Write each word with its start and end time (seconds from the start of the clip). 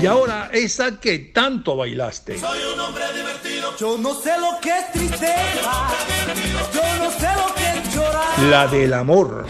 Y 0.00 0.06
ahora 0.06 0.48
esa 0.52 0.98
que 0.98 1.18
tanto 1.18 1.76
bailaste. 1.76 2.38
Soy 2.38 2.58
un 2.72 2.80
hombre 2.80 3.04
divertido. 3.14 3.76
Yo 3.78 3.98
no 3.98 4.14
sé 4.14 4.32
lo 4.40 4.58
que 4.58 4.70
es 4.70 4.92
tristeza. 4.92 5.88
Yo 6.72 7.04
no 7.04 7.10
sé 7.10 7.28
lo 7.36 7.54
que 7.54 7.80
es 7.80 7.94
llorar. 7.94 8.38
La 8.48 8.66
del 8.66 8.94
amor. 8.94 9.46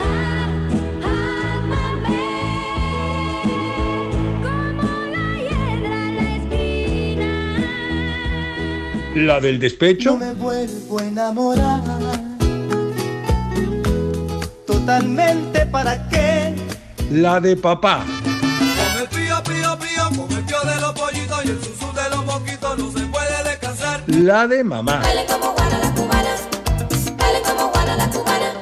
La 9.14 9.40
del 9.40 9.60
despecho. 9.60 10.12
No 10.12 10.16
me 10.18 10.32
vuelvo 10.32 10.98
a 10.98 11.04
enamorar. 11.04 11.82
Totalmente 14.66 15.66
para 15.66 16.08
qué. 16.08 16.56
La 17.12 17.38
de 17.38 17.56
papá. 17.56 18.04
La 24.22 24.46
de 24.46 24.62
mamá. 24.62 25.00
Dale 25.02 25.24
como 25.24 25.54
guana 25.54 25.78
la 25.78 25.94
cubana, 25.94 26.36
dale 27.16 27.40
como 27.40 27.70
guana 27.70 27.96
la 27.96 28.10
cubana. 28.10 28.52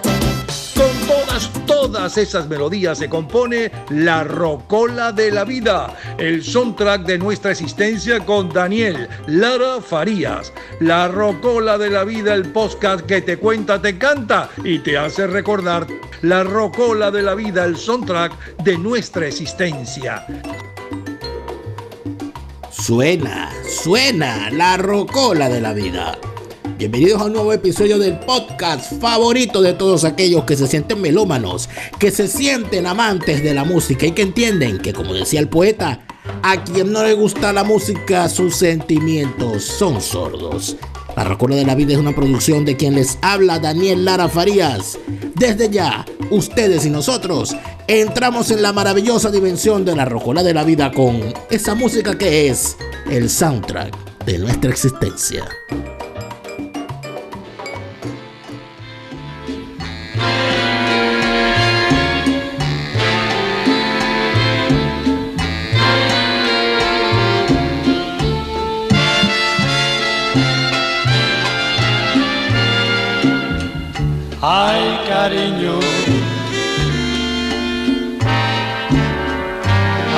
Con 0.77 1.09
todas, 1.09 1.51
todas 1.67 2.17
esas 2.17 2.49
melodías 2.49 2.99
se 2.99 3.09
compone 3.09 3.73
La 3.91 4.23
Rocola 4.23 5.11
de 5.11 5.33
la 5.33 5.43
Vida, 5.43 5.97
el 6.17 6.45
soundtrack 6.45 7.03
de 7.07 7.19
nuestra 7.19 7.51
existencia 7.51 8.25
con 8.25 8.51
Daniel 8.51 9.09
Lara 9.27 9.81
Farías. 9.81 10.53
La 10.79 11.09
Rocola 11.09 11.77
de 11.77 11.91
la 11.91 12.05
Vida, 12.05 12.35
el 12.35 12.53
podcast 12.53 13.05
que 13.05 13.21
te 13.21 13.37
cuenta, 13.39 13.83
te 13.83 13.99
canta 13.99 14.51
y 14.63 14.79
te 14.79 14.97
hace 14.97 15.27
recordar. 15.27 15.89
La 16.23 16.45
Rocola 16.45 17.11
de 17.11 17.23
la 17.23 17.35
Vida, 17.35 17.65
el 17.65 17.77
soundtrack 17.77 18.59
de 18.63 18.79
nuestra 18.79 19.27
existencia. 19.27 20.25
Suena, 22.89 23.53
suena 23.69 24.49
la 24.49 24.79
rocola 24.79 25.51
de 25.51 25.61
la 25.61 25.75
vida. 25.75 26.19
Bienvenidos 26.79 27.21
a 27.21 27.27
un 27.27 27.35
nuevo 27.35 27.53
episodio 27.53 27.99
del 27.99 28.19
podcast 28.19 28.99
favorito 28.99 29.61
de 29.61 29.75
todos 29.75 30.05
aquellos 30.05 30.45
que 30.45 30.57
se 30.57 30.67
sienten 30.67 31.03
melómanos, 31.03 31.69
que 31.99 32.11
se 32.11 32.27
sienten 32.27 32.87
amantes 32.87 33.45
de 33.45 33.53
la 33.53 33.65
música 33.65 34.07
y 34.07 34.13
que 34.13 34.23
entienden 34.23 34.79
que, 34.79 34.95
como 34.95 35.13
decía 35.13 35.41
el 35.41 35.51
poeta, 35.51 36.01
a 36.43 36.65
quien 36.65 36.91
no 36.91 37.05
le 37.05 37.13
gusta 37.13 37.53
la 37.53 37.63
música, 37.63 38.27
sus 38.31 38.57
sentimientos 38.57 39.65
son 39.65 40.01
sordos. 40.01 40.79
La 41.19 41.25
Rocola 41.25 41.57
de 41.57 41.65
la 41.65 41.75
Vida 41.75 41.95
es 41.95 41.99
una 41.99 42.15
producción 42.15 42.65
de 42.65 42.77
quien 42.77 42.95
les 42.95 43.19
habla 43.23 43.59
Daniel 43.59 44.05
Lara 44.05 44.29
Farías. 44.29 44.97
Desde 45.35 45.69
ya, 45.69 46.07
ustedes 46.31 46.87
y 46.87 46.91
nosotros 46.91 47.57
entramos 47.89 48.53
en 48.53 48.63
la 48.63 48.73
maravillosa 48.73 49.29
dimensión 49.33 49.85
de 49.85 49.97
la 49.97 50.05
Rocola 50.05 50.45
de 50.45 50.55
la 50.55 50.63
Vida 50.63 50.93
con 50.93 51.21
esa 51.51 51.75
música 51.75 52.17
que 52.17 52.47
es 52.47 52.77
el 53.11 53.29
soundtrack 53.29 54.25
de 54.27 54.39
nuestra 54.39 54.71
existencia. 54.71 55.45
Cariño. 75.29 75.79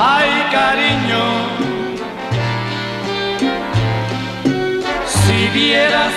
Ay, 0.00 0.31
cariño. 0.53 1.25
Si 5.06 5.48
vieras 5.59 6.12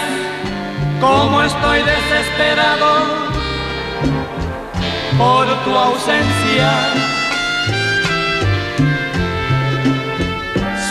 cómo 1.02 1.42
estoy 1.42 1.80
desesperado 1.82 2.92
por 5.18 5.48
tu 5.64 5.72
ausencia. 5.76 6.72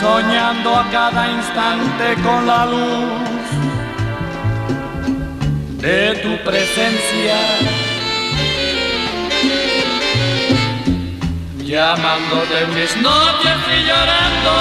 Soñando 0.01 0.77
a 0.77 0.91
cada 0.91 1.31
instante 1.31 2.21
con 2.25 2.47
la 2.49 2.67
luz 2.67 3.33
de 5.81 6.15
tu 6.23 6.37
presencia. 6.45 7.82
Llamándote 11.73 12.65
en 12.65 12.75
mis 12.75 12.95
noches 12.99 13.57
y 13.75 13.83
llorando 13.89 14.57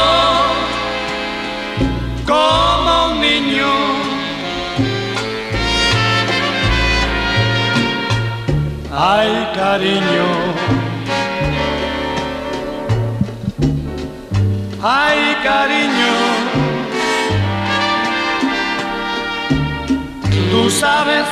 como 2.26 3.12
un 3.12 3.20
niño. 3.20 3.68
Ay, 8.98 9.50
cariño. 9.54 10.28
Ay, 14.82 15.38
cariño. 15.44 16.14
Tú 20.50 20.70
sabes 20.70 21.26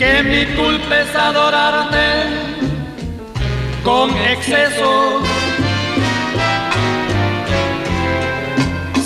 que 0.00 0.22
mi 0.24 0.46
culpa 0.56 0.98
es 0.98 1.14
adorarte 1.14 2.41
con 3.84 4.10
exceso. 4.16 5.22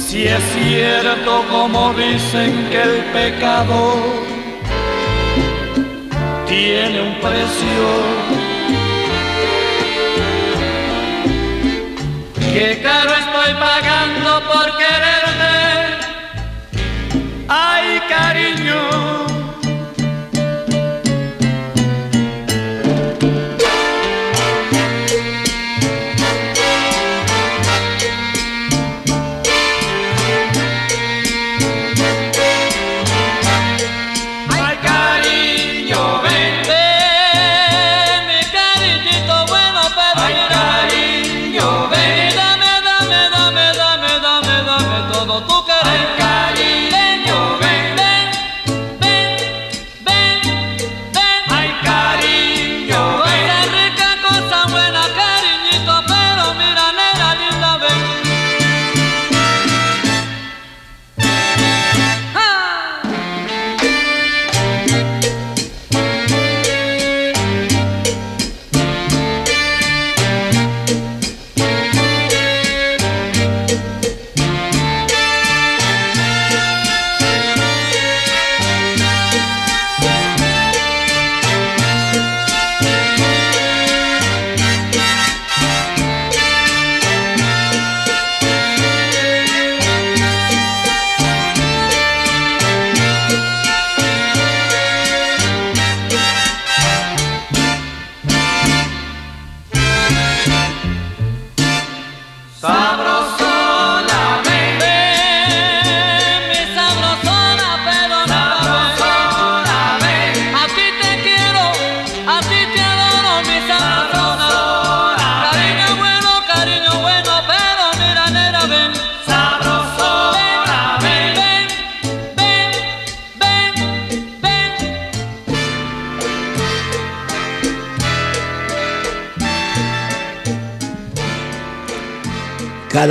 Si 0.06 0.26
es 0.26 0.42
cierto 0.54 1.44
como 1.50 1.92
dicen 1.94 2.68
que 2.70 2.82
el 2.82 3.04
pecado 3.12 3.96
tiene 6.46 7.02
un 7.02 7.14
precio. 7.20 7.86
Que 12.52 12.80
caro 12.82 13.10
estoy 13.10 13.54
pagando 13.60 14.42
por 14.50 14.76
quererte. 14.78 15.54
Ay, 17.48 18.00
cariño. 18.08 19.05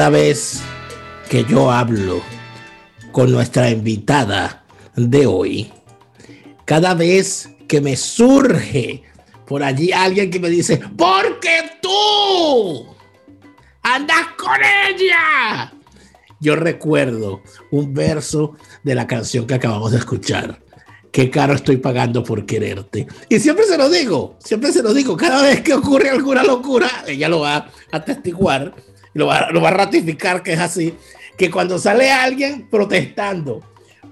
Cada 0.06 0.18
vez 0.18 0.62
que 1.31 1.44
yo 1.46 1.72
hablo 1.72 2.22
con 3.12 3.31
nuestra 3.31 3.72
invitada 3.72 4.63
de 4.96 5.25
hoy, 5.25 5.74
cada 6.63 6.94
vez 6.94 7.50
que 7.68 7.81
me 7.81 7.96
surge 7.96 9.02
por 9.48 9.63
allí 9.63 9.92
alguien 9.92 10.30
que 10.30 10.40
me 10.40 10.52
dice, 10.52 10.80
porque 10.96 11.72
tú 11.81 12.86
andas 13.81 14.28
con 14.38 14.56
ella. 14.88 15.74
Yo 16.40 16.56
recuerdo 16.56 17.42
un 17.72 17.92
verso 17.96 18.58
de 18.84 18.94
la 18.94 19.08
canción 19.08 19.48
que 19.48 19.56
acabamos 19.56 19.92
de 19.92 19.98
escuchar. 19.98 20.62
Qué 21.12 21.31
caro 21.31 21.56
estoy 21.56 21.78
pagando 21.78 22.24
por 22.24 22.46
quererte. 22.46 23.08
Y 23.28 23.40
siempre 23.40 23.66
se 23.66 23.75
lo 23.75 23.90
digo, 23.90 24.38
siempre 24.38 24.72
se 24.72 24.84
lo 24.84 24.94
digo. 24.94 25.18
Cada 25.18 25.42
vez 25.42 25.62
que 25.62 25.74
ocurre 25.74 26.12
alguna 26.12 26.44
locura, 26.44 26.92
ella 27.08 27.28
lo 27.28 27.40
va 27.40 27.56
a 27.56 27.72
atestiguar, 27.92 28.75
lo 29.15 29.27
va, 29.27 29.50
lo 29.50 29.62
va 29.62 29.69
a 29.69 29.73
ratificar 29.73 30.44
que 30.44 30.53
es 30.53 30.59
así. 30.59 30.95
Que 31.38 31.50
cuando 31.50 31.79
sale 31.79 32.12
alguien 32.12 32.69
protestando, 32.69 33.62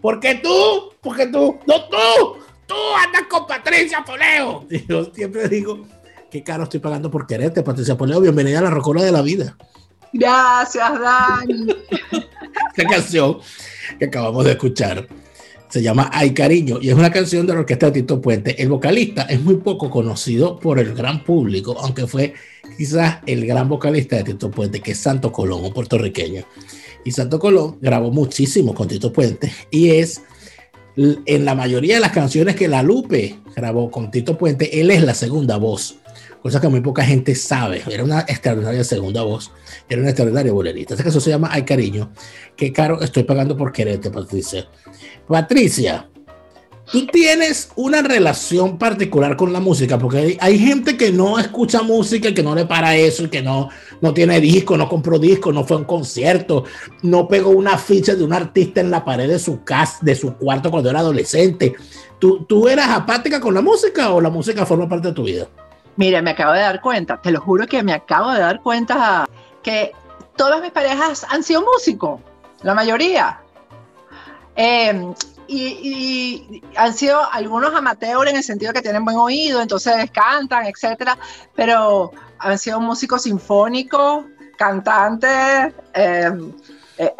porque 0.01 0.35
tú, 0.35 0.93
porque 1.01 1.27
tú, 1.27 1.59
no 1.67 1.89
tú, 1.89 2.37
tú 2.65 2.75
andas 3.05 3.23
con 3.29 3.45
Patricia 3.45 4.03
Poleo. 4.03 4.65
Y 4.69 4.85
yo 4.87 5.05
siempre 5.13 5.47
digo, 5.47 5.85
qué 6.31 6.41
caro 6.41 6.63
estoy 6.63 6.79
pagando 6.79 7.11
por 7.11 7.27
quererte, 7.27 7.63
Patricia 7.63 7.97
Poleo. 7.97 8.21
Bienvenida 8.21 8.59
a 8.59 8.63
la 8.63 8.69
rocola 8.69 9.03
de 9.03 9.11
la 9.11 9.21
vida. 9.21 9.55
Gracias, 10.13 10.99
Dani. 10.99 11.67
Esta 12.75 12.89
canción 12.89 13.39
que 13.99 14.05
acabamos 14.05 14.45
de 14.45 14.51
escuchar 14.51 15.07
se 15.73 15.81
llama 15.81 16.07
Ay 16.13 16.35
Cariño 16.35 16.77
y 16.79 16.89
es 16.89 16.93
una 16.93 17.11
canción 17.11 17.47
de 17.47 17.53
la 17.55 17.61
orquesta 17.61 17.87
de 17.87 17.93
Tito 17.93 18.21
Puente. 18.21 18.61
El 18.61 18.69
vocalista 18.69 19.23
es 19.23 19.41
muy 19.41 19.55
poco 19.55 19.89
conocido 19.89 20.59
por 20.59 20.77
el 20.77 20.93
gran 20.93 21.23
público, 21.23 21.75
aunque 21.79 22.05
fue 22.05 22.35
quizás 22.77 23.21
el 23.25 23.43
gran 23.47 23.67
vocalista 23.67 24.17
de 24.17 24.23
Tito 24.23 24.51
Puente, 24.51 24.81
que 24.81 24.91
es 24.91 24.99
Santo 24.99 25.31
Colón, 25.31 25.65
un 25.65 25.73
puertorriqueño. 25.73 26.43
Y 27.03 27.11
Santo 27.11 27.39
Colón 27.39 27.79
grabó 27.81 28.11
muchísimo 28.11 28.75
con 28.75 28.87
Tito 28.87 29.11
Puente 29.11 29.51
y 29.71 29.89
es 29.89 30.21
en 30.95 31.43
la 31.43 31.55
mayoría 31.55 31.95
de 31.95 32.01
las 32.01 32.11
canciones 32.11 32.55
que 32.55 32.67
La 32.67 32.83
Lupe 32.83 33.39
grabó 33.55 33.89
con 33.89 34.11
Tito 34.11 34.37
Puente, 34.37 34.79
él 34.79 34.91
es 34.91 35.01
la 35.01 35.15
segunda 35.15 35.57
voz, 35.57 35.95
cosa 36.43 36.59
que 36.59 36.67
muy 36.67 36.81
poca 36.81 37.05
gente 37.05 37.33
sabe. 37.35 37.81
Era 37.89 38.03
una 38.03 38.19
extraordinaria 38.19 38.83
segunda 38.83 39.23
voz, 39.23 39.51
era 39.87 40.01
una 40.01 40.09
extraordinaria 40.09 40.51
bolerista. 40.51 40.93
Esta 40.93 41.03
canción 41.03 41.23
se 41.23 41.29
llama 41.29 41.47
Ay 41.49 41.63
Cariño. 41.63 42.11
Qué 42.57 42.73
caro 42.73 43.01
estoy 43.01 43.23
pagando 43.23 43.55
por 43.55 43.71
quererte, 43.71 44.11
Patricia. 44.11 44.67
Patricia, 45.25 46.09
tú 46.91 47.07
tienes 47.07 47.69
una 47.77 48.01
relación 48.01 48.77
particular 48.77 49.37
con 49.37 49.53
la 49.53 49.61
música, 49.61 49.97
porque 49.97 50.17
hay, 50.17 50.37
hay 50.41 50.59
gente 50.59 50.97
que 50.97 51.13
no 51.13 51.39
escucha 51.39 51.81
música, 51.81 52.27
y 52.27 52.33
que 52.33 52.43
no 52.43 52.53
le 52.53 52.65
para 52.65 52.93
eso, 52.97 53.23
y 53.23 53.29
que 53.29 53.41
no, 53.41 53.69
no 54.01 54.13
tiene 54.13 54.41
disco, 54.41 54.75
no 54.75 54.89
compró 54.89 55.17
disco, 55.17 55.53
no 55.53 55.63
fue 55.63 55.77
a 55.77 55.79
un 55.79 55.85
concierto, 55.85 56.65
no 57.03 57.25
pegó 57.25 57.51
una 57.51 57.77
ficha 57.77 58.15
de 58.15 58.23
un 58.25 58.33
artista 58.33 58.81
en 58.81 58.91
la 58.91 59.05
pared 59.05 59.29
de 59.29 59.39
su 59.39 59.63
casa, 59.63 59.99
de 60.01 60.13
su 60.13 60.33
cuarto 60.33 60.69
cuando 60.69 60.89
era 60.89 60.99
adolescente. 60.99 61.73
¿Tú, 62.19 62.43
¿Tú 62.43 62.67
eras 62.67 62.89
apática 62.89 63.39
con 63.39 63.53
la 63.53 63.61
música 63.61 64.11
o 64.11 64.19
la 64.19 64.29
música 64.29 64.65
forma 64.65 64.89
parte 64.89 65.07
de 65.07 65.13
tu 65.13 65.23
vida? 65.23 65.47
Mira, 65.95 66.21
me 66.21 66.31
acabo 66.31 66.53
de 66.53 66.61
dar 66.61 66.81
cuenta, 66.81 67.21
te 67.21 67.31
lo 67.31 67.39
juro 67.41 67.67
que 67.67 67.83
me 67.83 67.93
acabo 67.93 68.31
de 68.31 68.39
dar 68.39 68.61
cuenta 68.61 69.27
que 69.61 69.91
todas 70.35 70.61
mis 70.61 70.71
parejas 70.71 71.25
han 71.29 71.43
sido 71.43 71.61
músicos, 71.61 72.19
la 72.61 72.73
mayoría. 72.73 73.39
Eh, 74.55 75.13
y, 75.47 75.57
y 75.57 76.63
han 76.75 76.93
sido 76.93 77.21
algunos 77.31 77.73
amateurs 77.73 78.29
en 78.29 78.37
el 78.37 78.43
sentido 78.43 78.73
que 78.73 78.81
tienen 78.81 79.05
buen 79.05 79.17
oído, 79.17 79.61
entonces 79.61 80.09
cantan, 80.11 80.65
etcétera, 80.65 81.17
pero 81.55 82.11
han 82.39 82.57
sido 82.57 82.79
músicos 82.79 83.23
sinfónicos, 83.23 84.25
cantantes, 84.57 85.73
eh, 85.93 86.31
eh, 86.97 87.13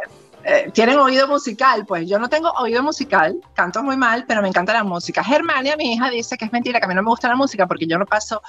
eh, 0.46 0.72
tienen 0.74 0.98
oído 1.00 1.28
musical, 1.28 1.86
pues 1.86 2.08
yo 2.08 2.20
no 2.20 2.30
tengo 2.30 2.52
oído 2.52 2.84
musical, 2.84 3.40
canto 3.54 3.82
muy 3.82 3.96
mal, 3.96 4.26
pero 4.28 4.42
me 4.42 4.50
encanta 4.50 4.74
la 4.74 4.84
música. 4.84 5.24
Germania, 5.24 5.78
mi 5.78 5.94
hija, 5.94 6.10
dice 6.10 6.38
que 6.38 6.46
es 6.46 6.52
mentira, 6.52 6.80
que 6.80 6.86
a 6.86 6.90
mí 6.90 6.96
no 6.96 7.04
me 7.04 7.10
gusta 7.10 7.28
la 7.28 7.36
música 7.36 7.66
porque 7.66 7.88
yo 7.88 7.98
no 7.98 8.06
paso 8.06 8.42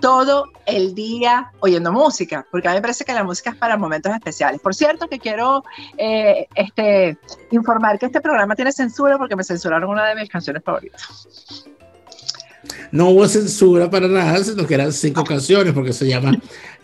todo 0.00 0.44
el 0.66 0.94
día 0.94 1.50
oyendo 1.60 1.92
música, 1.92 2.46
porque 2.50 2.68
a 2.68 2.72
mí 2.72 2.76
me 2.76 2.82
parece 2.82 3.04
que 3.04 3.14
la 3.14 3.24
música 3.24 3.50
es 3.50 3.56
para 3.56 3.76
momentos 3.76 4.12
especiales. 4.12 4.60
Por 4.60 4.74
cierto, 4.74 5.08
que 5.08 5.18
quiero 5.18 5.64
eh, 5.96 6.46
este, 6.54 7.18
informar 7.50 7.98
que 7.98 8.06
este 8.06 8.20
programa 8.20 8.54
tiene 8.54 8.72
censura 8.72 9.16
porque 9.18 9.34
me 9.34 9.44
censuraron 9.44 9.90
una 9.90 10.06
de 10.06 10.14
mis 10.14 10.28
canciones 10.28 10.62
favoritas. 10.62 11.26
No 12.90 13.10
hubo 13.10 13.28
censura 13.28 13.90
para 13.90 14.08
nada, 14.08 14.42
sino 14.42 14.66
que 14.66 14.74
eran 14.74 14.92
cinco 14.92 15.24
canciones, 15.24 15.72
porque 15.72 15.92
se 15.92 16.06
llama, 16.06 16.32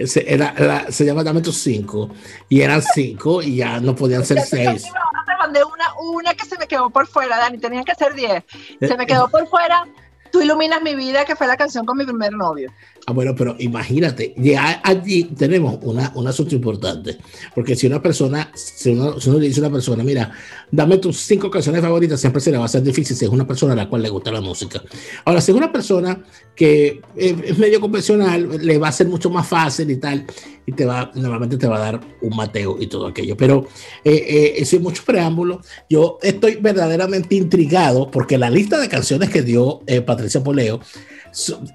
se, 0.04 0.32
era, 0.32 0.90
se 0.90 1.04
llama 1.04 1.24
Dame 1.24 1.40
tus 1.40 1.56
cinco, 1.56 2.10
y 2.48 2.60
eran 2.60 2.82
cinco, 2.82 3.42
y 3.42 3.56
ya 3.56 3.80
no 3.80 3.94
podían 3.94 4.24
ser 4.24 4.40
seis. 4.40 4.82
Te 4.82 5.36
mandé 5.38 5.60
una, 5.64 5.94
una 6.00 6.34
que 6.34 6.44
se 6.44 6.58
me 6.58 6.66
quedó 6.66 6.90
por 6.90 7.06
fuera, 7.06 7.36
Dani, 7.38 7.58
tenían 7.58 7.84
que 7.84 7.94
ser 7.94 8.14
10. 8.14 8.44
Se 8.80 8.96
me 8.96 9.06
quedó 9.06 9.28
por 9.28 9.46
fuera. 9.48 9.86
Tú 10.34 10.42
iluminas 10.42 10.82
mi 10.82 10.96
vida, 10.96 11.24
que 11.24 11.36
fue 11.36 11.46
la 11.46 11.56
canción 11.56 11.86
con 11.86 11.96
mi 11.96 12.04
primer 12.04 12.32
novio. 12.32 12.72
Ah, 13.06 13.12
bueno, 13.12 13.36
pero 13.36 13.54
imagínate, 13.60 14.34
ya 14.36 14.80
allí 14.82 15.22
tenemos 15.22 15.78
una, 15.82 16.10
un 16.16 16.26
asunto 16.26 16.56
importante, 16.56 17.18
porque 17.54 17.76
si 17.76 17.86
una 17.86 18.02
persona, 18.02 18.50
si 18.52 18.90
uno, 18.90 19.20
si 19.20 19.30
uno 19.30 19.38
le 19.38 19.46
dice 19.46 19.60
a 19.60 19.68
una 19.68 19.74
persona, 19.74 20.02
mira, 20.02 20.32
dame 20.72 20.98
tus 20.98 21.18
cinco 21.18 21.48
canciones 21.48 21.82
favoritas, 21.82 22.20
siempre 22.20 22.40
se 22.40 22.50
le 22.50 22.56
va 22.56 22.64
a 22.64 22.66
hacer 22.66 22.82
difícil 22.82 23.14
si 23.16 23.26
es 23.26 23.30
una 23.30 23.46
persona 23.46 23.74
a 23.74 23.76
la 23.76 23.88
cual 23.88 24.02
le 24.02 24.08
gusta 24.08 24.32
la 24.32 24.40
música. 24.40 24.82
Ahora, 25.24 25.40
si 25.40 25.52
es 25.52 25.56
una 25.56 25.70
persona 25.70 26.24
que 26.56 27.00
es 27.14 27.56
medio 27.56 27.80
convencional, 27.80 28.58
le 28.60 28.78
va 28.78 28.88
a 28.88 28.92
ser 28.92 29.06
mucho 29.06 29.30
más 29.30 29.46
fácil 29.46 29.88
y 29.88 29.98
tal, 29.98 30.26
y 30.66 30.72
te 30.72 30.86
va, 30.86 31.10
normalmente 31.14 31.56
te 31.58 31.66
va 31.66 31.76
a 31.76 31.80
dar 31.80 32.00
un 32.22 32.36
mateo 32.36 32.76
y 32.80 32.86
todo 32.86 33.06
aquello. 33.06 33.36
Pero 33.36 33.66
eh, 34.04 34.54
eh, 34.56 34.64
sin 34.64 34.82
mucho 34.82 35.02
preámbulo, 35.04 35.60
yo 35.88 36.18
estoy 36.22 36.56
verdaderamente 36.56 37.34
intrigado 37.34 38.10
porque 38.10 38.38
la 38.38 38.50
lista 38.50 38.80
de 38.80 38.88
canciones 38.88 39.30
que 39.30 39.42
dio 39.42 39.82
eh, 39.86 40.00
Patricia 40.24 40.42
Poleo 40.42 40.80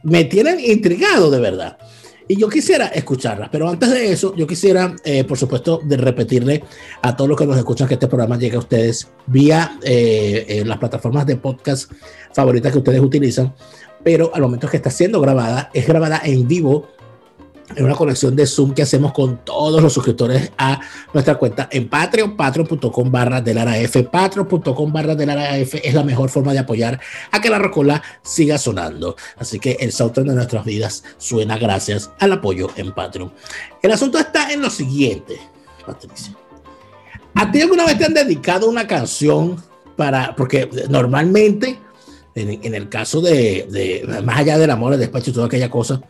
me 0.01 0.24
tienen 0.25 0.60
intrigado 0.60 1.29
de 1.29 1.39
verdad. 1.39 1.77
Y 2.27 2.36
yo 2.36 2.50
quisiera 2.50 2.88
escucharlas, 2.88 3.50
pero 3.51 3.70
antes 3.70 3.89
de 3.91 4.12
eso, 4.12 4.36
yo 4.36 4.48
quisiera, 4.48 4.96
eh, 5.03 5.24
por 5.24 5.38
supuesto, 5.38 5.82
de 5.84 5.98
repetirle 5.98 6.63
a 7.01 7.15
todos 7.15 7.27
los 7.29 7.38
que 7.38 7.46
nos 7.46 7.58
escuchan 7.58 7.88
que 7.88 7.96
este 7.96 8.08
programa 8.08 8.38
llegue 8.38 8.56
a 8.56 8.60
ustedes 8.60 9.08
vía 9.27 9.79
eh, 9.84 10.46
eh, 10.48 10.65
las 10.65 10.77
plataformas 10.77 11.25
de 11.25 11.36
podcast 11.38 11.91
favoritas 12.34 12.72
que 12.72 12.79
ustedes 12.79 13.01
utilizan, 13.01 13.53
pero 14.03 14.32
al 14.34 14.41
momento 14.41 14.68
que 14.68 14.77
está 14.77 14.89
siendo 14.89 15.22
grabada, 15.22 15.70
es 15.74 15.88
grabada 15.88 16.22
en 16.24 16.48
vivo 16.48 16.89
en 17.75 17.85
una 17.85 17.95
conexión 17.95 18.35
de 18.35 18.45
Zoom 18.45 18.73
que 18.73 18.81
hacemos 18.81 19.13
con 19.13 19.43
todos 19.43 19.81
los 19.81 19.93
suscriptores 19.93 20.51
a 20.57 20.79
nuestra 21.13 21.35
cuenta 21.35 21.69
en 21.71 21.88
Patreon, 21.88 22.35
patreon.com 22.35 23.11
barra 23.11 23.41
del 23.41 23.57
F, 23.57 24.03
patreon.com 24.03 24.91
barra 24.91 25.15
del 25.15 25.29
F 25.29 25.88
es 25.88 25.93
la 25.93 26.03
mejor 26.03 26.29
forma 26.29 26.53
de 26.53 26.59
apoyar 26.59 26.99
a 27.31 27.41
que 27.41 27.49
la 27.49 27.59
rocola 27.59 28.01
siga 28.21 28.57
sonando. 28.57 29.15
Así 29.38 29.59
que 29.59 29.77
el 29.79 29.91
soundtrack 29.91 30.27
de 30.27 30.35
nuestras 30.35 30.65
vidas 30.65 31.03
suena 31.17 31.57
gracias 31.57 32.11
al 32.19 32.33
apoyo 32.33 32.69
en 32.75 32.93
Patreon. 32.93 33.31
El 33.81 33.91
asunto 33.91 34.17
está 34.17 34.51
en 34.51 34.61
lo 34.61 34.69
siguiente, 34.69 35.39
Patricia. 35.85 36.35
¿A 37.35 37.51
ti 37.51 37.61
alguna 37.61 37.85
vez 37.85 37.97
te 37.97 38.05
han 38.05 38.13
dedicado 38.13 38.69
una 38.69 38.88
canción 38.88 39.63
para, 39.95 40.35
porque 40.35 40.69
normalmente, 40.89 41.79
en, 42.35 42.59
en 42.63 42.73
el 42.73 42.89
caso 42.89 43.21
de, 43.21 43.67
de, 43.69 44.21
más 44.23 44.39
allá 44.39 44.57
del 44.57 44.71
amor, 44.71 44.93
el 44.93 44.99
despacho 44.99 45.29
y 45.29 45.33
toda 45.33 45.45
aquella 45.45 45.69
cosa, 45.69 46.01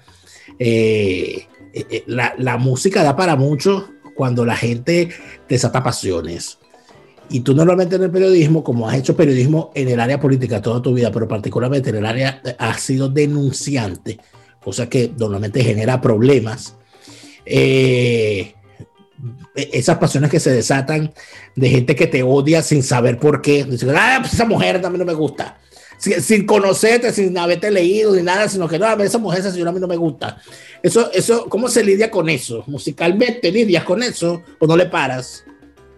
eh, 0.59 1.47
eh, 1.73 2.03
la, 2.07 2.35
la 2.37 2.57
música 2.57 3.03
da 3.03 3.15
para 3.15 3.35
mucho 3.35 3.89
cuando 4.15 4.45
la 4.45 4.55
gente 4.55 5.09
desata 5.47 5.81
pasiones. 5.81 6.59
Y 7.29 7.41
tú 7.41 7.53
normalmente 7.53 7.95
en 7.95 8.03
el 8.03 8.11
periodismo, 8.11 8.63
como 8.63 8.89
has 8.89 8.97
hecho 8.97 9.15
periodismo 9.15 9.71
en 9.75 9.87
el 9.87 9.99
área 9.99 10.19
política 10.19 10.61
toda 10.61 10.81
tu 10.81 10.93
vida, 10.93 11.11
pero 11.11 11.27
particularmente 11.27 11.91
en 11.91 11.97
el 11.97 12.05
área, 12.05 12.41
eh, 12.43 12.55
has 12.57 12.81
sido 12.81 13.07
denunciante, 13.07 14.19
cosa 14.61 14.89
que 14.89 15.11
normalmente 15.17 15.63
genera 15.63 16.01
problemas. 16.01 16.75
Eh, 17.45 18.55
esas 19.55 19.97
pasiones 19.99 20.31
que 20.31 20.39
se 20.39 20.51
desatan 20.51 21.13
de 21.55 21.69
gente 21.69 21.95
que 21.95 22.07
te 22.07 22.23
odia 22.23 22.63
sin 22.63 22.81
saber 22.81 23.19
por 23.19 23.41
qué. 23.41 23.63
Dicen, 23.63 23.91
ah, 23.95 24.17
pues 24.21 24.33
esa 24.33 24.45
mujer 24.45 24.81
también 24.81 25.05
no 25.05 25.05
me 25.05 25.17
gusta. 25.17 25.59
Sin, 25.99 26.21
sin 26.21 26.45
conocerte, 26.45 27.13
sin 27.13 27.37
haberte 27.37 27.69
leído 27.69 28.15
ni 28.15 28.23
nada, 28.23 28.49
sino 28.49 28.67
que 28.67 28.79
no, 28.79 28.87
a 28.87 28.95
ver, 28.95 29.05
esa 29.05 29.19
mujer, 29.19 29.41
esa 29.41 29.51
señora 29.51 29.69
a 29.69 29.73
mí 29.73 29.79
no 29.79 29.87
me 29.87 29.97
gusta. 29.97 30.37
Eso, 30.81 31.11
eso, 31.13 31.47
¿cómo 31.47 31.67
se 31.67 31.83
lidia 31.83 32.09
con 32.09 32.29
eso? 32.29 32.63
Musicalmente, 32.65 33.51
¿lidias 33.51 33.83
con 33.83 34.01
eso 34.01 34.41
o 34.59 34.65
no 34.65 34.75
le 34.75 34.87
paras? 34.87 35.43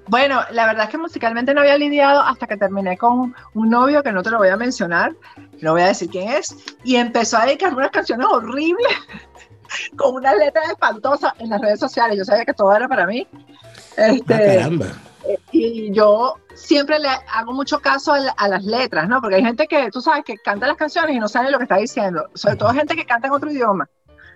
Bueno, 0.08 0.42
la 0.52 0.66
verdad 0.66 0.86
es 0.86 0.90
que 0.90 0.98
musicalmente 0.98 1.54
no 1.54 1.62
había 1.62 1.78
lidiado 1.78 2.22
hasta 2.22 2.48
que 2.48 2.58
terminé 2.58 2.98
con 2.98 3.34
un 3.54 3.70
novio 3.70 4.04
que 4.04 4.12
no 4.12 4.24
te 4.24 4.32
lo 4.32 4.40
voy 4.40 4.50
a 4.50 4.58
mencionar, 4.58 5.14
no 5.62 5.74
voy 5.74 5.84
a 5.84 5.88
decir 5.88 6.10
quién 6.10 6.30
es, 6.30 6.54
y 6.84 6.96
empezó 6.96 7.38
a 7.38 7.46
dedicarme 7.46 7.78
unas 7.78 7.92
canciones 7.92 8.28
horribles 8.30 8.92
con 9.96 10.16
unas 10.16 10.36
letras 10.38 10.70
espantosas 10.70 11.32
en 11.40 11.50
las 11.52 11.62
redes 11.62 11.80
sociales. 11.80 12.18
Yo 12.18 12.26
sabía 12.26 12.44
que 12.44 12.54
todo 12.54 12.76
era 12.76 12.88
para 12.88 13.06
mí. 13.06 13.28
Este, 13.96 14.34
Ah, 14.34 14.56
caramba. 14.58 14.88
Y 15.52 15.92
yo 15.92 16.36
siempre 16.56 17.00
le 17.00 17.10
hago 17.34 17.54
mucho 17.54 17.80
caso 17.80 18.14
a, 18.14 18.20
la- 18.20 18.32
a 18.32 18.48
las 18.48 18.64
letras, 18.64 19.08
¿no? 19.08 19.22
Porque 19.22 19.36
hay 19.38 19.44
gente 19.44 19.68
que, 19.68 19.90
tú 19.92 20.02
sabes, 20.02 20.24
que 20.26 20.38
canta 20.38 20.68
las 20.68 20.78
canciones 20.78 21.16
y 21.16 21.20
no 21.20 21.28
sabe 21.28 21.52
lo 21.52 21.58
que 21.58 21.64
está 21.64 21.78
diciendo. 21.78 22.30
Sobre 22.34 22.56
todo 22.56 22.70
gente 22.74 22.96
que 22.96 23.06
canta 23.06 23.28
en 23.28 23.34
otro 23.34 23.52
idioma 23.52 23.88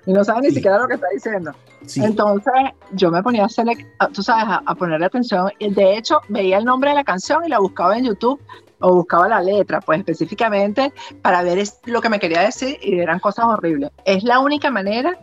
y 0.05 0.13
no 0.13 0.23
sabe 0.23 0.41
ni 0.41 0.49
Sí. 0.49 0.55
siquiera 0.55 0.77
lo 0.79 0.87
que 0.87 0.93
está 0.95 1.07
diciendo. 1.13 1.51
Sí. 1.85 2.03
Entonces 2.03 2.53
yo 2.91 3.11
me 3.11 3.21
ponía 3.23 3.43
a 3.43 3.45
hacer, 3.47 3.65
a- 3.99 4.07
tú 4.09 4.21
sabes, 4.23 4.45
a, 4.47 4.61
a 4.65 4.75
ponerle 4.75 5.05
atención. 5.07 5.51
Y 5.59 5.73
De 5.73 5.97
hecho, 5.97 6.21
veía 6.29 6.57
el 6.59 6.65
nombre 6.65 6.91
de 6.91 6.95
la 6.95 7.03
canción 7.03 7.43
y 7.45 7.49
la 7.49 7.59
buscaba 7.59 7.97
en 7.97 8.05
YouTube 8.05 8.39
o 8.79 8.93
buscaba 8.93 9.27
la 9.27 9.41
letra, 9.41 9.79
pues 9.81 9.99
específicamente 9.99 10.93
para 11.21 11.41
ver 11.41 11.57
es- 11.57 11.79
lo 11.85 12.01
que 12.01 12.09
me 12.09 12.19
quería 12.19 12.41
decir 12.41 12.77
y 12.81 12.99
eran 12.99 13.19
cosas 13.19 13.45
horribles. 13.45 13.89
Es 14.05 14.23
la 14.23 14.39
única 14.39 14.69
manera 14.69 15.17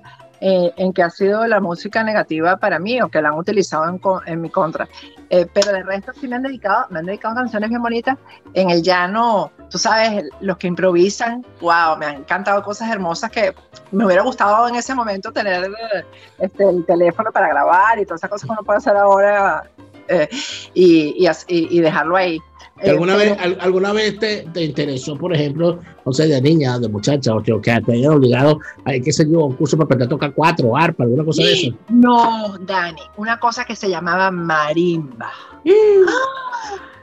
eh, 0.44 0.72
en 0.76 0.92
que 0.92 1.04
ha 1.04 1.10
sido 1.10 1.46
la 1.46 1.60
música 1.60 2.02
negativa 2.02 2.56
para 2.56 2.80
mí 2.80 3.00
o 3.00 3.08
que 3.08 3.22
la 3.22 3.28
han 3.28 3.36
utilizado 3.38 3.84
en, 3.88 4.00
en 4.26 4.40
mi 4.40 4.50
contra. 4.50 4.88
Eh, 5.30 5.46
pero 5.54 5.72
de 5.72 5.84
resto 5.84 6.10
sí 6.20 6.26
me 6.26 6.34
han 6.36 6.42
dedicado, 6.42 6.86
me 6.90 6.98
han 6.98 7.06
dedicado 7.06 7.36
canciones 7.36 7.70
bien 7.70 7.80
bonitas. 7.80 8.18
En 8.52 8.68
el 8.70 8.82
llano, 8.82 9.52
tú 9.70 9.78
sabes, 9.78 10.24
los 10.40 10.56
que 10.58 10.66
improvisan, 10.66 11.46
wow, 11.60 11.96
me 11.96 12.06
han 12.06 12.16
encantado 12.16 12.62
cosas 12.64 12.90
hermosas 12.90 13.30
que 13.30 13.54
me 13.92 14.04
hubiera 14.04 14.22
gustado 14.22 14.66
en 14.68 14.74
ese 14.74 14.94
momento 14.96 15.30
tener 15.32 15.70
este, 16.38 16.68
el 16.68 16.84
teléfono 16.86 17.30
para 17.30 17.46
grabar 17.48 17.98
y 18.00 18.04
todas 18.04 18.18
esas 18.20 18.30
cosas 18.30 18.46
que 18.48 18.52
uno 18.52 18.62
puede 18.64 18.78
hacer 18.78 18.96
ahora 18.96 19.62
eh, 20.08 20.28
y, 20.74 21.24
y- 21.24 21.78
y 21.78 21.80
dejarlo 21.80 22.16
ahí. 22.16 22.38
¿Que 22.82 22.90
¿Alguna, 22.90 23.14
Eh, 23.14 23.16
vez, 23.30 23.38
al- 23.38 23.58
¿Alguna 23.60 23.92
vez 23.92 24.18
te, 24.18 24.46
te 24.52 24.64
interesó, 24.64 25.16
por 25.16 25.32
ejemplo, 25.34 25.78
no 26.04 26.12
sé, 26.12 26.26
de 26.26 26.40
niña, 26.42 26.78
de 26.78 26.88
muchacha, 26.88 27.34
o 27.34 27.42
que, 27.42 27.52
que 27.60 27.80
te 27.80 27.92
hayan 27.92 28.12
obligado 28.12 28.58
a, 28.84 28.92
qué 28.92 29.12
sé 29.12 29.24
yo, 29.30 29.44
un 29.46 29.54
curso 29.56 29.76
para 29.76 29.84
aprender 29.86 30.06
a 30.06 30.10
tocar 30.10 30.32
cuatro, 30.34 30.76
arpa, 30.76 31.04
alguna 31.04 31.24
cosa 31.24 31.42
de 31.44 31.52
eso? 31.52 31.76
No, 31.90 32.56
Dani, 32.60 33.00
una 33.16 33.38
cosa 33.38 33.64
que 33.64 33.76
se 33.76 33.88
llamaba 33.88 34.30
marimba. 34.30 35.30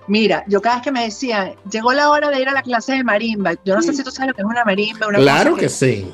Mira, 0.08 0.44
yo 0.48 0.60
cada 0.60 0.76
vez 0.78 0.84
que 0.84 0.92
me 0.92 1.04
decían, 1.04 1.54
llegó 1.72 1.94
la 1.94 2.10
hora 2.10 2.30
de 2.32 2.42
ir 2.42 2.50
a 2.50 2.54
la 2.54 2.64
clase 2.64 2.94
de 2.94 3.04
marimba, 3.04 3.54
yo 3.64 3.76
no 3.76 3.82
sé 3.82 3.94
si 3.94 4.04
tú 4.04 4.10
sabes 4.10 4.30
lo 4.30 4.34
que 4.34 4.42
es 4.42 4.48
una 4.48 4.66
marimba, 4.66 5.08
una 5.08 5.20
Claro 5.20 5.52
cosa 5.52 5.62
que 5.62 5.70
sí. 5.70 6.12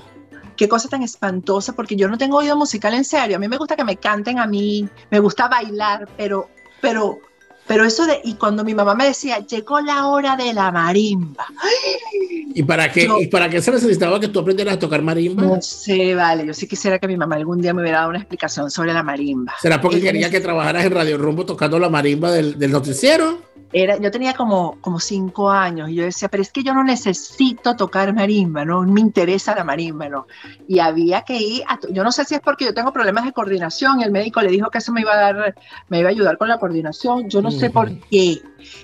qué 0.57 0.67
cosa 0.67 0.89
tan 0.89 1.01
espantosa, 1.01 1.73
porque 1.73 1.95
yo 1.95 2.07
no 2.09 2.17
tengo 2.17 2.37
oído 2.37 2.57
musical 2.57 2.93
en 2.93 3.05
serio. 3.05 3.37
A 3.37 3.39
mí 3.39 3.47
me 3.47 3.57
gusta 3.57 3.75
que 3.77 3.85
me 3.85 3.95
canten 3.95 4.37
a 4.39 4.45
mí, 4.47 4.87
me 5.09 5.19
gusta 5.19 5.47
bailar, 5.47 6.09
pero, 6.17 6.49
pero, 6.81 7.19
pero 7.67 7.85
eso 7.85 8.05
de, 8.05 8.21
y 8.23 8.35
cuando 8.35 8.63
mi 8.63 8.73
mamá 8.73 8.93
me 8.93 9.05
decía, 9.05 9.39
llegó 9.39 9.81
la 9.81 10.07
hora 10.07 10.35
de 10.35 10.53
la 10.53 10.71
marimba. 10.71 11.45
¿Y 12.53 12.63
para 12.63 12.91
qué. 12.91 13.09
¿Y 13.19 13.27
para 13.27 13.49
qué 13.49 13.61
se 13.61 13.71
necesitaba 13.71 14.19
que 14.19 14.27
tú 14.27 14.39
aprendieras 14.39 14.75
a 14.75 14.79
tocar 14.79 15.01
marimba? 15.01 15.43
No 15.43 15.61
sé, 15.61 16.13
vale, 16.13 16.45
yo 16.45 16.53
sí 16.53 16.67
quisiera 16.67 16.99
que 16.99 17.07
mi 17.07 17.17
mamá 17.17 17.35
algún 17.35 17.61
día 17.61 17.73
me 17.73 17.81
hubiera 17.81 17.99
dado 17.99 18.11
una 18.11 18.19
explicación 18.19 18.69
sobre 18.69 18.93
la 18.93 19.03
marimba. 19.03 19.53
¿Será 19.61 19.81
porque 19.81 19.97
Y 19.97 20.01
quería 20.01 20.29
que 20.29 20.39
trabajaras 20.39 20.85
en 20.85 20.91
Radio 20.91 21.17
Rumbo 21.17 21.45
tocando 21.45 21.79
la 21.79 21.89
marimba 21.89 22.31
del, 22.31 22.57
del 22.59 22.71
noticiero? 22.71 23.39
Era, 23.77 23.97
yo 23.97 24.09
tenía 24.09 24.33
como, 24.33 24.77
como 24.79 25.01
cinco 25.01 25.49
años 25.51 25.89
y 25.89 25.95
yo 25.95 26.05
decía, 26.05 26.29
pero 26.29 26.41
es 26.41 26.49
que 26.49 26.63
yo 26.63 26.73
no 26.73 26.81
necesito 26.81 27.75
tocar 27.75 28.13
marimba, 28.13 28.63
no 28.63 28.83
me 28.83 29.01
interesa 29.01 29.53
la 29.53 29.65
marimba, 29.65 30.07
¿no? 30.07 30.27
Y 30.65 30.79
había 30.79 31.23
que 31.23 31.35
ir, 31.37 31.61
a 31.67 31.77
yo 31.89 32.01
no 32.05 32.13
sé 32.13 32.23
si 32.23 32.35
es 32.35 32.39
porque 32.39 32.63
yo 32.63 32.73
tengo 32.73 32.93
problemas 32.93 33.25
de 33.25 33.33
coordinación 33.33 34.01
el 34.01 34.11
médico 34.11 34.41
le 34.41 34.47
dijo 34.47 34.69
que 34.69 34.77
eso 34.77 34.93
me 34.93 35.01
iba 35.01 35.11
a 35.11 35.17
dar, 35.33 35.55
me 35.89 35.99
iba 35.99 36.07
a 36.07 36.11
ayudar 36.13 36.37
con 36.37 36.47
la 36.47 36.57
coordinación, 36.57 37.27
yo 37.29 37.41
no 37.41 37.51
sé 37.51 37.69
por 37.69 37.91
qué. 38.09 38.41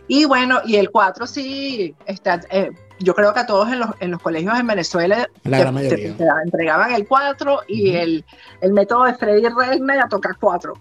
Y 0.10 0.26
bueno, 0.26 0.60
y 0.66 0.76
el 0.76 0.92
4 0.92 1.26
sí, 1.26 1.96
está, 2.06 2.42
eh, 2.50 2.70
yo 3.00 3.16
creo 3.16 3.34
que 3.34 3.40
a 3.40 3.46
todos 3.46 3.70
en 3.72 3.80
los, 3.80 3.90
en 4.02 4.12
los 4.12 4.22
colegios 4.22 4.60
en 4.60 4.68
Venezuela 4.68 5.26
La 5.46 5.72
te- 5.72 5.88
te- 5.88 6.12
te 6.18 6.26
entregaban 6.44 6.92
el 6.92 7.08
4 7.08 7.62
y 7.66 7.92
Ujú. 7.92 7.98
el, 7.98 8.26
el 8.60 8.74
método 8.74 9.06
de 9.06 9.14
Freddy 9.14 9.48
Reina 9.58 9.94
era 9.96 10.10
tocar 10.10 10.36
4. 10.38 10.74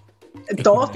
Todos, 0.64 0.90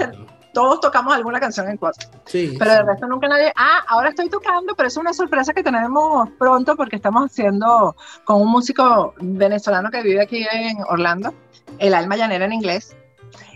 todos 0.55 0.79
tocamos 0.79 1.13
alguna 1.13 1.39
canción 1.39 1.69
en 1.69 1.75
4. 1.77 2.09
Sí. 2.25 2.55
Pero 2.57 2.71
de 2.71 2.81
resto 2.83 3.05
nunca 3.07 3.27
nadie. 3.27 3.51
Ah, 3.55 3.83
ahora 3.89 4.09
estoy 4.09 4.29
tocando, 4.29 4.73
pero 4.75 4.87
es 4.87 4.95
una 4.97 5.13
sorpresa 5.13 5.53
que 5.53 5.61
tenemos 5.61 6.29
pronto 6.39 6.75
porque 6.77 6.95
estamos 6.95 7.25
haciendo 7.29 7.95
con 8.23 8.41
un 8.41 8.47
músico 8.49 9.13
venezolano 9.19 9.91
que 9.91 10.01
vive 10.01 10.21
aquí 10.21 10.47
en 10.49 10.77
Orlando, 10.89 11.33
el 11.77 11.93
alma 11.93 12.15
llanera 12.15 12.45
en 12.45 12.53
inglés. 12.53 12.95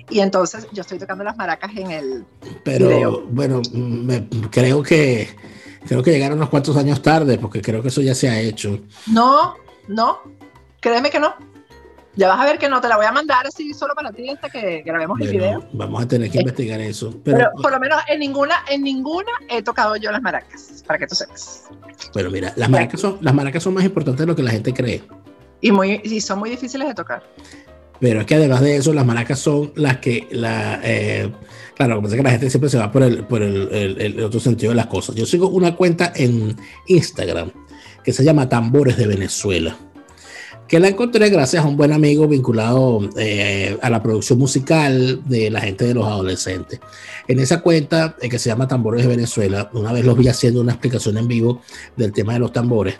Y 0.10 0.20
entonces 0.20 0.68
yo 0.74 0.82
estoy 0.82 1.00
tocando 1.00 1.24
las 1.24 1.38
maracas 1.38 1.72
en 1.75 1.91
el. 1.91 2.25
Pero 2.65 3.22
bueno, 3.29 3.62
me- 3.74 4.27
creo 4.51 4.84
que 4.84 5.29
creo 5.88 6.03
que 6.03 6.12
llegaron 6.12 6.38
unos 6.38 6.50
cuantos 6.50 6.75
años 6.77 7.01
tarde, 7.01 7.38
porque 7.38 7.62
creo 7.62 7.82
que 7.82 7.88
eso 7.88 8.01
ya 8.01 8.13
se 8.13 8.27
ha 8.29 8.39
hecho. 8.41 8.79
No, 9.08 9.56
no, 9.88 10.20
créeme 10.82 11.10
que 11.12 11.20
no. 11.20 11.34
Ya 12.19 12.27
vas 12.27 12.39
a 12.41 12.43
ver 12.45 12.59
que 12.59 12.67
no, 12.67 12.81
te 12.81 12.89
la 12.89 12.97
voy 12.97 13.05
a 13.05 13.13
mandar 13.13 13.47
así 13.47 13.73
solo 13.73 13.95
para 13.95 14.11
ti 14.11 14.27
hasta 14.29 14.49
que 14.49 14.81
grabemos 14.85 15.17
el 15.21 15.29
video. 15.29 15.65
Vamos 15.71 16.03
a 16.03 16.07
tener 16.07 16.29
que 16.29 16.39
Eh, 16.39 16.41
investigar 16.41 16.81
eso. 16.81 17.13
Pero, 17.23 17.38
Pero 17.38 17.51
por 17.61 17.71
lo 17.71 17.79
menos 17.79 17.97
en 18.09 18.19
ninguna, 18.19 18.55
en 18.69 18.83
ninguna 18.83 19.31
he 19.49 19.61
tocado 19.61 19.95
yo 19.95 20.11
las 20.11 20.21
maracas, 20.21 20.83
para 20.85 20.99
que 20.99 21.07
tú 21.07 21.15
sepas. 21.15 21.63
pero 22.13 22.29
mira, 22.29 22.51
las 22.57 22.69
maracas 22.69 22.99
son 22.99 23.19
las 23.21 23.33
maracas 23.33 23.63
son 23.63 23.73
más 23.73 23.85
importantes 23.85 24.19
de 24.19 24.25
lo 24.27 24.35
que 24.35 24.43
la 24.43 24.51
gente 24.51 24.73
cree. 24.73 25.01
Y, 25.61 25.71
muy, 25.71 26.01
y 26.03 26.19
son 26.19 26.39
muy 26.39 26.49
difíciles 26.49 26.89
de 26.89 26.93
tocar. 26.93 27.23
Pero 28.01 28.19
es 28.19 28.25
que 28.25 28.35
además 28.35 28.59
de 28.61 28.75
eso, 28.75 28.91
las 28.93 29.05
maracas 29.05 29.39
son 29.39 29.71
las 29.75 29.97
que 29.99 30.27
la 30.31 30.81
eh, 30.83 31.31
claro, 31.75 31.95
lo 31.95 32.01
que 32.01 32.03
pasa 32.03 32.15
es 32.15 32.19
que 32.19 32.23
la 32.23 32.31
gente 32.31 32.49
siempre 32.49 32.69
se 32.69 32.77
va 32.79 32.91
por 32.91 33.03
el, 33.03 33.23
por 33.23 33.41
el, 33.41 33.69
el- 33.71 34.01
el 34.01 34.23
otro 34.25 34.41
sentido 34.41 34.71
de 34.71 34.75
las 34.75 34.88
cosas. 34.88 35.15
Yo 35.15 35.25
sigo 35.25 35.47
una 35.47 35.73
cuenta 35.77 36.11
en 36.15 36.57
Instagram 36.88 37.49
que 38.03 38.11
se 38.11 38.25
llama 38.25 38.49
Tambores 38.49 38.97
de 38.97 39.07
Venezuela. 39.07 39.77
Que 40.69 40.79
la 40.79 40.88
encontré 40.88 41.31
gracias 41.31 41.65
a 41.65 41.67
un 41.67 41.75
buen 41.75 41.91
amigo 41.91 42.27
vinculado 42.27 43.09
eh, 43.17 43.75
a 43.81 43.89
la 43.89 44.03
producción 44.03 44.38
musical 44.38 45.19
de 45.25 45.49
la 45.49 45.61
gente 45.61 45.83
de 45.83 45.95
los 45.95 46.05
adolescentes. 46.05 46.79
En 47.27 47.39
esa 47.39 47.61
cuenta 47.61 48.15
eh, 48.21 48.29
que 48.29 48.38
se 48.38 48.49
llama 48.49 48.67
Tambores 48.67 49.01
de 49.01 49.07
Venezuela, 49.07 49.71
una 49.73 49.91
vez 49.91 50.05
los 50.05 50.15
vi 50.15 50.27
haciendo 50.27 50.61
una 50.61 50.73
explicación 50.73 51.17
en 51.17 51.27
vivo 51.27 51.63
del 51.97 52.11
tema 52.11 52.33
de 52.33 52.39
los 52.39 52.53
tambores. 52.53 52.99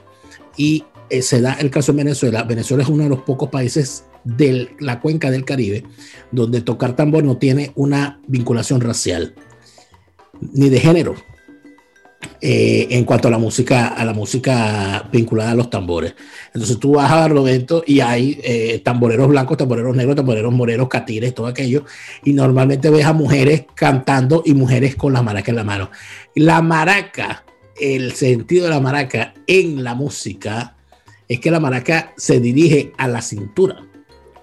Y 0.58 0.84
eh, 1.12 1.22
se 1.22 1.42
da 1.42 1.54
el 1.60 1.70
caso 1.70 1.92
en 1.92 1.98
Venezuela. 1.98 2.42
Venezuela 2.42 2.82
es 2.82 2.90
uno 2.90 3.04
de 3.04 3.10
los 3.10 3.20
pocos 3.20 3.50
países 3.50 4.06
de 4.24 4.76
la 4.80 5.00
cuenca 5.00 5.30
del 5.30 5.46
Caribe 5.46 5.84
donde 6.32 6.62
tocar 6.62 6.96
tambor 6.96 7.24
no 7.24 7.38
tiene 7.38 7.72
una 7.76 8.20
vinculación 8.28 8.82
racial 8.82 9.36
ni 10.42 10.70
de 10.70 10.80
género 10.80 11.16
en 12.42 13.06
cuanto 13.06 13.30
a 13.30 13.32
la 13.32 13.38
música 13.38 13.88
a 13.88 14.04
la 14.04 14.14
música 14.14 15.08
vinculada 15.12 15.52
a 15.52 15.56
los 15.56 15.70
tambores 15.70 16.16
entonces 16.54 16.80
tú 16.80 16.94
vas 16.94 17.12
a 17.12 17.16
Barlovento 17.16 17.84
y 17.86 18.00
hay 18.00 18.40
eh, 18.44 18.82
tamboreros 18.84 19.28
blancos 19.28 19.58
tamboreros 19.58 19.96
negros 19.96 20.16
tamboreros 20.16 20.54
morenos 20.54 20.88
catires 20.90 21.34
todo 21.34 21.48
aquello 21.48 21.86
y 22.24 22.34
normalmente 22.34 22.90
ves 22.90 23.06
a 23.06 23.14
mujeres 23.14 23.66
cantando 23.76 24.44
y 24.46 24.54
mujeres 24.54 24.96
con 24.96 25.14
la 25.14 25.22
maraca 25.22 25.52
en 25.52 25.56
la 25.56 25.64
mano 25.64 25.90
la 26.36 26.62
maraca 26.62 27.44
el 27.80 28.14
sentido 28.14 28.66
de 28.66 28.72
la 28.72 28.80
maraca 28.80 29.34
en 29.48 29.84
la 29.84 29.96
música 29.96 30.76
es 31.28 31.40
que 31.40 31.52
la 31.52 31.60
maraca 31.60 32.14
se 32.18 32.40
dirige 32.40 32.92
a 32.98 33.08
la 33.08 33.22
cintura. 33.22 33.86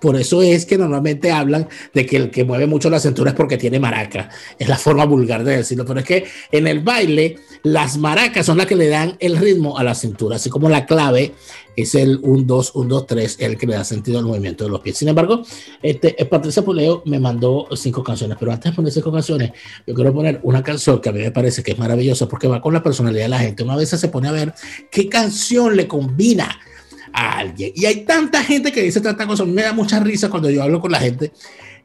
Por 0.00 0.14
eso 0.14 0.42
es 0.42 0.66
que 0.66 0.78
normalmente 0.78 1.32
hablan 1.32 1.68
de 1.92 2.06
que 2.06 2.16
el 2.16 2.30
que 2.30 2.44
mueve 2.44 2.66
mucho 2.66 2.90
la 2.90 3.00
cintura 3.00 3.30
es 3.30 3.36
porque 3.36 3.56
tiene 3.56 3.80
maraca. 3.80 4.28
Es 4.58 4.68
la 4.68 4.76
forma 4.76 5.04
vulgar 5.04 5.42
de 5.42 5.56
decirlo. 5.56 5.84
Pero 5.84 6.00
es 6.00 6.06
que 6.06 6.24
en 6.52 6.66
el 6.68 6.80
baile, 6.80 7.36
las 7.62 7.96
maracas 7.96 8.46
son 8.46 8.58
las 8.58 8.66
que 8.66 8.76
le 8.76 8.88
dan 8.88 9.16
el 9.18 9.36
ritmo 9.36 9.78
a 9.78 9.82
la 9.82 9.94
cintura. 9.94 10.36
Así 10.36 10.48
como 10.48 10.68
la 10.68 10.86
clave 10.86 11.32
es 11.76 11.94
el 11.94 12.18
1, 12.22 12.44
2, 12.44 12.72
1, 12.74 12.88
2, 12.88 13.06
3, 13.06 13.36
el 13.40 13.58
que 13.58 13.66
le 13.66 13.74
da 13.74 13.84
sentido 13.84 14.18
al 14.18 14.24
movimiento 14.24 14.64
de 14.64 14.70
los 14.70 14.80
pies. 14.80 14.96
Sin 14.96 15.08
embargo, 15.08 15.42
este, 15.82 16.20
eh, 16.20 16.24
Patricia 16.24 16.64
Puleo 16.64 17.02
me 17.04 17.20
mandó 17.20 17.68
cinco 17.76 18.02
canciones. 18.02 18.36
Pero 18.40 18.52
antes 18.52 18.72
de 18.72 18.76
poner 18.76 18.92
cinco 18.92 19.12
canciones, 19.12 19.52
yo 19.86 19.94
quiero 19.94 20.12
poner 20.12 20.40
una 20.42 20.62
canción 20.62 21.00
que 21.00 21.10
a 21.10 21.12
mí 21.12 21.20
me 21.20 21.30
parece 21.30 21.62
que 21.62 21.72
es 21.72 21.78
maravillosa 21.78 22.26
porque 22.26 22.48
va 22.48 22.62
con 22.62 22.72
la 22.72 22.82
personalidad 22.82 23.24
de 23.24 23.28
la 23.28 23.38
gente. 23.38 23.62
Una 23.62 23.76
vez 23.76 23.90
se 23.90 24.08
pone 24.08 24.28
a 24.28 24.32
ver 24.32 24.54
qué 24.90 25.08
canción 25.08 25.76
le 25.76 25.86
combina 25.86 26.58
a 27.12 27.38
alguien. 27.38 27.72
Y 27.74 27.84
hay 27.84 28.04
tanta 28.04 28.42
gente 28.42 28.72
que 28.72 28.82
dice 28.82 29.00
tanta 29.00 29.26
cosa. 29.26 29.42
A 29.42 29.46
mí 29.46 29.52
me 29.52 29.62
da 29.62 29.72
mucha 29.72 30.00
risa 30.00 30.30
cuando 30.30 30.50
yo 30.50 30.62
hablo 30.62 30.80
con 30.80 30.92
la 30.92 30.98
gente. 30.98 31.32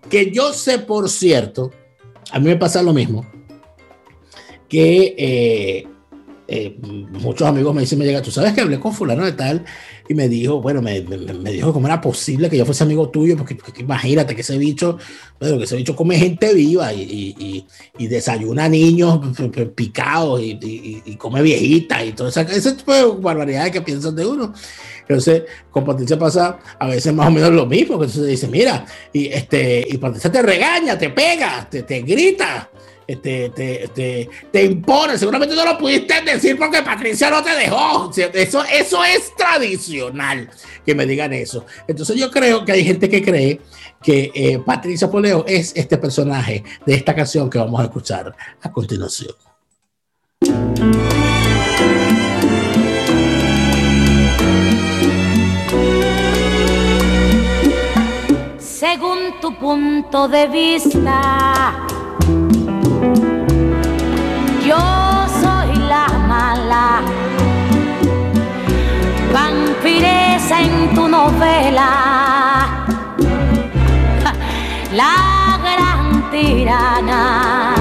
Que 0.10 0.32
yo 0.32 0.54
sé, 0.54 0.80
por 0.80 1.10
cierto, 1.10 1.72
a 2.32 2.40
mí 2.40 2.46
me 2.46 2.56
pasa 2.56 2.82
lo 2.82 2.94
mismo. 2.94 3.26
Que 4.70 5.16
eh, 5.18 5.88
eh, 6.54 6.76
muchos 7.12 7.48
amigos 7.48 7.74
me 7.74 7.80
dicen, 7.82 7.98
me 7.98 8.04
llega, 8.04 8.22
tú 8.22 8.30
sabes 8.30 8.52
que 8.52 8.60
hablé 8.60 8.78
con 8.78 8.94
fulano 8.94 9.24
de 9.24 9.32
tal 9.32 9.64
y 10.10 10.14
me 10.14 10.28
dijo, 10.28 10.62
bueno, 10.62 10.82
me, 10.82 11.00
me- 11.02 11.52
dijo 11.52 11.72
cómo 11.72 11.88
era 11.88 12.02
posible 12.02 12.50
que 12.50 12.58
yo 12.58 12.66
fuese 12.66 12.84
amigo 12.84 13.10
tuyo, 13.10 13.38
porque, 13.38 13.58
imagínate 13.80 14.36
que 14.36 14.42
ese 14.42 14.58
bicho, 14.58 14.98
bueno, 15.40 15.58
que 15.58 15.64
ese 15.64 15.78
bicho 15.78 15.96
come 15.96 16.18
gente 16.20 16.54
viva 16.54 16.94
y, 16.94 17.02
y- 17.40 17.66
y- 17.98 18.08
desayuna 18.08 18.68
niños 18.68 19.22
picados 19.76 20.42
y, 20.42 21.16
come 21.18 21.42
viejitas 21.42 22.06
y 22.06 22.12
todo 22.12 22.28
eso, 22.28 22.42
ese 22.42 22.74
tipo 22.74 22.94
de 22.94 23.06
barbaridades 23.22 23.72
que 23.72 23.82
piensan 23.82 24.16
de 24.16 24.26
uno. 24.26 24.54
Entonces, 25.02 25.44
con 25.72 25.86
Patricia 25.86 26.18
pasa 26.20 26.60
a 26.80 26.88
veces 26.88 27.14
más 27.14 27.28
o 27.28 27.32
menos 27.32 27.52
lo 27.52 27.66
mismo, 27.66 27.98
que 27.98 28.06
entonces 28.06 28.28
dice, 28.28 28.48
mira, 28.48 28.86
y, 29.14 29.28
este, 29.28 29.86
y 29.90 29.98
Patricia 29.98 30.32
te 30.32 30.42
regaña, 30.42 30.98
te 30.98 31.10
pega, 31.12 31.68
te, 31.70 31.84
te 31.84 32.02
grita, 32.02 32.70
este, 33.14 33.50
te, 33.50 33.90
te, 33.94 34.30
te 34.52 34.64
impone, 34.64 35.18
seguramente 35.18 35.56
no 35.56 35.66
lo 35.66 35.78
pudiste 35.78 36.22
decir 36.22 36.58
porque 36.58 36.82
Patricia 36.82 37.30
no 37.30 37.44
te 37.44 37.56
dejó. 37.56 38.12
Eso, 38.34 38.64
eso 38.64 39.04
es 39.04 39.36
tradicional, 39.36 40.50
que 40.86 40.96
me 40.96 41.06
digan 41.06 41.34
eso. 41.34 41.66
Entonces 41.88 42.16
yo 42.16 42.30
creo 42.32 42.64
que 42.66 42.72
hay 42.72 42.84
gente 42.84 43.10
que 43.10 43.24
cree 43.24 43.62
que 44.02 44.32
eh, 44.34 44.60
Patricia 44.66 45.10
Poleo 45.10 45.46
es 45.48 45.74
este 45.76 45.98
personaje 45.98 46.64
de 46.86 46.94
esta 46.94 47.16
canción 47.16 47.50
que 47.50 47.58
vamos 47.58 47.80
a 47.80 47.84
escuchar 47.84 48.36
a 48.62 48.72
continuación. 48.72 49.36
según 58.82 59.40
tu 59.40 59.56
punto 59.60 60.28
de 60.28 60.48
vista. 60.48 62.01
Mala, 66.72 67.02
vampiresa 69.34 70.62
en 70.62 70.96
tu 70.96 71.08
novela, 71.08 71.90
la 74.94 75.60
gran 75.64 76.32
tirana. 76.32 77.81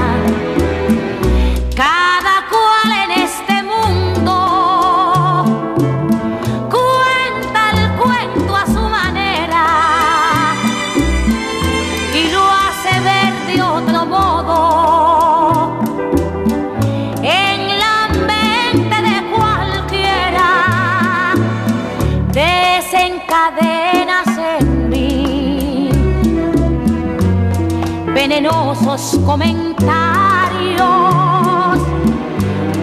Venenosos 28.41 29.21
comentarios 29.27 30.81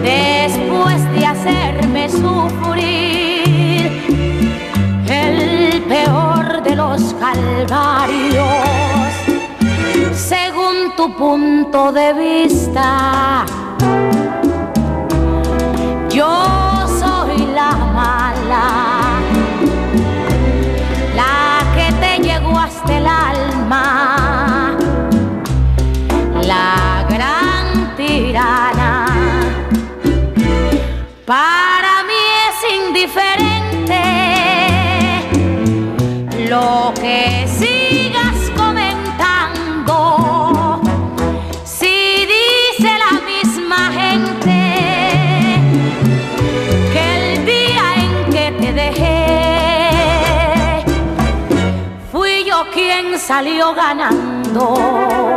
después 0.02 1.12
de 1.12 1.26
hacerme 1.26 2.08
sufrir 2.08 3.90
el 5.08 5.82
peor 5.82 6.62
de 6.62 6.76
los 6.76 7.12
calvarios 7.14 8.46
según 10.14 10.94
tu 10.96 11.12
punto 11.16 11.90
de 11.90 12.12
vista. 12.12 13.44
Yo 16.08 16.86
soy 17.00 17.36
la 17.52 17.72
mala, 17.98 18.66
la 21.16 21.64
que 21.74 21.92
te 21.94 22.22
llegó 22.22 22.56
hasta 22.56 22.96
el 22.96 23.06
alma, 23.08 24.07
Para 31.28 32.04
mí 32.04 32.14
es 32.48 32.56
indiferente 32.86 34.00
lo 36.48 36.94
que 36.98 37.46
sigas 37.46 38.50
comentando. 38.56 39.94
Si 41.64 42.24
dice 42.24 42.96
la 42.96 43.20
misma 43.26 43.92
gente 43.92 44.56
que 46.94 47.02
el 47.18 47.44
día 47.44 47.84
en 47.96 48.12
que 48.32 48.52
te 48.58 48.72
dejé 48.72 50.82
fui 52.10 52.42
yo 52.46 52.64
quien 52.72 53.18
salió 53.18 53.74
ganando. 53.74 55.27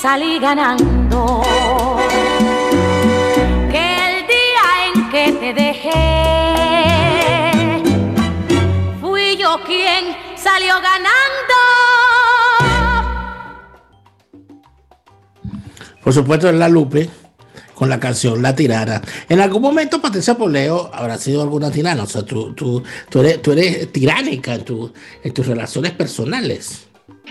Salí 0.00 0.38
ganando. 0.38 1.42
Que 3.70 3.96
el 4.06 4.26
día 4.26 4.64
en 4.94 5.10
que 5.10 5.32
te 5.32 5.54
dejé, 5.54 5.92
fui 9.00 9.36
yo 9.36 9.58
quien 9.66 10.16
salió 10.36 10.74
ganando. 10.74 11.56
Por 16.02 16.12
supuesto, 16.12 16.48
es 16.48 16.54
la 16.54 16.68
Lupe 16.68 17.10
con 17.74 17.88
la 17.88 18.00
canción 18.00 18.40
La 18.42 18.54
Tirana. 18.56 19.00
En 19.28 19.40
algún 19.40 19.62
momento, 19.62 20.00
Patricia 20.00 20.34
Poleo 20.34 20.90
habrá 20.92 21.16
sido 21.18 21.42
alguna 21.42 21.70
tirana. 21.70 22.02
O 22.02 22.06
sea, 22.06 22.22
tú, 22.22 22.52
tú, 22.54 22.82
tú, 23.08 23.20
eres, 23.20 23.40
tú 23.42 23.52
eres 23.52 23.92
tiránica 23.92 24.54
en, 24.54 24.64
tu- 24.64 24.92
en 25.22 25.32
tus 25.34 25.46
relaciones 25.46 25.92
personales. 25.92 26.87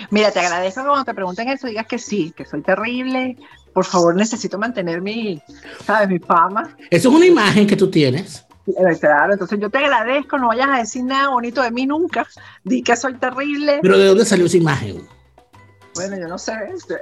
Mira, 0.09 0.31
te 0.31 0.39
agradezco 0.39 0.81
que 0.81 0.87
cuando 0.87 1.05
te 1.05 1.13
pregunten 1.13 1.47
eso 1.49 1.67
digas 1.67 1.85
que 1.87 1.99
sí, 1.99 2.33
que 2.35 2.45
soy 2.45 2.61
terrible. 2.61 3.37
Por 3.73 3.85
favor, 3.85 4.15
necesito 4.15 4.57
mantener 4.57 5.01
mi, 5.01 5.41
¿sabes? 5.85 6.09
Mi 6.09 6.19
fama. 6.19 6.75
Eso 6.89 7.09
es 7.09 7.15
una 7.15 7.25
imagen 7.25 7.67
que 7.67 7.75
tú 7.75 7.89
tienes. 7.91 8.45
Eh, 8.67 8.97
Claro, 8.99 9.33
entonces 9.33 9.59
yo 9.59 9.69
te 9.69 9.77
agradezco, 9.77 10.37
no 10.37 10.47
vayas 10.47 10.69
a 10.69 10.77
decir 10.79 11.03
nada 11.03 11.29
bonito 11.29 11.61
de 11.61 11.71
mí 11.71 11.85
nunca. 11.85 12.25
Di 12.63 12.81
que 12.81 12.95
soy 12.95 13.13
terrible. 13.15 13.79
Pero 13.81 13.97
¿de 13.97 14.05
dónde 14.07 14.25
salió 14.25 14.45
esa 14.45 14.57
imagen? 14.57 15.07
Bueno, 15.95 16.17
yo 16.17 16.27
no 16.27 16.37
sé, 16.37 16.53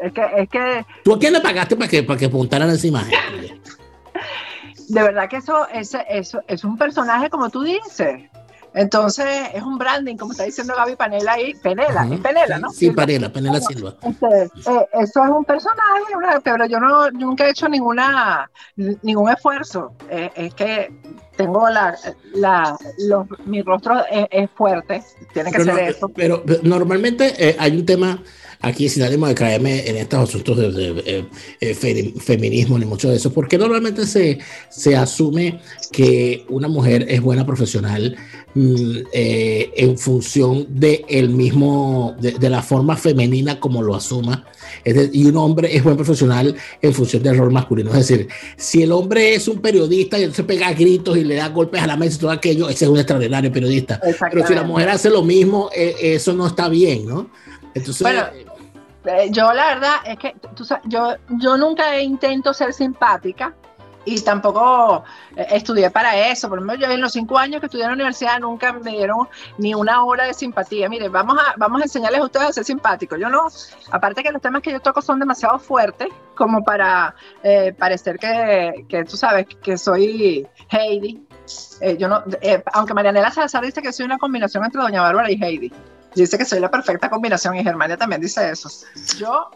es 0.02 0.12
que, 0.14 0.26
es 0.38 0.50
que 0.50 0.86
¿Tú 1.04 1.14
a 1.14 1.20
quién 1.20 1.34
le 1.34 1.42
pagaste 1.42 1.76
para 1.76 1.90
que, 1.90 2.04
para 2.04 2.18
que 2.20 2.26
apuntaran 2.26 2.70
esa 2.70 2.88
imagen? 2.88 3.14
de 4.88 5.02
verdad 5.04 5.28
que 5.30 5.38
eso, 5.38 5.68
ese- 5.70 6.06
eso 6.10 6.42
es 6.48 6.64
un 6.64 6.78
personaje 6.78 7.30
como 7.30 7.50
tú 7.50 7.64
dices. 7.64 8.30
Entonces 8.76 9.26
es 9.54 9.64
un 9.64 9.78
branding, 9.78 10.18
como 10.18 10.34
está 10.34 10.44
diciendo 10.44 10.74
Gaby 10.76 10.96
Panela 10.98 11.34
ahí, 11.34 11.54
Penela, 11.56 12.02
Ajá. 12.02 12.14
es 12.14 12.20
Penela, 12.20 12.60
¿no? 12.60 12.70
Sí, 12.72 12.92
Panela, 12.92 13.32
Panela 13.32 13.62
Silva. 13.62 13.96
Este, 14.04 14.44
eh, 14.44 14.88
eso 14.94 15.24
es 15.24 15.30
un 15.30 15.46
personaje, 15.46 16.16
una- 16.16 16.40
pero 16.42 16.66
yo 16.66 16.80
no 16.80 17.10
nunca 17.12 17.48
he 17.48 17.52
hecho 17.52 17.70
ninguna 17.70 18.50
ningún 19.02 19.30
esfuerzo. 19.32 19.94
Eh, 20.10 20.30
es 20.36 20.54
que 20.54 20.92
tengo 21.38 21.70
la, 21.70 21.96
la 22.34 22.78
los- 23.08 23.28
mi 23.46 23.62
rostro 23.62 24.06
es, 24.12 24.28
es 24.30 24.50
fuerte, 24.52 25.04
tiene 25.34 25.52
que 25.52 25.58
Pero, 25.60 25.74
ser 25.76 25.84
no, 25.84 25.90
eso. 25.90 26.10
pero- 26.10 26.44
pero 26.46 26.60
normalmente 26.64 27.34
eh, 27.38 27.56
hay 27.60 27.78
un 27.78 27.86
tema 27.86 28.22
aquí 28.62 28.90
sin 28.90 29.04
ánimo 29.04 29.28
de 29.28 29.36
caerme 29.36 29.88
en 29.88 29.98
estos 29.98 30.30
asuntos 30.30 30.58
de, 30.58 30.72
de, 30.72 31.04
eh, 31.06 31.26
eh, 31.62 31.74
fe- 31.74 32.14
feminismo 32.20 32.78
ni 32.80 32.86
mucho 32.86 33.10
de 33.10 33.18
eso, 33.18 33.32
porque 33.32 33.58
normalmente 33.58 34.06
se, 34.06 34.40
se 34.70 34.96
asume 34.96 35.60
que 35.92 36.46
una 36.50 36.68
mujer 36.68 37.06
es 37.10 37.22
buena 37.22 37.46
profesional 37.46 38.16
mm, 38.54 38.98
eh, 39.14 39.72
en 39.76 39.98
función 39.98 40.66
de 40.70 41.06
el 41.10 41.30
mismo, 41.30 42.16
de, 42.20 42.32
de 42.34 42.50
la 42.50 42.62
forma 42.62 42.98
femenina 42.98 43.60
como 43.60 43.82
lo 43.82 43.96
asuma. 43.96 44.46
De- 44.84 45.10
y 45.14 45.26
un 45.26 45.38
hombre 45.38 45.76
es 45.76 45.84
buen 45.84 45.96
profesional 45.96 46.56
en 46.82 46.94
función 46.94 47.22
del 47.24 47.38
rol 47.38 47.52
masculino. 47.52 47.92
Es 47.92 48.08
decir, 48.08 48.28
si 48.58 48.82
el 48.84 48.92
hombre 48.92 49.36
es 49.36 49.48
un 49.48 49.60
periodista 49.60 50.18
y 50.18 50.24
entonces 50.24 50.46
pega 50.46 50.72
gritos 50.74 51.18
y 51.18 51.24
le 51.24 51.36
da 51.36 51.50
golpes 51.50 51.82
a 51.82 51.88
la 51.88 51.96
mesa 51.98 52.16
y 52.16 52.20
todo 52.20 52.32
aquello, 52.32 52.68
ese 52.70 52.86
es 52.86 52.92
un 52.92 52.98
extraordinario 52.98 53.52
periodista. 53.52 54.00
Pero 54.32 54.48
si 54.48 54.54
la 54.56 54.64
mujer 54.64 54.90
hace 54.90 55.10
lo 55.10 55.24
mismo, 55.24 55.70
eh, 55.76 55.96
eso 56.02 56.34
no 56.34 56.48
está 56.48 56.68
bien, 56.70 57.06
¿no? 57.06 57.30
Bueno, 58.02 58.24
Eh, 59.06 59.30
yo 59.30 59.54
la 59.54 59.68
verdad 59.68 59.96
es 60.06 60.18
que 60.18 60.36
yo, 60.86 61.16
yo 61.30 61.58
nunca 61.58 62.00
intento 62.00 62.54
ser 62.54 62.74
simpática 62.74 63.54
y 64.04 64.20
tampoco 64.22 65.04
eh, 65.36 65.46
estudié 65.52 65.90
para 65.92 66.30
eso. 66.30 66.50
Por 66.50 66.58
ejemplo, 66.58 66.76
yo 66.76 66.92
en 66.92 67.02
los 67.02 67.12
cinco 67.12 67.38
años 67.38 67.60
que 67.60 67.68
estudié 67.68 67.84
en 67.84 67.92
la 67.92 67.96
universidad 67.96 68.40
nunca 68.40 68.74
me 68.74 68.92
dieron 68.92 69.28
ni 69.58 69.74
una 69.76 70.04
hora 70.04 70.26
de 70.26 70.34
simpatía. 70.34 70.90
Mire, 70.90 71.10
vamos 71.10 71.38
a, 71.38 71.54
vamos 71.58 71.82
a 71.82 71.84
enseñarles 71.86 72.22
a 72.22 72.26
ustedes 72.26 72.48
a 72.48 72.54
ser 72.54 72.66
simpáticos. 72.66 73.20
Yo 73.20 73.30
no, 73.30 73.48
aparte 73.92 74.24
que 74.24 74.32
los 74.32 74.42
temas 74.42 74.62
que 74.62 74.72
yo 74.72 74.80
toco 74.80 75.02
son 75.02 75.20
demasiado 75.20 75.60
fuertes 75.60 76.10
como 76.36 76.64
para 76.64 77.16
eh, 77.44 77.74
parecer 77.78 78.18
que, 78.18 78.86
que 78.90 79.04
tú 79.04 79.18
sabes 79.18 79.46
que 79.62 79.78
soy 79.78 80.48
Heidi. 80.70 81.22
Yo 82.00 82.08
no, 82.08 82.24
aunque 82.74 82.96
Marianela 82.96 83.30
Salazar 83.30 83.64
dice 83.64 83.84
que 83.84 83.94
soy 83.94 84.08
una 84.08 84.18
combinación 84.18 84.66
entre 84.66 84.82
Doña 84.82 85.04
Bárbara 85.04 85.30
y 85.30 85.36
Heidi. 85.44 85.72
Dice 86.16 86.38
que 86.38 86.46
soy 86.46 86.60
la 86.60 86.72
perfecta 86.72 87.10
combinación 87.10 87.56
y 87.56 87.64
Germania 87.64 87.98
también 87.98 88.22
dice 88.22 88.50
eso. 88.50 88.70
Yo 89.18 89.50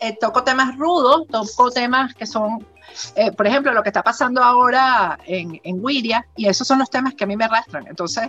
eh, 0.00 0.16
toco 0.20 0.42
temas 0.44 0.76
rudos, 0.76 1.26
toco 1.28 1.70
temas 1.70 2.14
que 2.14 2.26
son, 2.26 2.66
eh, 3.16 3.32
por 3.32 3.46
ejemplo, 3.46 3.72
lo 3.72 3.82
que 3.82 3.88
está 3.88 4.02
pasando 4.02 4.42
ahora 4.42 5.18
en, 5.26 5.60
en 5.64 5.82
Wiria, 5.82 6.26
y 6.36 6.48
esos 6.48 6.66
son 6.68 6.78
los 6.80 6.90
temas 6.90 7.14
que 7.14 7.24
a 7.24 7.26
mí 7.26 7.36
me 7.36 7.44
arrastran. 7.44 7.86
Entonces, 7.86 8.28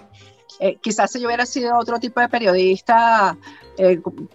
eh, 0.59 0.77
quizás 0.81 1.11
si 1.11 1.19
yo 1.19 1.27
hubiera 1.27 1.45
sido 1.45 1.77
otro 1.77 1.99
tipo 1.99 2.19
de 2.21 2.29
periodista, 2.29 3.35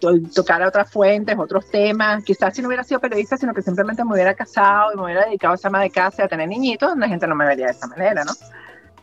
to- 0.00 0.20
tocar 0.34 0.61
otras 0.62 0.90
fuentes, 0.90 1.38
otros 1.38 1.70
temas, 1.70 2.24
quizás 2.24 2.54
si 2.54 2.61
no 2.61 2.66
hubiera 2.68 2.82
sido 2.82 2.98
periodista, 3.00 3.37
sino 3.37 3.54
que 3.54 3.62
simplemente 3.62 4.04
me 4.04 4.12
hubiera 4.14 4.34
casado 4.34 4.92
y 4.92 4.96
me 4.96 5.04
hubiera 5.04 5.24
dedicado 5.26 5.54
a 5.54 5.56
ser 5.56 5.68
ama 5.68 5.80
de 5.80 5.90
casa 5.90 6.22
y 6.22 6.24
a 6.24 6.28
tener 6.28 6.48
niñitos, 6.48 6.96
la 6.98 7.06
gente 7.08 7.26
no 7.28 7.37
me 7.37 7.46
vería 7.46 7.66
de 7.66 7.72
esta 7.72 7.87
manera, 7.87 8.24
¿no? 8.24 8.32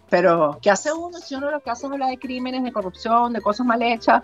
Pero, 0.10 0.60
¿qué 0.62 0.70
hace 0.70 0.94
uno 0.94 1.18
si 1.20 1.36
uno 1.36 1.52
lo 1.52 1.60
que 1.60 1.72
hace 1.72 1.88
es 1.88 1.92
hablar 1.92 2.10
de 2.10 2.20
crímenes, 2.20 2.64
de 2.64 2.72
corrupción, 2.72 3.34
de 3.34 3.42
cosas 3.42 3.66
mal 3.66 3.82
hechas? 3.82 4.24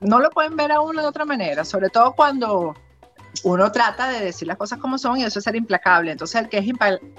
No 0.00 0.20
lo 0.20 0.30
pueden 0.30 0.56
ver 0.56 0.72
a 0.72 0.80
uno 0.80 1.02
de 1.02 1.08
otra 1.08 1.24
manera, 1.24 1.64
sobre 1.64 1.88
todo 1.90 2.12
cuando 2.12 2.74
uno 3.44 3.72
trata 3.72 4.08
de 4.08 4.24
decir 4.24 4.48
las 4.48 4.56
cosas 4.56 4.78
como 4.78 4.98
son 4.98 5.18
y 5.18 5.24
eso 5.24 5.38
es 5.38 5.44
ser 5.44 5.56
implacable. 5.56 6.12
Entonces, 6.12 6.42
el 6.42 6.48
que 6.48 6.58
es, 6.58 6.66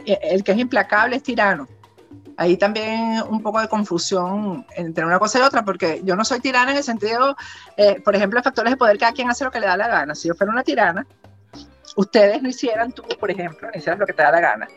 el 0.06 0.44
que 0.44 0.52
es 0.52 0.58
implacable 0.58 1.18
es 1.18 1.24
tirano. 1.24 1.68
Ahí 2.38 2.56
también 2.56 3.24
un 3.30 3.42
poco 3.42 3.60
de 3.60 3.68
confusión 3.68 4.66
entre 4.76 5.06
una 5.06 5.18
cosa 5.18 5.40
y 5.40 5.42
otra, 5.42 5.66
porque 5.66 6.02
yo 6.04 6.16
no 6.16 6.24
soy 6.24 6.40
tirana 6.40 6.72
en 6.72 6.78
el 6.78 6.84
sentido, 6.84 7.36
eh, 7.78 8.00
por 8.02 8.16
ejemplo, 8.16 8.40
en 8.40 8.44
factores 8.44 8.72
de 8.72 8.78
poder, 8.78 9.00
cada 9.00 9.12
quien 9.12 9.30
hace 9.30 9.44
lo 9.44 9.52
que 9.52 9.60
le 9.60 9.66
da 9.66 9.76
la 9.76 9.88
gana. 9.88 10.14
Si 10.14 10.28
yo 10.28 10.36
fuera 10.36 10.54
una 10.54 10.64
tirana, 10.64 11.08
ustedes 11.98 12.42
no 12.42 12.48
hicieran 12.50 12.92
tú, 12.94 13.04
por 13.20 13.30
ejemplo, 13.30 13.68
no 13.70 13.78
hicieras 13.78 14.00
lo 14.00 14.06
que 14.06 14.14
te 14.14 14.24
da 14.24 14.32
la 14.32 14.40
gana. 14.40 14.68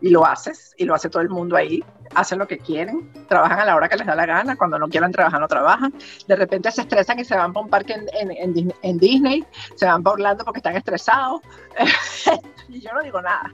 Y 0.00 0.10
lo 0.10 0.24
haces, 0.24 0.72
y 0.78 0.84
lo 0.84 0.94
hace 0.94 1.10
todo 1.10 1.22
el 1.22 1.28
mundo 1.28 1.56
ahí, 1.56 1.82
hacen 2.14 2.38
lo 2.38 2.46
que 2.46 2.58
quieren, 2.58 3.12
trabajan 3.28 3.58
a 3.60 3.64
la 3.64 3.74
hora 3.76 3.88
que 3.88 3.96
les 3.96 4.06
da 4.06 4.14
la 4.14 4.26
gana, 4.26 4.56
cuando 4.56 4.78
no 4.78 4.88
quieran 4.88 5.10
trabajar 5.12 5.40
no 5.40 5.48
trabajan, 5.48 5.92
de 6.26 6.36
repente 6.36 6.70
se 6.70 6.82
estresan 6.82 7.18
y 7.18 7.24
se 7.24 7.36
van 7.36 7.52
para 7.52 7.64
un 7.64 7.70
parque 7.70 7.94
en, 7.94 8.06
en- 8.12 8.30
en 8.36 8.54
Dis- 8.54 8.74
en 8.82 8.98
Disney, 8.98 9.44
se 9.74 9.86
van 9.86 10.02
para 10.02 10.14
Orlando 10.14 10.44
porque 10.44 10.58
están 10.60 10.76
estresados, 10.76 11.40
y 12.68 12.80
yo 12.80 12.92
no 12.92 13.02
digo 13.02 13.20
nada. 13.20 13.52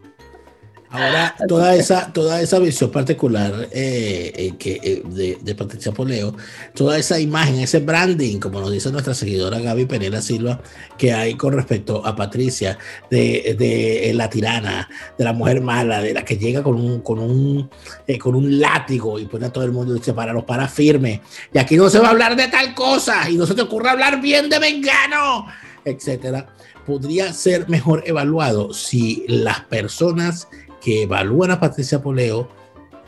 Ahora 0.90 1.34
toda 1.48 1.74
esa, 1.74 2.12
toda 2.12 2.40
esa 2.40 2.58
visión 2.58 2.90
particular 2.90 3.68
eh, 3.72 4.32
eh, 4.34 4.54
que, 4.58 4.80
eh, 4.82 5.02
de, 5.04 5.38
de 5.40 5.54
Patricia 5.54 5.92
Poleo, 5.92 6.34
toda 6.74 6.98
esa 6.98 7.18
imagen, 7.18 7.60
ese 7.60 7.80
branding, 7.80 8.38
como 8.38 8.60
nos 8.60 8.72
dice 8.72 8.90
nuestra 8.90 9.14
seguidora 9.14 9.58
Gaby 9.58 9.86
Pereira 9.86 10.20
Silva, 10.20 10.60
que 10.96 11.12
hay 11.12 11.34
con 11.34 11.52
respecto 11.52 12.04
a 12.06 12.14
Patricia, 12.16 12.78
de, 13.10 13.56
de 13.58 14.12
la 14.14 14.30
tirana, 14.30 14.88
de 15.16 15.24
la 15.24 15.32
mujer 15.32 15.60
mala, 15.60 16.00
de 16.00 16.14
la 16.14 16.24
que 16.24 16.36
llega 16.38 16.62
con 16.62 16.76
un, 16.76 17.00
con 17.00 17.18
un, 17.18 17.70
con 18.20 18.34
un 18.34 18.60
látigo 18.60 19.18
y 19.18 19.26
pone 19.26 19.46
a 19.46 19.52
todo 19.52 19.64
el 19.64 19.72
mundo 19.72 19.94
y 19.94 19.98
dice, 19.98 20.12
para 20.12 20.32
los 20.32 20.44
para 20.44 20.68
firme. 20.68 21.20
Y 21.52 21.58
aquí 21.58 21.76
no 21.76 21.90
se 21.90 21.98
va 21.98 22.08
a 22.08 22.10
hablar 22.10 22.36
de 22.36 22.48
tal 22.48 22.74
cosa 22.74 23.28
y 23.28 23.36
no 23.36 23.46
se 23.46 23.54
te 23.54 23.62
ocurre 23.62 23.90
hablar 23.90 24.20
bien 24.20 24.48
de 24.48 24.60
Mengano, 24.60 25.46
etcétera. 25.84 26.46
Podría 26.86 27.32
ser 27.32 27.68
mejor 27.68 28.04
evaluado 28.06 28.72
si 28.72 29.24
las 29.26 29.60
personas 29.62 30.48
que 30.86 31.02
evalúan 31.02 31.50
a 31.50 31.58
Patricia 31.58 32.00
Poleo 32.00 32.48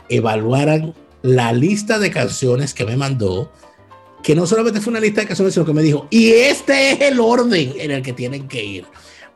evaluaran 0.09 0.93
la 1.21 1.53
lista 1.53 1.97
de 1.97 2.11
canciones 2.11 2.73
que 2.73 2.83
me 2.83 2.97
mandó, 2.97 3.53
que 4.21 4.35
no 4.35 4.45
solamente 4.45 4.81
fue 4.81 4.91
una 4.91 4.99
lista 4.99 5.21
de 5.21 5.27
canciones, 5.27 5.53
sino 5.53 5.65
que 5.65 5.71
me 5.71 5.81
dijo, 5.81 6.05
y 6.09 6.31
este 6.31 6.91
es 6.91 6.99
el 6.99 7.21
orden 7.21 7.71
en 7.77 7.91
el 7.91 8.01
que 8.01 8.11
tienen 8.11 8.49
que 8.49 8.65
ir. 8.65 8.85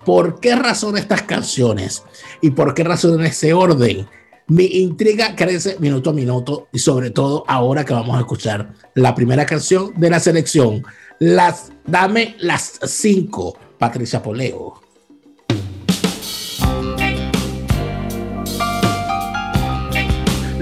¿Por 0.03 0.41
qué 0.41 0.57
razón 0.57 0.97
estas 0.97 1.21
canciones? 1.21 2.03
¿Y 2.41 2.49
por 2.49 2.73
qué 2.73 2.83
razón 2.83 3.23
ese 3.23 3.53
orden? 3.53 4.07
Mi 4.47 4.65
intriga 4.65 5.37
crece 5.37 5.77
minuto 5.79 6.09
a 6.09 6.13
minuto 6.13 6.67
y 6.73 6.79
sobre 6.79 7.11
todo 7.11 7.45
ahora 7.47 7.85
que 7.85 7.93
vamos 7.93 8.17
a 8.17 8.19
escuchar 8.19 8.73
la 8.93 9.15
primera 9.15 9.45
canción 9.45 9.93
de 9.95 10.09
la 10.09 10.19
selección. 10.19 10.83
Las, 11.17 11.71
dame 11.85 12.35
las 12.39 12.77
cinco, 12.83 13.57
Patricia 13.79 14.21
Poleo. 14.21 14.82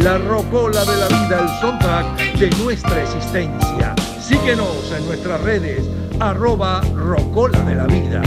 La 0.03 0.17
rocola 0.17 0.83
de 0.83 0.97
la 0.97 1.07
vida, 1.07 1.41
el 1.41 1.59
soundtrack 1.59 2.39
de 2.39 2.49
nuestra 2.63 3.03
existencia. 3.03 3.93
Síguenos 4.19 4.91
en 4.97 5.05
nuestras 5.05 5.39
redes, 5.41 5.87
arroba 6.19 6.81
rocola 6.95 7.59
de 7.59 7.75
la 7.75 7.85
vida. 7.85 8.23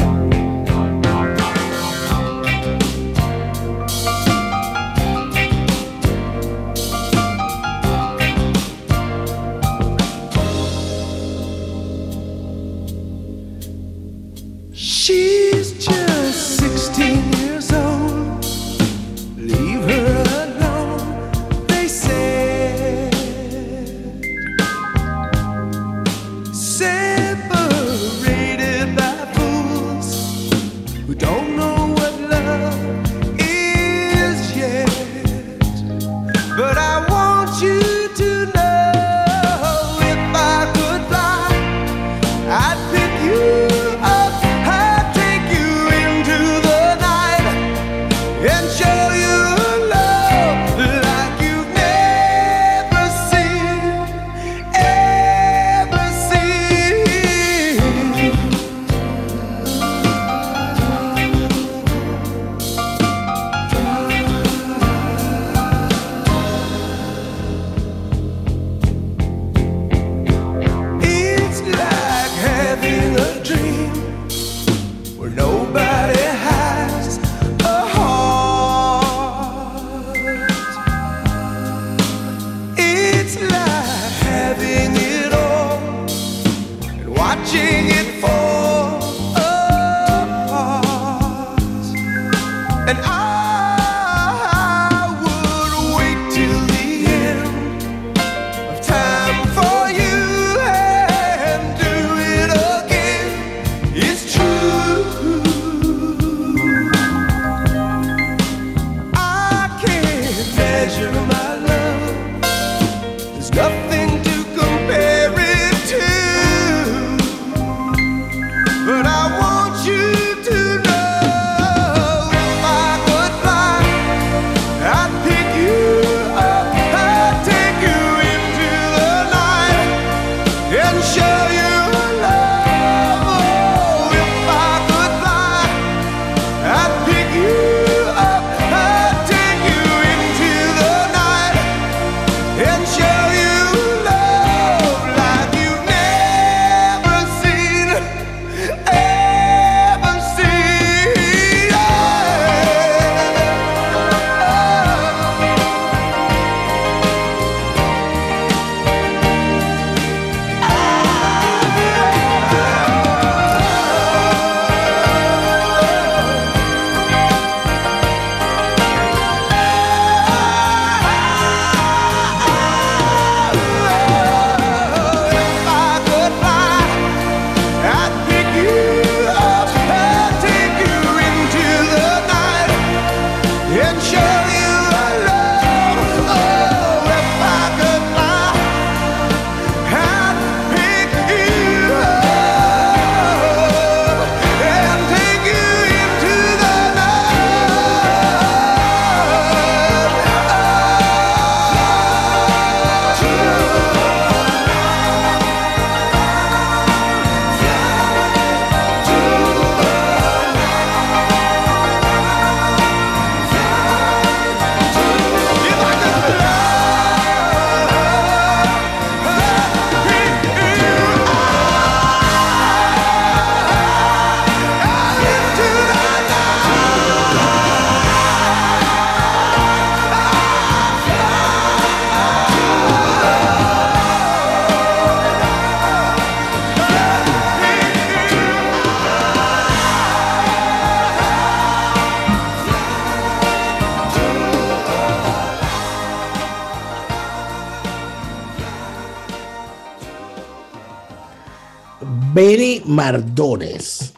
Mardones. 252.94 254.12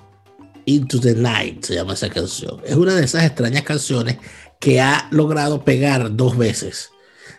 Into 0.68 1.00
the 1.00 1.14
Night 1.14 1.64
se 1.64 1.76
llama 1.76 1.94
esa 1.94 2.10
canción. 2.10 2.60
Es 2.64 2.74
una 2.74 2.94
de 2.94 3.04
esas 3.04 3.24
extrañas 3.24 3.62
canciones 3.62 4.18
que 4.58 4.80
ha 4.80 5.06
logrado 5.12 5.64
pegar 5.64 6.16
dos 6.16 6.36
veces 6.36 6.90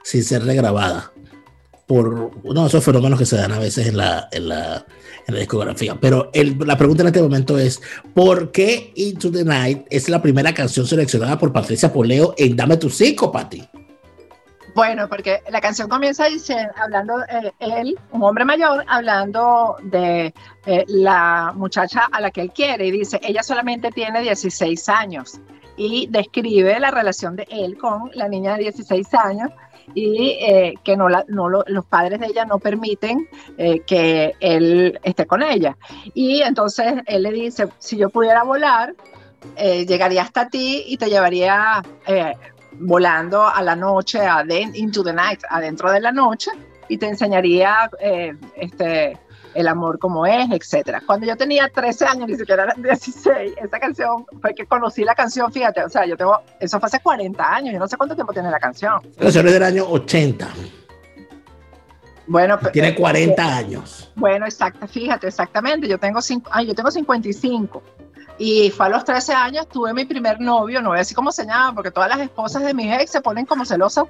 sin 0.03 0.23
ser 0.23 0.45
regrabada. 0.45 1.11
Por 1.87 2.31
uno 2.43 2.61
de 2.61 2.67
esos 2.67 2.83
fenómenos 2.83 3.19
que 3.19 3.25
se 3.25 3.35
dan 3.35 3.51
a 3.51 3.59
veces 3.59 3.87
en 3.87 3.97
la, 3.97 4.29
en 4.31 4.47
la, 4.47 4.85
en 5.27 5.33
la 5.33 5.39
discografía. 5.39 5.97
Pero 5.99 6.31
la 6.33 6.77
pregunta 6.77 7.03
en 7.03 7.07
este 7.07 7.21
momento 7.21 7.57
es: 7.57 7.81
¿por 8.13 8.51
qué 8.51 8.93
Into 8.95 9.29
the 9.31 9.43
Night 9.43 9.85
es 9.89 10.07
la 10.07 10.21
primera 10.21 10.53
canción 10.53 10.87
seleccionada 10.87 11.37
por 11.37 11.51
Patricia 11.51 11.91
Poleo 11.91 12.33
en 12.37 12.55
Dame 12.55 12.77
tu 12.77 12.89
Psico, 12.89 13.31
Pati? 13.31 13.61
Bueno, 14.77 15.09
porque 15.09 15.41
la 15.49 15.59
canción 15.59 15.89
comienza 15.89 16.25
diciendo, 16.25 16.71
hablando 16.79 17.23
eh, 17.23 17.51
él, 17.57 17.97
un 18.11 18.21
hombre 18.21 18.45
mayor, 18.45 18.85
hablando 18.87 19.75
de 19.81 20.31
eh, 20.67 20.83
la 20.87 21.51
muchacha 21.55 22.07
a 22.11 22.21
la 22.21 22.29
que 22.29 22.41
él 22.41 22.51
quiere 22.51 22.85
y 22.85 22.91
dice, 22.91 23.19
ella 23.23 23.41
solamente 23.41 23.89
tiene 23.89 24.21
16 24.21 24.87
años 24.89 25.39
y 25.77 26.05
describe 26.11 26.79
la 26.79 26.91
relación 26.91 27.35
de 27.35 27.47
él 27.49 27.75
con 27.79 28.11
la 28.13 28.27
niña 28.27 28.53
de 28.55 28.65
16 28.65 29.11
años 29.15 29.49
y 29.95 30.37
eh, 30.41 30.75
que 30.83 30.95
no, 30.95 31.09
la- 31.09 31.25
no 31.27 31.49
lo- 31.49 31.63
los 31.65 31.83
padres 31.85 32.19
de 32.19 32.27
ella 32.27 32.45
no 32.45 32.59
permiten 32.59 33.27
eh, 33.57 33.79
que 33.79 34.35
él 34.39 34.99
esté 35.01 35.25
con 35.25 35.41
ella. 35.41 35.75
Y 36.13 36.41
entonces 36.43 36.93
él 37.07 37.23
le 37.23 37.31
dice, 37.31 37.67
si 37.79 37.97
yo 37.97 38.11
pudiera 38.11 38.43
volar, 38.43 38.93
llegaría 39.55 40.21
hasta 40.21 40.49
ti 40.49 40.83
y 40.87 40.97
te 40.97 41.09
llevaría 41.09 41.81
volando 42.79 43.45
a 43.45 43.61
la 43.61 43.75
noche, 43.75 44.19
into 44.73 45.03
the 45.03 45.13
night, 45.13 45.41
adentro 45.49 45.91
de 45.91 45.99
la 45.99 46.11
noche, 46.11 46.51
y 46.87 46.97
te 46.97 47.07
enseñaría 47.07 47.89
eh, 47.99 48.35
este, 48.55 49.19
el 49.53 49.67
amor 49.67 49.99
como 49.99 50.25
es, 50.25 50.49
etcétera. 50.51 51.01
Cuando 51.05 51.25
yo 51.25 51.35
tenía 51.35 51.69
13 51.69 52.05
años, 52.05 52.29
ni 52.29 52.35
siquiera 52.35 52.63
eran 52.63 52.81
16, 52.81 53.53
esa 53.57 53.79
canción 53.79 54.25
fue 54.41 54.53
que 54.53 54.65
conocí 54.65 55.03
la 55.03 55.15
canción, 55.15 55.51
fíjate, 55.51 55.83
o 55.83 55.89
sea, 55.89 56.05
yo 56.05 56.15
tengo, 56.15 56.39
eso 56.59 56.79
fue 56.79 56.87
hace 56.87 56.99
40 56.99 57.55
años, 57.55 57.73
yo 57.73 57.79
no 57.79 57.87
sé 57.87 57.97
cuánto 57.97 58.15
tiempo 58.15 58.33
tiene 58.33 58.51
la 58.51 58.59
canción. 58.59 59.01
La 59.15 59.23
canción 59.23 59.47
es 59.47 59.53
del 59.53 59.63
año 59.63 59.85
80. 59.89 60.47
Bueno, 62.27 62.59
Tiene 62.73 62.89
eh, 62.89 62.95
40 62.95 63.57
años. 63.57 64.11
Bueno, 64.15 64.45
exacto, 64.45 64.85
fíjate, 64.87 65.27
exactamente. 65.27 65.87
Yo 65.87 65.97
tengo, 65.97 66.21
cinco, 66.21 66.49
ay, 66.53 66.67
yo 66.67 66.75
tengo 66.75 66.91
55. 66.91 67.81
Y 68.39 68.69
fue 68.71 68.85
a 68.85 68.89
los 68.89 69.03
13 69.03 69.33
años, 69.33 69.67
tuve 69.67 69.93
mi 69.93 70.05
primer 70.05 70.39
novio, 70.39 70.81
no 70.81 70.89
voy 70.89 70.97
a 70.97 70.99
decir 70.99 71.15
cómo 71.15 71.31
se 71.31 71.45
llama, 71.45 71.73
porque 71.73 71.89
todas 71.91 72.09
las 72.09 72.19
esposas 72.19 72.63
de 72.63 72.73
mis 72.73 72.91
ex 72.93 73.11
se 73.11 73.21
ponen 73.21 73.45
como 73.45 73.65
celosas. 73.65 74.05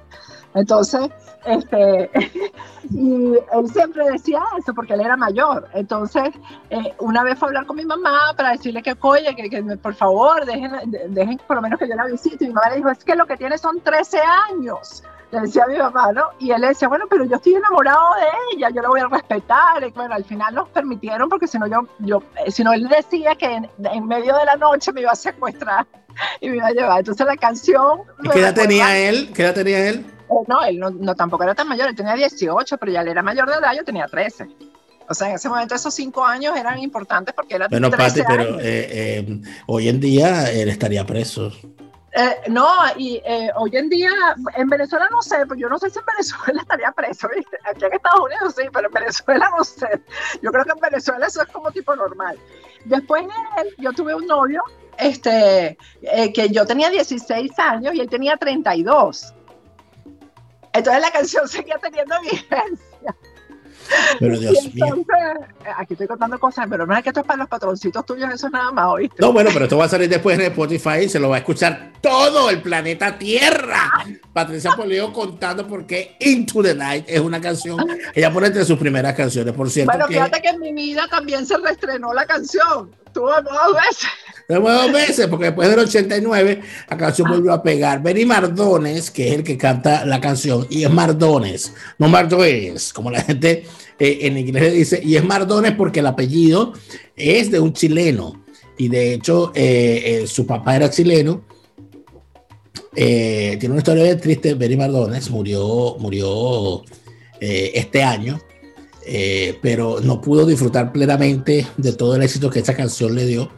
Entonces, 0.54 1.08
este, 1.46 2.10
y 2.90 3.32
él 3.34 3.70
siempre 3.72 4.10
decía 4.10 4.42
eso, 4.58 4.74
porque 4.74 4.94
él 4.94 5.00
era 5.00 5.16
mayor. 5.16 5.68
Entonces, 5.72 6.30
eh, 6.70 6.94
una 6.98 7.22
vez 7.22 7.38
fue 7.38 7.46
a 7.46 7.50
hablar 7.50 7.66
con 7.66 7.76
mi 7.76 7.84
mamá 7.84 8.34
para 8.36 8.50
decirle 8.50 8.82
que, 8.82 8.94
oye, 9.00 9.34
que, 9.34 9.48
que 9.48 9.62
por 9.78 9.94
favor, 9.94 10.44
dejen, 10.44 10.72
de- 10.90 11.08
dejen 11.08 11.40
por 11.46 11.56
lo 11.56 11.62
menos 11.62 11.78
que 11.78 11.88
yo 11.88 11.94
la 11.94 12.06
visite. 12.06 12.44
Y 12.44 12.48
mi 12.48 12.54
mamá 12.54 12.70
le 12.70 12.76
dijo, 12.76 12.90
es 12.90 13.02
que 13.04 13.14
lo 13.14 13.26
que 13.26 13.36
tiene 13.36 13.56
son 13.56 13.80
13 13.80 14.18
años 14.50 15.02
le 15.30 15.40
decía 15.40 15.64
a 15.64 15.66
mi 15.66 15.76
mamá, 15.76 16.12
¿no? 16.12 16.22
Y 16.38 16.50
él 16.52 16.60
le 16.60 16.68
decía, 16.68 16.88
bueno, 16.88 17.04
pero 17.08 17.24
yo 17.24 17.36
estoy 17.36 17.54
enamorado 17.54 18.14
de 18.14 18.56
ella, 18.56 18.70
yo 18.70 18.82
la 18.82 18.88
voy 18.88 19.00
a 19.00 19.08
respetar. 19.08 19.82
Y 19.86 19.90
bueno, 19.90 20.14
al 20.14 20.24
final 20.24 20.54
nos 20.54 20.68
permitieron 20.70 21.28
porque 21.28 21.46
si 21.46 21.58
no 21.58 21.66
yo, 21.66 21.86
yo 21.98 22.22
eh, 22.44 22.50
si 22.50 22.64
no 22.64 22.72
él 22.72 22.88
decía 22.88 23.34
que 23.34 23.46
en, 23.46 23.70
en 23.84 24.06
medio 24.06 24.34
de 24.36 24.44
la 24.44 24.56
noche 24.56 24.92
me 24.92 25.02
iba 25.02 25.12
a 25.12 25.16
secuestrar 25.16 25.86
y 26.40 26.48
me 26.48 26.56
iba 26.56 26.68
a 26.68 26.72
llevar. 26.72 26.98
Entonces 27.00 27.26
la 27.26 27.36
canción... 27.36 28.00
¿Y 28.22 28.28
qué 28.30 28.40
edad 28.40 28.54
tenía 28.54 28.96
él? 28.98 29.30
¿Qué 29.34 29.42
edad 29.42 29.54
tenía 29.54 29.88
él? 29.88 30.06
Eh, 30.06 30.44
No, 30.46 30.62
él 30.64 30.78
no, 30.78 30.90
no 30.90 31.14
tampoco 31.14 31.44
era 31.44 31.54
tan 31.54 31.68
mayor, 31.68 31.88
él 31.88 31.94
tenía 31.96 32.14
18, 32.14 32.78
pero 32.78 32.92
ya 32.92 33.02
él 33.02 33.08
era 33.08 33.22
mayor 33.22 33.48
de 33.50 33.56
edad, 33.56 33.72
yo 33.76 33.84
tenía 33.84 34.06
13. 34.06 34.46
O 35.10 35.14
sea, 35.14 35.28
en 35.30 35.36
ese 35.36 35.48
momento 35.48 35.74
esos 35.74 35.94
cinco 35.94 36.22
años 36.24 36.54
eran 36.56 36.78
importantes 36.78 37.34
porque 37.34 37.54
era 37.54 37.66
Bueno, 37.68 37.88
13 37.90 38.24
Pati, 38.24 38.32
pero 38.36 38.50
años. 38.50 38.62
eh, 38.62 38.88
eh, 39.26 39.40
hoy 39.66 39.88
en 39.88 40.00
día 40.00 40.50
él 40.52 40.68
estaría 40.68 41.06
preso. 41.06 41.50
Eh, 42.20 42.36
no, 42.48 42.66
y 42.96 43.22
eh, 43.24 43.48
hoy 43.54 43.70
en 43.76 43.88
día, 43.88 44.10
en 44.56 44.68
Venezuela 44.68 45.06
no 45.08 45.22
sé, 45.22 45.46
pues 45.46 45.60
yo 45.60 45.68
no 45.68 45.78
sé 45.78 45.88
si 45.88 46.00
en 46.00 46.04
Venezuela 46.04 46.60
estaría 46.62 46.90
preso, 46.90 47.28
¿viste? 47.28 47.56
Aquí 47.62 47.84
en 47.84 47.92
Estados 47.92 48.20
Unidos 48.22 48.54
sí, 48.56 48.64
pero 48.72 48.88
en 48.88 48.92
Venezuela 48.92 49.48
no 49.56 49.62
sé. 49.62 50.02
Yo 50.42 50.50
creo 50.50 50.64
que 50.64 50.72
en 50.72 50.80
Venezuela 50.80 51.26
eso 51.28 51.42
es 51.42 51.48
como 51.50 51.70
tipo 51.70 51.94
normal. 51.94 52.36
Después 52.86 53.24
de 53.24 53.62
él, 53.62 53.74
yo 53.78 53.92
tuve 53.92 54.16
un 54.16 54.26
novio, 54.26 54.64
este, 54.96 55.78
eh, 56.02 56.32
que 56.32 56.48
yo 56.48 56.66
tenía 56.66 56.90
16 56.90 57.56
años 57.56 57.94
y 57.94 58.00
él 58.00 58.10
tenía 58.10 58.36
32. 58.36 59.32
Entonces 60.72 61.00
la 61.00 61.12
canción 61.12 61.48
seguía 61.48 61.78
teniendo 61.78 62.20
vigencia. 62.20 62.87
Pero 64.20 64.38
Dios 64.38 64.74
mío. 64.74 64.84
entonces, 64.86 65.48
eh, 65.64 65.70
aquí 65.76 65.94
estoy 65.94 66.06
contando 66.06 66.38
cosas, 66.38 66.66
pero 66.68 66.86
no 66.86 66.96
es 66.96 67.02
que 67.02 67.10
esto 67.10 67.20
es 67.20 67.26
para 67.26 67.38
los 67.38 67.48
patroncitos 67.48 68.04
tuyos, 68.06 68.32
eso 68.32 68.48
nada 68.50 68.70
más, 68.72 68.86
¿oíste? 68.86 69.16
No, 69.20 69.32
bueno, 69.32 69.50
pero 69.52 69.64
esto 69.66 69.78
va 69.78 69.84
a 69.84 69.88
salir 69.88 70.08
después 70.08 70.38
en 70.38 70.46
Spotify 70.46 71.04
y 71.04 71.08
se 71.08 71.18
lo 71.18 71.28
va 71.28 71.36
a 71.36 71.38
escuchar 71.38 71.92
todo 72.00 72.50
el 72.50 72.62
planeta 72.62 73.18
Tierra. 73.18 73.90
Patricia 74.32 74.72
Poleo 74.76 75.12
contando 75.12 75.66
por 75.66 75.86
qué 75.86 76.16
Into 76.20 76.62
the 76.62 76.74
Night 76.74 77.04
es 77.08 77.20
una 77.20 77.40
canción 77.40 77.78
ella 78.14 78.32
pone 78.32 78.48
entre 78.48 78.64
sus 78.64 78.78
primeras 78.78 79.14
canciones. 79.14 79.54
Por 79.54 79.70
cierto, 79.70 79.92
Bueno, 79.92 80.06
que 80.06 80.14
fíjate 80.14 80.40
que 80.42 80.48
en 80.48 80.60
mi 80.60 80.72
vida 80.72 81.06
también 81.08 81.46
se 81.46 81.56
reestrenó 81.58 82.12
la 82.12 82.26
canción. 82.26 82.90
Tuvo 83.18 83.32
dos 83.42 83.74
veces. 83.74 84.08
Tenemos 84.46 84.72
dos 84.72 84.92
veces, 84.92 85.26
porque 85.26 85.46
después 85.46 85.68
del 85.68 85.80
89 85.80 86.60
la 86.88 86.96
canción 86.96 87.28
volvió 87.28 87.52
a 87.52 87.60
pegar. 87.64 88.00
Benny 88.00 88.24
Mardones, 88.24 89.10
que 89.10 89.28
es 89.28 89.34
el 89.34 89.42
que 89.42 89.58
canta 89.58 90.06
la 90.06 90.20
canción, 90.20 90.68
y 90.70 90.84
es 90.84 90.90
Mardones, 90.90 91.74
no 91.98 92.08
Mardones, 92.08 92.92
como 92.92 93.10
la 93.10 93.22
gente 93.22 93.64
eh, 93.98 94.18
en 94.22 94.38
inglés 94.38 94.72
dice, 94.72 95.00
y 95.04 95.16
es 95.16 95.24
Mardones 95.24 95.72
porque 95.72 95.98
el 95.98 96.06
apellido 96.06 96.74
es 97.16 97.50
de 97.50 97.58
un 97.58 97.72
chileno, 97.72 98.44
y 98.78 98.86
de 98.86 99.14
hecho 99.14 99.50
eh, 99.56 100.22
eh, 100.22 100.26
su 100.28 100.46
papá 100.46 100.76
era 100.76 100.90
chileno. 100.90 101.42
Tiene 102.94 103.68
una 103.68 103.78
historia 103.78 104.04
bien 104.04 104.20
triste, 104.20 104.54
Benny 104.54 104.76
Mardones 104.76 105.28
murió, 105.28 105.96
murió 105.98 106.84
este 107.40 108.02
año. 108.02 108.40
Eh, 109.10 109.58
pero 109.62 110.00
no 110.02 110.20
pudo 110.20 110.44
disfrutar 110.44 110.92
plenamente 110.92 111.66
de 111.78 111.94
todo 111.94 112.14
el 112.14 112.22
éxito 112.22 112.50
que 112.50 112.58
esa 112.58 112.76
canción 112.76 113.14
le 113.14 113.24
dio 113.24 113.50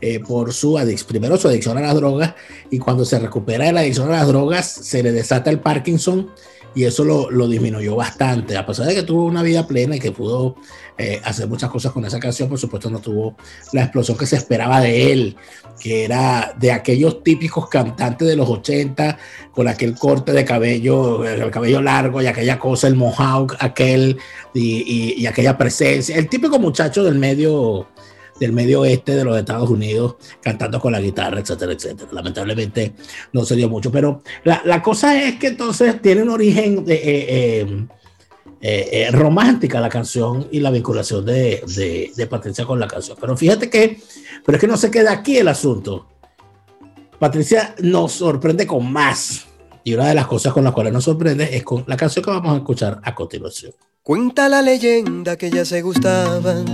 eh, 0.00 0.18
por 0.18 0.52
su 0.52 0.76
adicción, 0.76 1.06
primero 1.06 1.36
su 1.36 1.46
adicción 1.46 1.78
a 1.78 1.82
las 1.82 1.94
drogas 1.94 2.34
y 2.68 2.80
cuando 2.80 3.04
se 3.04 3.16
recupera 3.20 3.66
de 3.66 3.72
la 3.72 3.80
adicción 3.80 4.08
a 4.08 4.16
las 4.16 4.26
drogas 4.26 4.66
se 4.66 5.04
le 5.04 5.12
desata 5.12 5.50
el 5.50 5.60
Parkinson 5.60 6.30
y 6.74 6.84
eso 6.84 7.04
lo, 7.04 7.30
lo 7.30 7.48
disminuyó 7.48 7.96
bastante, 7.96 8.56
a 8.56 8.66
pesar 8.66 8.86
de 8.86 8.94
que 8.94 9.02
tuvo 9.02 9.24
una 9.24 9.42
vida 9.42 9.66
plena 9.66 9.96
y 9.96 10.00
que 10.00 10.12
pudo 10.12 10.56
eh, 11.00 11.20
hacer 11.24 11.46
muchas 11.46 11.70
cosas 11.70 11.92
con 11.92 12.04
esa 12.04 12.18
canción, 12.18 12.48
por 12.48 12.58
supuesto 12.58 12.90
no 12.90 12.98
tuvo 12.98 13.36
la 13.72 13.82
explosión 13.82 14.18
que 14.18 14.26
se 14.26 14.34
esperaba 14.34 14.80
de 14.80 15.12
él, 15.12 15.36
que 15.78 16.04
era 16.04 16.54
de 16.58 16.72
aquellos 16.72 17.22
típicos 17.22 17.68
cantantes 17.68 18.26
de 18.26 18.34
los 18.34 18.48
80 18.48 19.16
con 19.52 19.68
aquel 19.68 19.94
corte 19.94 20.32
de 20.32 20.44
cabello, 20.44 21.24
el 21.24 21.52
cabello 21.52 21.80
largo 21.80 22.20
y 22.20 22.26
aquella 22.26 22.58
cosa, 22.58 22.88
el 22.88 22.96
mohawk, 22.96 23.56
aquel 23.60 24.18
y, 24.52 25.24
aquella 25.26 25.56
presencia, 25.56 26.16
el 26.16 26.28
típico 26.28 26.58
muchacho 26.58 27.04
del 27.04 27.14
medio 27.14 27.86
del 28.38 28.52
medio 28.52 28.80
oeste 28.80 29.16
de 29.16 29.24
los 29.24 29.36
Estados 29.38 29.68
Unidos 29.68 30.16
cantando 30.40 30.80
con 30.80 30.92
la 30.92 31.00
guitarra, 31.00 31.40
etcétera, 31.40 31.72
etcétera. 31.72 32.10
Lamentablemente 32.12 32.94
no 33.32 33.44
se 33.44 33.56
dio 33.56 33.68
mucho, 33.68 33.90
pero 33.90 34.22
la, 34.44 34.62
la 34.64 34.82
cosa 34.82 35.20
es 35.22 35.38
que 35.38 35.48
entonces 35.48 36.00
tiene 36.00 36.22
un 36.22 36.30
origen 36.30 36.84
de, 36.84 36.94
eh, 36.94 37.00
eh, 37.02 37.86
eh, 38.60 38.88
eh, 38.92 39.10
romántica 39.12 39.80
la 39.80 39.88
canción 39.88 40.48
y 40.50 40.60
la 40.60 40.70
vinculación 40.70 41.24
de, 41.24 41.62
de, 41.76 42.10
de 42.16 42.26
Patricia 42.26 42.64
con 42.64 42.80
la 42.80 42.88
canción. 42.88 43.16
Pero 43.20 43.36
fíjate 43.36 43.70
que, 43.70 44.00
pero 44.44 44.56
es 44.56 44.60
que 44.60 44.66
no 44.66 44.76
se 44.76 44.90
queda 44.90 45.12
aquí 45.12 45.38
el 45.38 45.48
asunto. 45.48 46.08
Patricia 47.18 47.74
nos 47.80 48.12
sorprende 48.12 48.66
con 48.66 48.92
más. 48.92 49.46
Y 49.84 49.94
una 49.94 50.08
de 50.08 50.14
las 50.14 50.26
cosas 50.26 50.52
con 50.52 50.64
las 50.64 50.72
cuales 50.72 50.92
nos 50.92 51.04
sorprende 51.04 51.56
es 51.56 51.62
con 51.62 51.84
la 51.86 51.96
canción 51.96 52.24
que 52.24 52.30
vamos 52.30 52.52
a 52.52 52.56
escuchar 52.56 53.00
a 53.02 53.14
continuación. 53.14 53.72
Cuenta 54.02 54.48
la 54.48 54.60
leyenda 54.60 55.36
que 55.36 55.50
ya 55.50 55.64
se 55.64 55.82
gustaban 55.82 56.64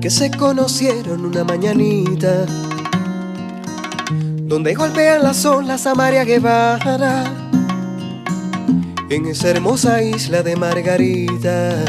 que 0.00 0.08
se 0.08 0.30
conocieron 0.30 1.26
una 1.26 1.44
mañanita 1.44 2.46
donde 4.44 4.74
golpean 4.74 5.22
las 5.22 5.44
olas 5.44 5.86
a 5.86 5.94
María 5.94 6.24
Guevara 6.24 7.24
en 9.10 9.26
esa 9.26 9.50
hermosa 9.50 10.02
isla 10.02 10.42
de 10.42 10.56
Margarita. 10.56 11.84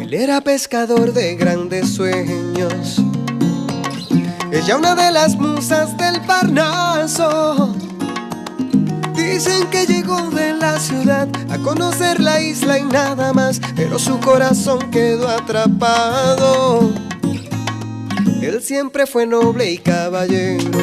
Él 0.00 0.14
era 0.14 0.40
pescador 0.42 1.12
de 1.12 1.34
grandes 1.34 1.94
sueños, 1.94 2.98
ella 4.52 4.76
una 4.76 4.94
de 4.94 5.10
las 5.10 5.36
musas 5.36 5.96
del 5.96 6.20
Parnaso. 6.20 7.74
Dicen 9.32 9.66
que 9.70 9.86
llegó 9.86 10.28
de 10.28 10.52
la 10.52 10.78
ciudad 10.78 11.26
a 11.48 11.56
conocer 11.56 12.20
la 12.20 12.38
isla 12.42 12.78
y 12.78 12.82
nada 12.84 13.32
más, 13.32 13.62
pero 13.74 13.98
su 13.98 14.20
corazón 14.20 14.90
quedó 14.90 15.26
atrapado. 15.26 16.92
Él 18.42 18.62
siempre 18.62 19.06
fue 19.06 19.24
noble 19.24 19.70
y 19.70 19.78
caballero. 19.78 20.78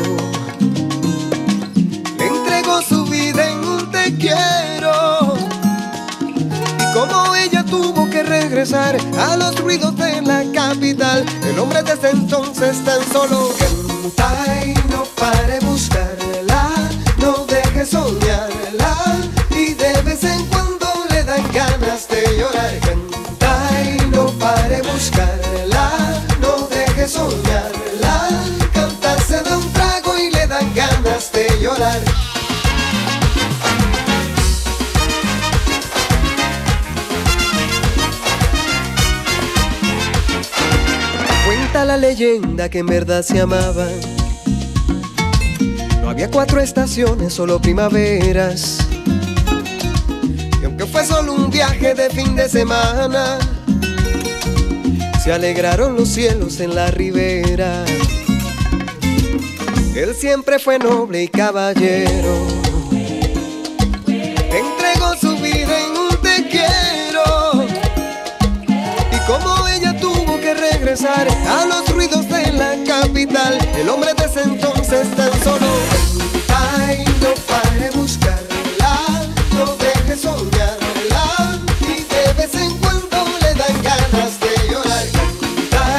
Le 2.17 2.25
entregó 2.25 2.81
su 2.81 3.05
vida 3.05 3.51
en 3.51 3.59
un 3.59 3.91
te 3.91 4.15
quiero. 4.17 5.35
Y 6.79 6.93
como 6.97 7.35
ella 7.35 7.63
tuvo 7.63 8.09
que 8.09 8.23
regresar 8.23 8.97
a 9.19 9.37
los 9.37 9.59
ruidos 9.59 9.95
de 9.95 10.23
la 10.23 10.43
capital. 10.51 11.23
El 11.43 11.59
hombre 11.59 11.83
desde 11.83 12.09
entonces 12.09 12.83
tan 12.83 12.99
solo 13.13 13.51
canta 13.59 14.65
y 14.65 14.73
no 14.89 15.03
pare 15.15 15.59
buscarla, 15.61 16.08
la 41.89 41.97
leyenda 41.97 42.69
que 42.69 42.77
en 42.77 42.85
verdad 42.85 43.23
se 43.23 43.41
amaban. 43.41 43.89
No 46.03 46.11
había 46.11 46.29
cuatro 46.29 46.61
estaciones, 46.61 47.33
solo 47.33 47.59
primaveras. 47.59 48.77
Y 50.61 50.65
aunque 50.65 50.85
fue 50.85 51.03
solo 51.03 51.33
un 51.33 51.49
viaje 51.49 51.95
de 51.95 52.11
fin 52.11 52.35
de 52.35 52.47
semana, 52.47 53.39
se 55.23 55.33
alegraron 55.33 55.95
los 55.95 56.09
cielos 56.09 56.59
en 56.59 56.75
la 56.75 56.91
ribera. 56.91 57.83
Él 59.95 60.13
siempre 60.13 60.59
fue 60.59 60.77
noble 60.77 61.23
y 61.23 61.27
caballero. 61.27 62.58
A 70.91 71.65
los 71.67 71.87
ruidos 71.93 72.27
de 72.29 72.51
la 72.51 72.73
capital, 72.83 73.59
el 73.77 73.89
hombre 73.89 74.09
desde 74.17 74.41
entonces 74.41 75.07
tan 75.15 75.31
solo 75.43 75.67
ay, 76.79 77.05
no 77.21 77.29
pare 77.45 77.91
buscarla, 77.91 79.27
no 79.53 79.75
deje 79.75 80.17
soñarla 80.17 81.59
y 81.81 82.01
de 82.11 82.33
vez 82.33 82.55
en 82.55 82.75
cuando 82.79 83.23
le 83.39 83.53
dan 83.53 83.83
ganas 83.83 84.39
de 84.39 84.49
llorar. 84.67 85.05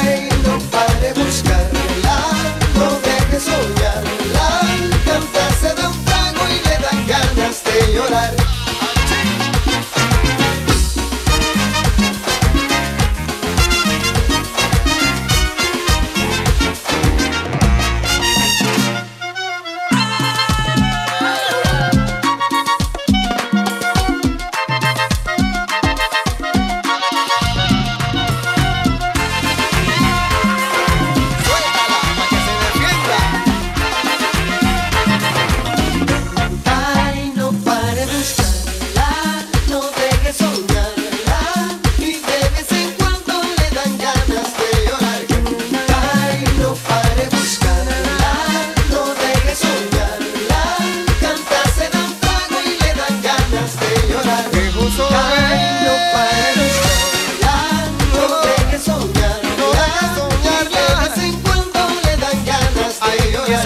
Ay, 0.03 0.29
no 0.45 0.59
pare 0.73 1.13
buscarla, 1.15 2.19
no 2.75 2.91
deje 2.99 3.39
soñarla, 3.39 4.61
canta 5.05 5.51
se 5.61 5.73
da 5.73 5.89
un 5.89 6.05
trago 6.05 6.49
y 6.49 6.69
le 6.69 6.79
dan 6.79 7.07
ganas 7.07 7.63
de 7.63 7.95
llorar. 7.95 8.40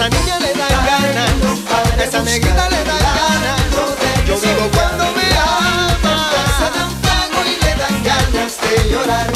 Esa 0.05 0.21
niña 0.21 0.39
le 0.39 0.53
dan 0.53 0.85
ganas, 0.85 2.07
esa 2.07 2.21
negrita 2.21 2.69
le 2.69 2.77
dan 2.83 2.99
ganas. 2.99 3.61
Yo 4.27 4.35
vivo 4.39 4.69
cuando 4.73 5.05
me 5.15 5.27
ama. 5.33 6.29
Se 6.59 6.67
da 6.77 6.87
un 6.87 7.01
trago 7.01 7.39
y 7.45 7.55
le 7.63 7.71
dan 7.75 8.03
ganas 8.03 8.57
de 8.61 8.91
llorar. 8.91 9.31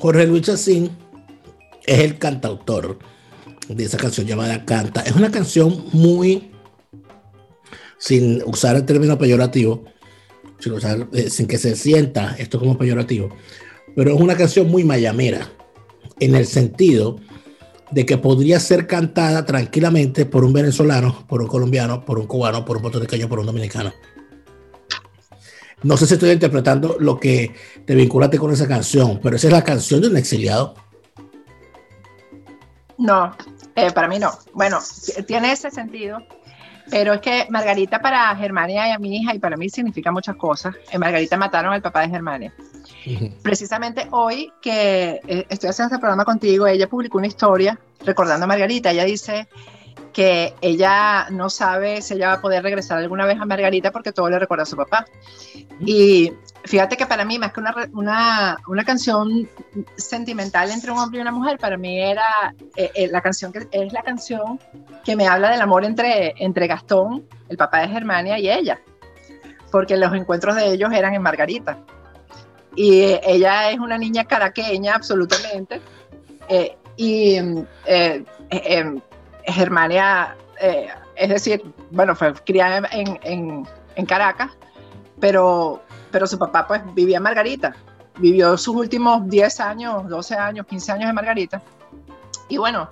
Jorge 0.00 0.26
Luis 0.26 0.42
Chacín 0.42 0.90
es 1.86 1.98
el 2.00 2.18
cantautor 2.18 2.98
de 3.68 3.84
esa 3.84 3.98
canción 3.98 4.26
llamada 4.26 4.64
Canta. 4.64 5.02
Es 5.02 5.12
una 5.12 5.30
canción 5.30 5.84
muy, 5.92 6.50
sin 7.98 8.42
usar 8.44 8.76
el 8.76 8.84
término 8.84 9.18
peyorativo, 9.18 9.84
eh, 11.12 11.30
sin 11.30 11.46
que 11.46 11.58
se 11.58 11.76
sienta 11.76 12.36
esto 12.38 12.58
como 12.58 12.78
peyorativo, 12.78 13.30
pero 13.94 14.14
es 14.14 14.20
una 14.20 14.36
canción 14.36 14.68
muy 14.68 14.84
mayamera, 14.84 15.50
en 16.20 16.34
el 16.34 16.46
sentido 16.46 17.20
de 17.90 18.04
que 18.04 18.18
podría 18.18 18.60
ser 18.60 18.86
cantada 18.86 19.44
tranquilamente 19.44 20.26
por 20.26 20.44
un 20.44 20.52
venezolano, 20.52 21.24
por 21.26 21.40
un 21.40 21.48
colombiano, 21.48 22.04
por 22.04 22.18
un 22.18 22.26
cubano, 22.26 22.64
por 22.64 22.76
un 22.76 22.82
puertorriqueño, 22.82 23.28
por 23.28 23.40
un 23.40 23.46
dominicano. 23.46 23.92
No 25.82 25.96
sé 25.96 26.06
si 26.06 26.14
estoy 26.14 26.30
interpretando 26.30 26.96
lo 26.98 27.18
que 27.18 27.54
te 27.86 27.94
vinculaste 27.94 28.38
con 28.38 28.52
esa 28.52 28.66
canción, 28.66 29.20
pero 29.22 29.36
esa 29.36 29.46
es 29.46 29.52
la 29.52 29.62
canción 29.62 30.00
de 30.00 30.08
un 30.08 30.16
exiliado. 30.16 30.74
No, 32.98 33.36
eh, 33.76 33.92
para 33.92 34.08
mí 34.08 34.18
no. 34.18 34.32
Bueno, 34.54 34.80
tiene 35.26 35.52
ese 35.52 35.70
sentido, 35.70 36.18
pero 36.90 37.14
es 37.14 37.20
que 37.20 37.46
Margarita 37.50 38.00
para 38.00 38.34
Germania 38.36 38.88
y 38.88 38.92
a 38.92 38.98
mi 38.98 39.16
hija 39.16 39.34
y 39.34 39.38
para 39.38 39.56
mí 39.56 39.68
significa 39.68 40.10
muchas 40.10 40.36
cosas. 40.36 40.74
En 40.90 41.00
Margarita 41.00 41.36
mataron 41.36 41.72
al 41.72 41.82
papá 41.82 42.02
de 42.02 42.08
Germania. 42.08 42.52
Precisamente 43.42 44.08
hoy 44.10 44.52
que 44.60 45.20
eh, 45.26 45.46
estoy 45.48 45.70
haciendo 45.70 45.94
este 45.94 46.00
programa 46.00 46.24
contigo, 46.24 46.66
ella 46.66 46.88
publicó 46.88 47.18
una 47.18 47.26
historia 47.26 47.78
recordando 48.04 48.44
a 48.44 48.48
Margarita. 48.48 48.90
Ella 48.90 49.04
dice 49.04 49.48
que 50.12 50.54
ella 50.60 51.28
no 51.30 51.50
sabe 51.50 52.02
si 52.02 52.14
ella 52.14 52.28
va 52.28 52.34
a 52.34 52.40
poder 52.40 52.62
regresar 52.62 52.98
alguna 52.98 53.26
vez 53.26 53.38
a 53.40 53.44
Margarita 53.44 53.92
porque 53.92 54.12
todo 54.12 54.28
le 54.30 54.38
recuerda 54.38 54.62
a 54.62 54.66
su 54.66 54.76
papá. 54.76 55.06
Y 55.80 56.32
fíjate 56.64 56.96
que 56.96 57.06
para 57.06 57.24
mí, 57.24 57.38
más 57.38 57.52
que 57.52 57.60
una, 57.60 57.74
una, 57.92 58.56
una 58.66 58.84
canción 58.84 59.48
sentimental 59.96 60.70
entre 60.70 60.90
un 60.92 60.98
hombre 60.98 61.18
y 61.18 61.22
una 61.22 61.32
mujer, 61.32 61.58
para 61.58 61.76
mí 61.76 62.00
era 62.00 62.54
eh, 62.76 62.90
eh, 62.94 63.08
la 63.08 63.20
canción 63.20 63.52
que 63.52 63.66
es 63.70 63.92
la 63.92 64.02
canción 64.02 64.58
que 65.04 65.16
me 65.16 65.26
habla 65.26 65.50
del 65.50 65.60
amor 65.60 65.84
entre, 65.84 66.34
entre 66.38 66.66
Gastón, 66.66 67.24
el 67.48 67.56
papá 67.56 67.80
de 67.80 67.88
Germania, 67.88 68.38
y 68.38 68.50
ella, 68.50 68.78
porque 69.70 69.96
los 69.96 70.12
encuentros 70.14 70.56
de 70.56 70.72
ellos 70.72 70.92
eran 70.92 71.14
en 71.14 71.22
Margarita. 71.22 71.78
Y 72.76 73.00
eh, 73.00 73.20
ella 73.24 73.70
es 73.70 73.78
una 73.78 73.96
niña 73.98 74.24
caraqueña, 74.24 74.94
absolutamente. 74.94 75.80
y 76.96 77.38
Germania, 79.46 80.36
es 81.16 81.28
decir, 81.28 81.62
bueno, 81.90 82.14
fue 82.14 82.32
criada 82.34 82.88
en, 82.92 83.18
en- 83.22 83.66
en 83.96 84.06
Caracas, 84.06 84.50
pero, 85.20 85.82
pero 86.10 86.26
su 86.26 86.38
papá 86.38 86.66
pues 86.66 86.82
vivía 86.94 87.18
en 87.18 87.22
Margarita. 87.22 87.74
Vivió 88.18 88.56
sus 88.58 88.74
últimos 88.74 89.28
10 89.28 89.60
años, 89.60 90.08
12 90.08 90.34
años, 90.34 90.66
15 90.66 90.92
años 90.92 91.08
en 91.08 91.14
Margarita. 91.14 91.62
Y 92.48 92.56
bueno, 92.56 92.88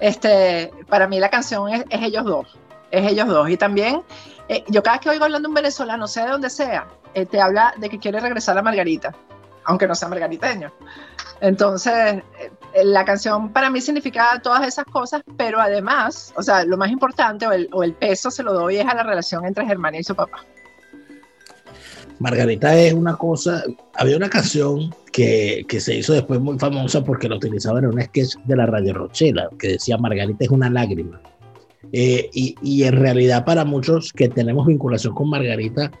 este, 0.00 0.72
para 0.88 1.06
mí 1.06 1.20
la 1.20 1.28
canción 1.28 1.68
es, 1.68 1.84
ellos 1.90 2.24
dos, 2.24 2.58
es 2.90 3.10
ellos 3.10 3.28
dos. 3.28 3.48
Y 3.50 3.56
también, 3.56 4.02
eh, 4.48 4.64
yo 4.68 4.82
cada 4.82 4.96
vez 4.96 5.02
que 5.02 5.10
oigo 5.10 5.24
hablando 5.24 5.48
un 5.48 5.54
venezolano, 5.54 6.08
sea 6.08 6.24
de 6.24 6.32
donde 6.32 6.50
sea, 6.50 6.88
eh, 7.12 7.26
te 7.26 7.40
habla 7.40 7.74
de 7.76 7.88
que 7.88 7.98
quiere 7.98 8.18
regresar 8.20 8.56
a 8.56 8.62
Margarita, 8.62 9.14
aunque 9.64 9.86
no 9.86 9.94
sea 9.94 10.08
margariteño. 10.08 10.72
Entonces, 11.40 12.22
eh, 12.40 12.84
la 12.84 13.04
canción 13.04 13.52
para 13.52 13.68
mí 13.68 13.80
significa 13.80 14.40
todas 14.42 14.66
esas 14.66 14.86
cosas, 14.86 15.22
pero 15.36 15.60
además, 15.60 16.32
o 16.36 16.42
sea, 16.42 16.64
lo 16.64 16.76
más 16.76 16.90
importante 16.90 17.46
o 17.46 17.52
el, 17.52 17.68
o 17.72 17.84
el 17.84 17.92
peso 17.92 18.30
se 18.30 18.42
lo 18.42 18.54
doy 18.54 18.78
es 18.78 18.86
a 18.86 18.94
la 18.94 19.02
relación 19.02 19.44
entre 19.44 19.66
Germania 19.66 20.00
y 20.00 20.04
su 20.04 20.14
papá. 20.14 20.44
Margarita 22.24 22.74
es 22.80 22.94
una 22.94 23.16
cosa, 23.16 23.62
había 23.96 24.16
una 24.16 24.30
canción 24.30 24.94
que, 25.12 25.66
que 25.68 25.78
se 25.78 25.98
hizo 25.98 26.14
después 26.14 26.40
muy 26.40 26.58
famosa 26.58 27.04
porque 27.04 27.28
la 27.28 27.36
utilizaban 27.36 27.84
en 27.84 27.90
un 27.90 28.00
sketch 28.00 28.36
de 28.46 28.56
la 28.56 28.64
Radio 28.64 28.94
Rochela, 28.94 29.50
que 29.58 29.72
decía 29.72 29.98
Margarita 29.98 30.42
es 30.42 30.48
una 30.48 30.70
lágrima. 30.70 31.20
Eh, 31.92 32.30
y, 32.32 32.54
y 32.62 32.84
en 32.84 32.94
realidad 32.94 33.44
para 33.44 33.66
muchos 33.66 34.10
que 34.10 34.30
tenemos 34.30 34.66
vinculación 34.66 35.14
con 35.14 35.28
Margarita, 35.28 35.92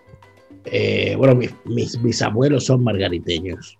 eh, 0.64 1.14
bueno, 1.18 1.34
mis, 1.34 1.52
mis 1.66 2.02
bisabuelos 2.02 2.64
son 2.64 2.82
margariteños. 2.82 3.76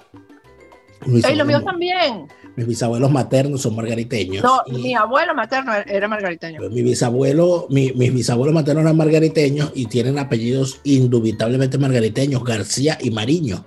Mis, 1.07 1.29
Y 1.29 1.35
los 1.35 1.47
míos 1.47 1.63
también. 1.65 2.27
mis 2.57 2.67
bisabuelos 2.67 3.11
maternos 3.11 3.61
son 3.63 3.77
margariteños. 3.77 4.43
No, 4.43 4.63
y- 4.67 4.81
mi 4.81 4.95
abuelo 4.95 5.35
materno 5.35 5.73
era 5.87 6.09
margariteño. 6.09 6.61
Mi 6.71 6.83
bisabuelo, 6.83 7.67
mi- 7.69 7.93
mis 7.93 8.13
bisabuelos 8.15 8.55
maternos 8.55 8.83
eran 8.85 8.97
margariteños 8.97 9.71
y 9.75 9.87
tienen 9.87 10.19
apellidos 10.19 10.81
indubitablemente 10.85 11.77
margariteños, 11.79 12.43
García 12.45 12.97
y 13.03 13.11
Mariño. 13.11 13.65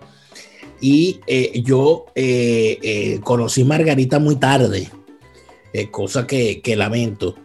Y 0.82 1.20
eh, 1.28 1.62
yo 1.64 2.06
eh, 2.16 2.78
eh, 2.82 3.20
conocí 3.24 3.64
Margarita 3.64 4.20
muy 4.20 4.36
tarde, 4.38 4.90
eh, 5.74 5.90
cosa 5.92 6.26
que, 6.28 6.62
que 6.62 6.76
lamento. 6.76 7.36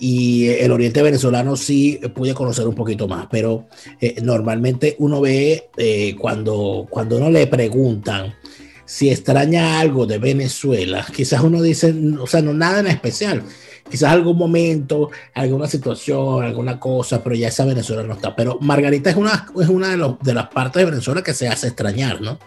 Y 0.00 0.46
el 0.48 0.70
oriente 0.72 1.02
venezolano 1.02 1.56
sí 1.56 1.98
pude 2.14 2.32
conocer 2.32 2.68
un 2.68 2.74
poquito 2.74 3.08
más, 3.08 3.26
pero 3.30 3.66
eh, 4.00 4.16
normalmente 4.22 4.94
uno 5.00 5.20
ve 5.20 5.70
eh, 5.76 6.14
cuando, 6.18 6.86
cuando 6.88 7.16
uno 7.16 7.30
le 7.30 7.46
preguntan 7.48 8.32
si 8.88 9.10
extraña 9.10 9.80
algo 9.80 10.06
de 10.06 10.16
Venezuela, 10.18 11.04
quizás 11.14 11.42
uno 11.42 11.60
dice, 11.60 11.94
o 12.18 12.26
sea, 12.26 12.40
no 12.40 12.54
nada 12.54 12.80
en 12.80 12.86
especial, 12.86 13.42
quizás 13.90 14.10
algún 14.12 14.38
momento, 14.38 15.10
alguna 15.34 15.66
situación, 15.66 16.42
alguna 16.42 16.80
cosa, 16.80 17.22
pero 17.22 17.34
ya 17.36 17.48
esa 17.48 17.66
Venezuela 17.66 18.02
no 18.02 18.14
está. 18.14 18.34
Pero 18.34 18.56
Margarita 18.62 19.10
es 19.10 19.16
una, 19.16 19.46
es 19.60 19.68
una 19.68 19.88
de, 19.90 19.98
los- 19.98 20.18
de 20.20 20.32
las 20.32 20.48
partes 20.48 20.80
de 20.82 20.90
Venezuela 20.90 21.22
que 21.22 21.34
se 21.34 21.48
hace 21.48 21.66
extrañar, 21.66 22.22
¿no? 22.22 22.38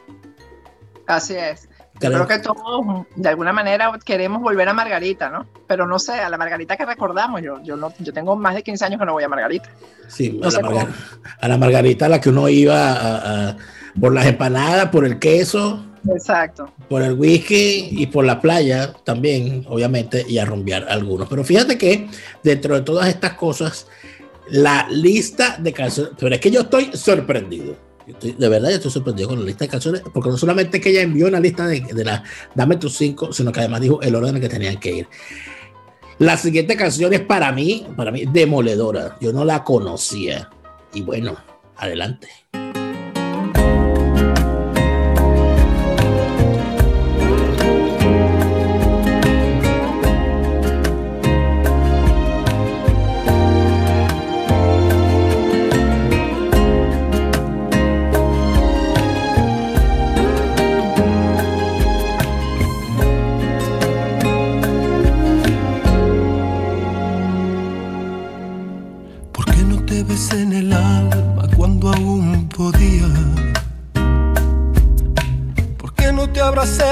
Así 1.06 1.36
es. 1.36 1.68
Yo 2.02 2.10
Creo- 2.10 2.28
que 2.28 2.40
todos, 2.40 3.06
de 3.16 3.30
alguna 3.30 3.54
manera, 3.54 3.92
queremos 4.04 4.42
volver 4.42 4.68
a 4.68 4.74
Margarita, 4.74 5.30
¿no? 5.30 5.46
Pero 5.68 5.86
no 5.86 6.00
sé, 6.00 6.14
a 6.14 6.30
la 6.30 6.38
Margarita 6.40 6.76
que 6.76 6.86
recordamos, 6.88 7.44
yo, 7.44 7.62
yo, 7.64 7.76
no, 7.76 7.94
yo 8.00 8.12
tengo 8.12 8.36
más 8.36 8.56
de 8.56 8.64
15 8.64 8.86
años 8.86 9.00
que 9.00 9.06
no 9.06 9.14
voy 9.14 9.24
a 9.24 9.30
Margarita. 9.30 9.70
Sí, 10.08 10.40
No 10.42 10.48
a, 10.48 10.52
la 10.52 11.56
a 11.56 11.58
Margarita 11.60 12.08
a 12.08 12.10
la 12.10 12.20
que 12.20 12.30
uno 12.30 12.50
iba 12.50 12.94
a- 12.94 13.50
a- 13.50 13.58
por 14.00 14.12
las 14.14 14.26
empanadas, 14.26 14.90
por 14.90 15.06
el 15.06 15.20
queso, 15.20 15.86
Exacto. 16.10 16.72
por 16.90 17.02
el 17.02 17.14
whisky 17.14 17.90
y 17.92 18.08
por 18.08 18.26
la 18.26 18.40
playa 18.42 18.94
también, 19.04 19.66
obviamente, 19.70 20.26
y 20.28 20.38
a 20.38 20.46
rumbear 20.46 20.88
algunos. 20.90 21.28
Pero 21.30 21.44
fíjate 21.44 21.78
que 21.78 22.08
dentro 22.44 22.76
de 22.76 22.82
todas 22.82 23.08
estas 23.08 23.34
cosas, 23.34 23.88
la 24.50 24.88
lista 24.90 25.58
de 25.60 25.72
canciones, 25.74 26.14
pero 26.20 26.34
es 26.36 26.42
que 26.42 26.52
yo 26.52 26.62
estoy 26.62 26.90
sorprendido. 26.94 27.76
Yo 28.08 28.14
estoy- 28.14 28.32
de 28.32 28.50
verdad, 28.50 28.70
yo 28.70 28.76
estoy 28.78 28.92
sorprendido 28.92 29.30
con 29.30 29.40
la 29.40 29.46
lista 29.46 29.66
de 29.66 29.70
canciones, 29.70 30.02
porque 30.14 30.30
no 30.30 30.38
solamente 30.38 30.82
que 30.82 30.90
ella 30.90 31.02
envió 31.04 31.28
una 31.28 31.40
lista 31.40 31.68
de, 31.68 31.82
de 31.82 32.04
la 32.04 32.24
Dame 32.56 32.78
tus 32.78 32.96
cinco, 32.98 33.32
sino 33.32 33.52
que 33.52 33.60
además 33.60 33.82
dijo 33.82 34.02
el 34.02 34.16
orden 34.16 34.36
en 34.36 34.42
que 34.42 34.50
tenían 34.50 34.78
que 34.80 34.92
ir. 34.92 35.08
La 36.18 36.36
siguiente 36.38 36.76
canción 36.76 37.14
es 37.14 37.22
para 37.22 37.52
mí, 37.52 37.86
para 37.96 38.12
mí, 38.12 38.26
demoledora. 38.32 39.18
Yo 39.22 39.32
no 39.34 39.46
la 39.46 39.64
conocía. 39.64 40.50
Y 40.94 41.02
bueno, 41.02 41.36
adelante. 41.78 42.28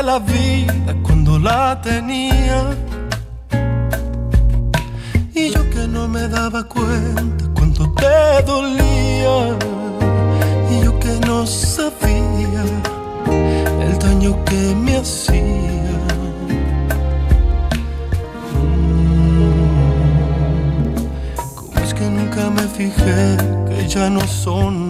La 0.10 0.18
vida 0.18 0.96
cuando 1.04 1.38
la 1.38 1.80
tenía? 1.84 2.60
Y 5.36 5.52
yo 5.54 5.62
que 5.70 5.84
no 5.88 6.08
me 6.08 6.28
daba 6.28 6.62
cuenta 6.64 7.44
cuando 7.58 7.82
te 8.02 8.18
dolía. 8.52 9.38
Y 10.72 10.84
yo 10.84 10.92
que 11.04 11.14
no 11.28 11.46
sabía 11.46 12.64
el 13.86 13.94
daño 14.00 14.32
que 14.48 14.62
me 14.84 14.98
hacía. 14.98 15.98
¿Cómo 21.58 21.76
es 21.84 21.94
que 21.94 22.06
nunca 22.18 22.50
me 22.58 22.66
fijé 22.78 23.38
que 23.68 23.88
ya 23.88 24.10
no 24.10 24.22
sonreías? 24.22 24.89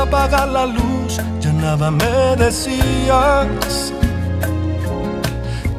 Apagar 0.00 0.48
la 0.48 0.66
luz 0.66 1.20
ya 1.40 1.52
nada 1.52 1.90
me 1.90 2.36
decías. 2.36 3.92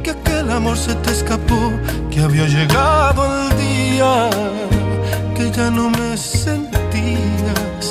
Que 0.03 0.11
aquel 0.11 0.51
amor 0.51 0.77
se 0.77 0.95
te 0.95 1.11
escapó, 1.11 1.71
que 2.09 2.21
había 2.21 2.47
llegado 2.47 3.25
el 3.25 3.57
día, 3.57 4.29
que 5.35 5.51
ya 5.51 5.69
no 5.69 5.89
me 5.89 6.17
sentías, 6.17 7.85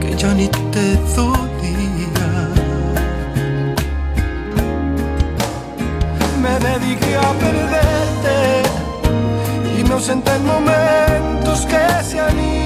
que 0.00 0.16
ya 0.16 0.34
ni 0.34 0.48
te 0.48 0.96
dolía. 1.14 1.46
me 6.42 6.58
dediqué 6.60 7.16
a 7.16 7.32
perderte 7.44 8.62
y 9.78 9.84
me 9.84 9.94
ausenté 9.94 10.32
en 10.36 10.46
momentos 10.46 11.66
que 11.66 12.04
se 12.04 12.20
han 12.20 12.65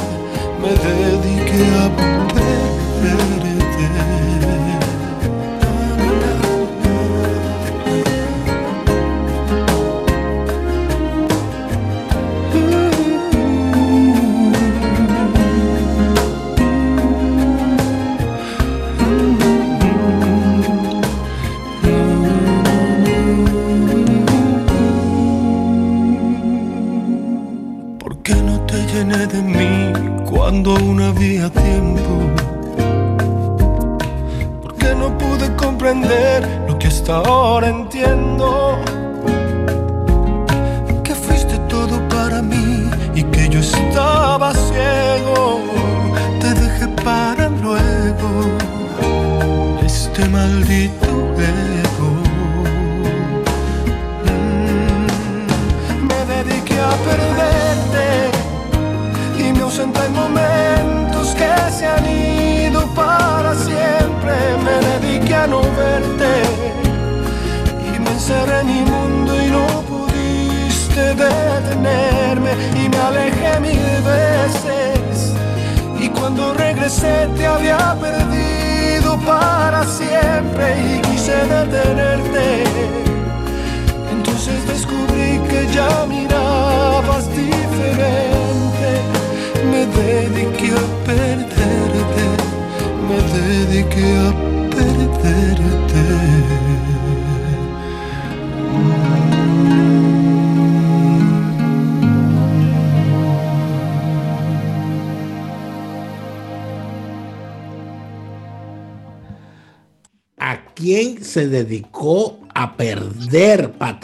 Dediqué 0.73 1.65
a 1.83 2.10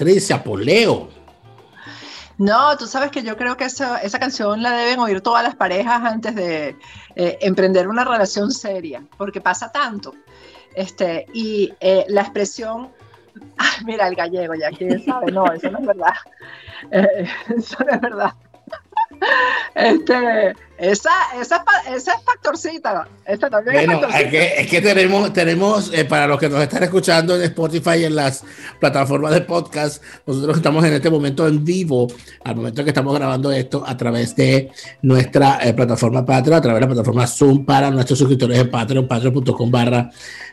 perder 0.08 0.14
Patricia 0.14 0.44
Poleo? 0.44 1.10
No, 2.38 2.78
tú 2.78 2.86
sabes 2.86 3.12
que 3.12 3.24
yo 3.24 3.36
creo 3.36 3.58
que 3.58 3.66
esa, 3.66 3.98
esa 3.98 4.20
canción 4.20 4.62
la 4.62 4.72
deben 4.72 5.00
oír 5.00 5.22
todas 5.22 5.44
las 5.44 5.56
parejas 5.56 6.04
antes 6.04 6.36
de 6.36 6.76
eh, 7.16 7.38
emprender 7.42 7.88
una 7.88 8.06
relación 8.06 8.52
seria, 8.52 9.04
porque 9.18 9.42
pasa 9.42 9.72
tanto. 9.72 10.14
Este, 10.76 11.26
y 11.34 11.74
eh, 11.80 12.06
la 12.10 12.22
expresión, 12.22 12.90
ah, 13.58 13.72
mira 13.86 14.08
el 14.08 14.16
gallego, 14.16 14.54
ya 14.54 14.70
quién 14.70 15.04
sabe, 15.04 15.32
no, 15.32 15.52
eso 15.52 15.70
no 15.72 15.80
es 15.80 15.86
verdad. 15.86 16.14
Eh, 16.92 17.28
eso 17.58 17.76
no 17.84 17.92
es 17.92 18.02
verdad. 18.02 18.34
Este, 19.76 20.56
esa, 20.80 21.12
esa, 21.40 21.64
esa 21.96 22.14
es 22.14 22.24
factorcita. 22.24 23.08
Esta 23.26 23.50
también 23.50 23.76
Bueno, 23.76 23.94
es 23.94 24.00
factorcita. 24.00 24.30
que, 24.32 24.62
es 24.62 24.68
que 24.68 24.82
tenemos, 24.82 25.34
tenemos 25.34 25.94
eh, 25.94 26.06
para 26.06 26.26
los 26.26 26.40
que 26.40 26.50
nos 26.50 26.62
están 26.62 26.84
escuchando 26.84 27.36
en 27.36 27.44
Spotify 27.44 28.00
y 28.00 28.06
en 28.06 28.16
las 28.16 28.44
plataformas 28.80 29.34
de 29.34 29.42
podcast, 29.42 30.04
nosotros 30.26 30.58
estamos 30.58 30.84
en 30.84 30.94
este 30.94 31.10
momento 31.10 31.48
en 31.48 31.64
vivo, 31.64 32.08
al 32.44 32.56
momento 32.56 32.84
que 32.84 32.90
estamos 32.90 33.14
grabando 33.14 33.52
esto, 33.52 33.84
a 33.86 33.96
través 33.96 34.36
de 34.36 34.72
nuestra 35.04 35.60
eh, 35.64 35.74
plataforma 35.74 36.26
Patreon, 36.26 36.58
a 36.58 36.62
través 36.62 36.80
de 36.80 36.82
la 36.82 36.94
plataforma 36.94 37.28
Zoom 37.28 37.66
para 37.66 37.92
nuestros 37.92 38.18
suscriptores 38.18 38.58
de 38.58 38.66
Patreon, 38.66 39.08
patreon.com 39.08 39.70
barra 39.70 40.10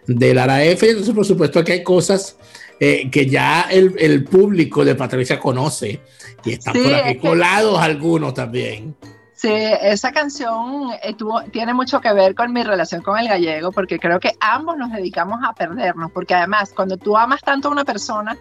de 0.07 0.35
Lara 0.35 0.63
F. 0.65 0.89
Entonces, 0.89 1.15
por 1.15 1.25
supuesto, 1.25 1.61
aquí 1.61 1.73
hay 1.73 1.83
cosas 1.83 2.37
eh, 2.81 3.09
que 3.11 3.27
ya 3.27 3.69
el, 3.71 3.95
el 3.99 4.25
público 4.25 4.85
de 4.85 4.95
Patricia 4.95 5.39
conoce 5.39 6.01
y 6.45 6.53
están 6.53 6.75
Sí, 6.75 6.83
por 6.85 6.95
aquí 6.95 7.09
es 7.11 7.15
que- 7.21 7.29
colados 7.29 7.79
algunos 7.81 8.35
también. 8.35 8.97
Sí, 9.35 9.53
esa 9.53 10.13
canción 10.13 10.91
eh, 11.03 11.15
tuvo- 11.15 11.43
tiene 11.51 11.75
mucho 11.75 12.01
que 12.01 12.13
ver 12.13 12.35
con 12.35 12.53
mi 12.53 12.63
relación 12.63 13.03
con 13.03 13.19
el 13.19 13.29
gallego, 13.29 13.73
porque 13.73 13.99
creo 13.99 14.21
que 14.21 14.33
ambos 14.41 14.77
nos 14.77 14.93
dedicamos 14.93 15.41
a 15.45 15.53
perdernos, 15.53 16.11
porque 16.13 16.35
además 16.35 16.73
cuando 16.75 16.97
tú 16.97 17.17
amas 17.17 17.41
tanto 17.43 17.69
a 17.69 17.73
una 17.73 17.85
persona 17.85 18.39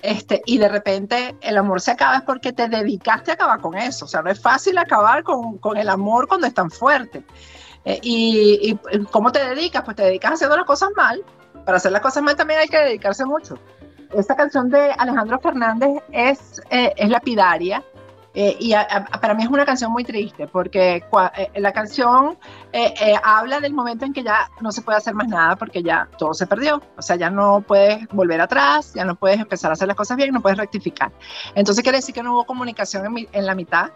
este, 0.00 0.42
y 0.46 0.58
de 0.58 0.68
repente 0.68 1.36
el 1.42 1.56
amor 1.58 1.80
se 1.80 1.92
acaba 1.92 2.16
es 2.16 2.22
porque 2.22 2.52
te 2.52 2.68
dedicaste 2.68 3.30
a 3.30 3.34
acabar 3.34 3.60
con 3.60 3.76
eso, 3.76 4.06
o 4.06 4.08
sea, 4.08 4.20
no 4.22 4.30
es 4.30 4.40
fácil 4.40 4.76
acabar 4.78 5.22
con, 5.22 5.58
con 5.58 5.76
el 5.76 5.88
amor 5.88 6.26
cuando 6.26 6.46
es 6.48 6.54
tan 6.54 6.70
fuerte. 6.72 7.22
Eh, 7.84 8.00
y, 8.02 8.76
y 8.92 9.04
cómo 9.12 9.30
te 9.30 9.44
dedicas? 9.44 9.82
Pues 9.84 9.96
te 9.96 10.02
dedicas 10.04 10.32
haciendo 10.32 10.56
las 10.56 10.66
cosas 10.66 10.90
mal. 10.96 11.22
Para 11.64 11.76
hacer 11.76 11.92
las 11.92 12.00
cosas 12.00 12.22
mal 12.22 12.34
también 12.34 12.58
hay 12.60 12.68
que 12.68 12.78
dedicarse 12.78 13.24
mucho. 13.24 13.56
Esta 14.14 14.36
canción 14.36 14.68
de 14.70 14.92
Alejandro 14.92 15.38
Fernández 15.40 16.02
es, 16.12 16.60
eh, 16.70 16.92
es 16.96 17.08
lapidaria. 17.08 17.82
Eh, 18.34 18.56
y 18.60 18.72
a- 18.72 18.80
a- 18.80 19.20
para 19.20 19.34
mí 19.34 19.42
es 19.42 19.50
una 19.50 19.66
canción 19.66 19.92
muy 19.92 20.04
triste 20.04 20.46
porque 20.46 21.04
cua- 21.10 21.30
eh, 21.36 21.50
la 21.60 21.70
canción 21.70 22.38
eh, 22.72 22.94
eh, 22.98 23.14
habla 23.22 23.60
del 23.60 23.74
momento 23.74 24.06
en 24.06 24.14
que 24.14 24.22
ya 24.22 24.48
no 24.62 24.72
se 24.72 24.80
puede 24.80 24.96
hacer 24.96 25.12
más 25.12 25.28
nada 25.28 25.54
porque 25.56 25.82
ya 25.82 26.08
todo 26.16 26.32
se 26.32 26.46
perdió. 26.46 26.80
O 26.96 27.02
sea, 27.02 27.16
ya 27.16 27.28
no 27.28 27.60
puedes 27.60 28.08
volver 28.08 28.40
atrás, 28.40 28.94
ya 28.94 29.04
no 29.04 29.16
puedes 29.16 29.38
empezar 29.38 29.70
a 29.70 29.74
hacer 29.74 29.86
las 29.86 29.96
cosas 29.98 30.16
bien, 30.16 30.32
no 30.32 30.40
puedes 30.40 30.56
rectificar. 30.56 31.12
Entonces 31.54 31.82
quiere 31.82 31.98
decir 31.98 32.14
que 32.14 32.22
no 32.22 32.32
hubo 32.32 32.44
comunicación 32.44 33.04
en, 33.04 33.12
mi- 33.12 33.28
en 33.32 33.44
la 33.44 33.54
mitad. 33.54 33.90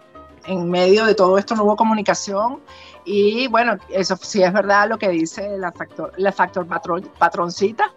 En 0.44 0.70
medio 0.70 1.06
de 1.06 1.14
todo 1.14 1.38
esto 1.38 1.56
no 1.56 1.64
hubo 1.64 1.74
comunicación. 1.76 2.60
Y 3.06 3.48
bueno, 3.48 3.78
eso 3.88 4.16
sí 4.20 4.42
es 4.42 4.52
verdad 4.52 4.86
lo 4.86 4.98
que 4.98 5.08
dice 5.08 5.56
la 5.56 5.72
factor, 5.72 6.12
la 6.18 6.30
factor 6.30 6.66
patron- 6.66 7.08
patroncita. 7.18 7.90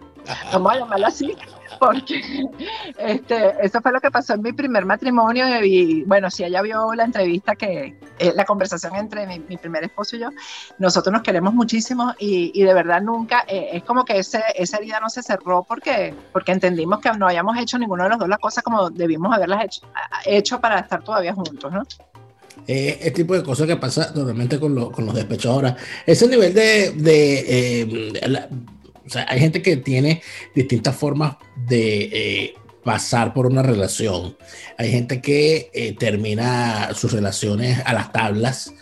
Vamos 0.53 0.72
a 0.74 0.78
llamarla 0.80 1.07
así, 1.07 1.36
porque 1.80 2.21
este, 2.97 3.53
eso 3.61 3.82
fue 3.82 3.91
lo 3.91 3.99
que 4.01 4.11
pasó 4.11 4.34
en 4.34 4.41
mi 4.41 4.53
primer 4.53 4.86
matrimonio. 4.86 5.45
Y 5.63 6.03
bueno, 6.03 6.30
si 6.30 6.43
ella 6.43 6.61
vio 6.61 6.93
la 6.93 7.05
entrevista, 7.05 7.55
que 7.55 7.95
eh, 8.19 8.34
la 8.36 8.45
conversación 8.45 8.95
entre 8.95 9.25
mi, 9.27 9.39
primer 9.57 9.84
esposo 9.84 10.15
y 10.15 10.19
yo, 10.19 10.30
nosotros 10.77 11.11
nos 11.13 11.21
queremos 11.21 11.53
muchísimo 11.53 12.13
y, 12.19 12.51
y 12.53 12.63
de 12.63 12.73
verdad 12.73 13.01
nunca, 13.01 13.43
eh, 13.47 13.69
es 13.73 13.84
como 13.84 14.05
que 14.05 14.19
ese, 14.19 14.41
esa 14.55 14.77
herida 14.77 14.99
no 14.99 15.09
se 15.09 15.23
cerró 15.23 15.63
porque, 15.63 16.13
porque 16.34 16.51
entendimos 16.51 16.99
que 16.99 17.11
no 17.13 17.27
habíamos 17.27 17.57
hecho 17.57 17.77
ninguno 17.77 18.03
de 18.03 18.09
los 18.09 18.19
dos 18.19 18.30
las 18.30 18.39
cosas 18.39 18.63
como 18.63 18.89
debimos 18.89 19.34
haberlas 19.34 19.63
hecho, 19.65 19.82
hecho 20.25 20.59
para 20.59 20.80
estar 20.80 21.03
todavía 21.03 21.34
juntos, 21.34 21.71
¿no? 21.71 21.84
Eh, 22.67 22.99
el 23.01 23.13
tipo 23.13 23.34
de 23.34 23.41
cosas 23.43 23.65
que 23.67 23.77
pasa 23.77 24.11
normalmente 24.13 24.59
con, 24.59 24.75
lo- 24.75 24.91
con 24.91 25.05
los 25.05 25.15
despechos 25.15 25.51
ahora. 25.51 25.75
Ese 26.05 26.27
nivel 26.27 26.53
de... 26.53 26.91
de, 26.91 27.82
eh, 27.82 28.13
la- 28.27 28.47
o 29.10 29.12
sea, 29.12 29.26
hay 29.28 29.39
gente 29.39 29.62
que 29.62 29.78
tiene 29.78 30.22
distintas 30.53 30.95
formas 30.95 31.38
de 31.68 32.10
eh, 32.12 32.53
pasar 32.84 33.34
por 33.34 33.47
una 33.47 33.64
relación. 33.64 34.38
Hay 34.78 34.91
gente 34.91 35.20
que 35.22 35.72
eh, 35.74 35.95
termina 35.97 36.93
sus 36.93 37.12
relaciones 37.12 37.82
a 37.86 37.93
las 37.93 38.12
tablas 38.12 38.74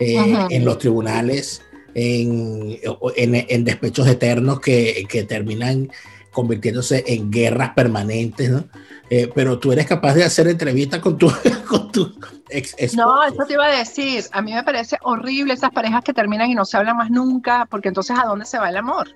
eh, 0.00 0.36
en 0.50 0.64
los 0.64 0.78
tribunales, 0.78 1.62
en, 1.94 2.78
en, 3.16 3.46
en 3.48 3.64
despechos 3.64 4.08
eternos 4.08 4.60
que, 4.60 5.06
que 5.08 5.22
terminan 5.22 5.88
convirtiéndose 6.32 7.04
en 7.06 7.30
guerras 7.30 7.70
permanentes, 7.74 8.50
¿no? 8.50 8.64
Eh, 9.08 9.30
pero 9.34 9.58
tú 9.58 9.72
eres 9.72 9.86
capaz 9.86 10.14
de 10.14 10.24
hacer 10.24 10.48
entrevistas 10.48 11.00
con 11.00 11.16
tu, 11.16 11.32
con 11.68 11.92
tu 11.92 12.12
ex 12.50 12.74
esposo. 12.76 13.08
No, 13.08 13.24
eso 13.24 13.44
te 13.46 13.54
iba 13.54 13.66
a 13.66 13.78
decir. 13.78 14.24
A 14.32 14.42
mí 14.42 14.52
me 14.52 14.64
parece 14.64 14.98
horrible 15.02 15.54
esas 15.54 15.70
parejas 15.70 16.02
que 16.02 16.12
terminan 16.12 16.50
y 16.50 16.54
no 16.54 16.64
se 16.64 16.76
hablan 16.76 16.96
más 16.96 17.10
nunca, 17.10 17.66
porque 17.70 17.88
entonces 17.88 18.18
¿a 18.18 18.26
dónde 18.26 18.44
se 18.44 18.58
va 18.58 18.68
el 18.68 18.76
amor? 18.76 19.08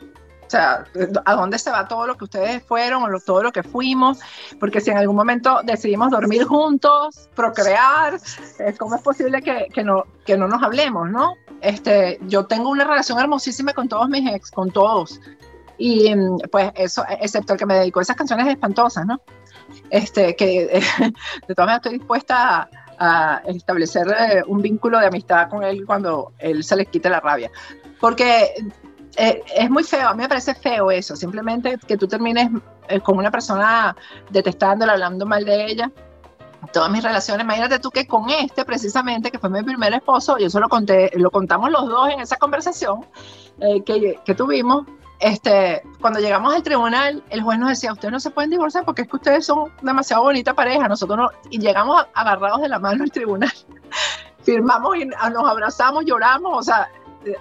O 0.51 0.53
sea, 0.53 0.85
¿a 1.27 1.35
dónde 1.37 1.61
se 1.61 1.71
va 1.71 1.87
todo 1.87 2.09
lo 2.09 2.17
que 2.17 2.25
ustedes 2.25 2.61
fueron 2.65 3.05
o 3.05 3.07
lo- 3.07 3.21
todo 3.21 3.41
lo 3.41 3.53
que 3.53 3.63
fuimos? 3.63 4.19
Porque 4.59 4.81
si 4.81 4.91
en 4.91 4.99
algún 4.99 5.15
momento 5.15 5.61
decidimos 5.63 6.11
dormir 6.11 6.43
juntos, 6.45 7.29
procrear, 7.37 8.19
¿cómo 8.77 8.97
es 8.97 9.01
posible 9.03 9.43
que, 9.43 9.69
que 9.73 9.85
no, 9.85 10.03
que 10.27 10.37
no 10.37 10.49
nos 10.49 10.61
hablemos, 10.61 11.09
no? 11.09 11.35
Este, 11.61 12.19
yo 12.23 12.47
tengo 12.47 12.69
una 12.69 12.83
relación 12.83 13.21
hermosísima 13.21 13.75
con 13.75 13.89
todos 13.89 14.09
mis 14.09 14.29
ex, 14.29 14.51
con 14.51 14.73
todos. 14.73 15.21
Y 15.79 16.13
pues 16.51 16.73
eso, 16.75 17.05
excepto 17.21 17.53
el 17.53 17.59
que 17.61 17.67
me 17.67 17.75
dedicó 17.77 18.01
a 18.01 18.03
esas 18.03 18.17
canciones 18.17 18.49
espantosas, 18.49 19.07
¿no? 19.07 19.21
Este, 19.89 20.35
que 20.35 20.67
de 21.47 21.55
todas 21.55 21.67
maneras 21.67 21.77
estoy 21.77 21.99
dispuesta 21.99 22.69
a, 22.99 23.37
a 23.37 23.43
establecer 23.47 24.09
eh, 24.09 24.43
un 24.49 24.61
vínculo 24.63 24.99
de 24.99 25.07
amistad 25.07 25.49
con 25.49 25.63
él 25.63 25.85
cuando 25.87 26.33
él 26.41 26.65
se 26.65 26.75
les 26.75 26.89
quite 26.89 27.09
la 27.09 27.21
rabia. 27.21 27.53
Porque 28.01 28.53
eh, 29.17 29.43
es 29.57 29.71
muy 29.71 29.85
feo, 29.85 30.09
a 30.09 30.15
mí 30.15 30.23
me 30.23 30.29
parece 30.29 30.55
feo 30.55 30.91
eso, 30.91 31.17
simplemente 31.17 31.79
que 31.87 31.97
tú 31.97 32.07
termines 32.07 32.51
eh, 32.89 33.01
con 33.01 33.19
una 33.19 33.31
persona 33.31 33.97
detestándola, 34.31 34.93
hablando 34.93 35.27
mal 35.27 35.45
de 35.45 35.67
ella. 35.67 35.91
Todas 36.73 36.91
mis 36.91 37.03
relaciones, 37.03 37.45
imagínate 37.45 37.79
tú 37.79 37.91
que 37.91 38.07
con 38.07 38.29
este 38.29 38.65
precisamente, 38.65 39.31
que 39.31 39.39
fue 39.39 39.49
mi 39.49 39.63
primer 39.63 39.95
esposo, 39.95 40.39
yo 40.39 40.47
eso 40.47 40.61
lo 40.61 40.69
conté, 40.69 41.11
lo 41.15 41.31
contamos 41.31 41.71
los 41.71 41.89
dos 41.89 42.11
en 42.11 42.21
esa 42.21 42.37
conversación 42.37 43.07
eh, 43.61 43.83
que, 43.83 44.21
que 44.25 44.35
tuvimos, 44.35 44.87
este, 45.21 45.83
cuando 46.01 46.21
llegamos 46.21 46.55
al 46.55 46.63
tribunal, 46.63 47.23
el 47.29 47.43
juez 47.43 47.59
nos 47.59 47.71
decía, 47.71 47.93
ustedes 47.93 48.13
no 48.13 48.21
se 48.21 48.31
pueden 48.31 48.51
divorciar 48.51 48.85
porque 48.85 49.03
es 49.03 49.09
que 49.09 49.17
ustedes 49.17 49.47
son 49.47 49.71
demasiado 49.83 50.23
bonita 50.23 50.55
pareja, 50.55 50.89
nosotros 50.89 51.19
no, 51.19 51.31
y 51.51 51.59
llegamos 51.59 52.07
agarrados 52.15 52.63
de 52.63 52.69
la 52.69 52.79
mano 52.79 53.05
al 53.05 53.11
tribunal, 53.11 53.53
firmamos 54.45 54.97
y 54.97 55.05
nos 55.05 55.49
abrazamos, 55.49 56.05
lloramos, 56.07 56.59
o 56.59 56.63
sea, 56.63 56.89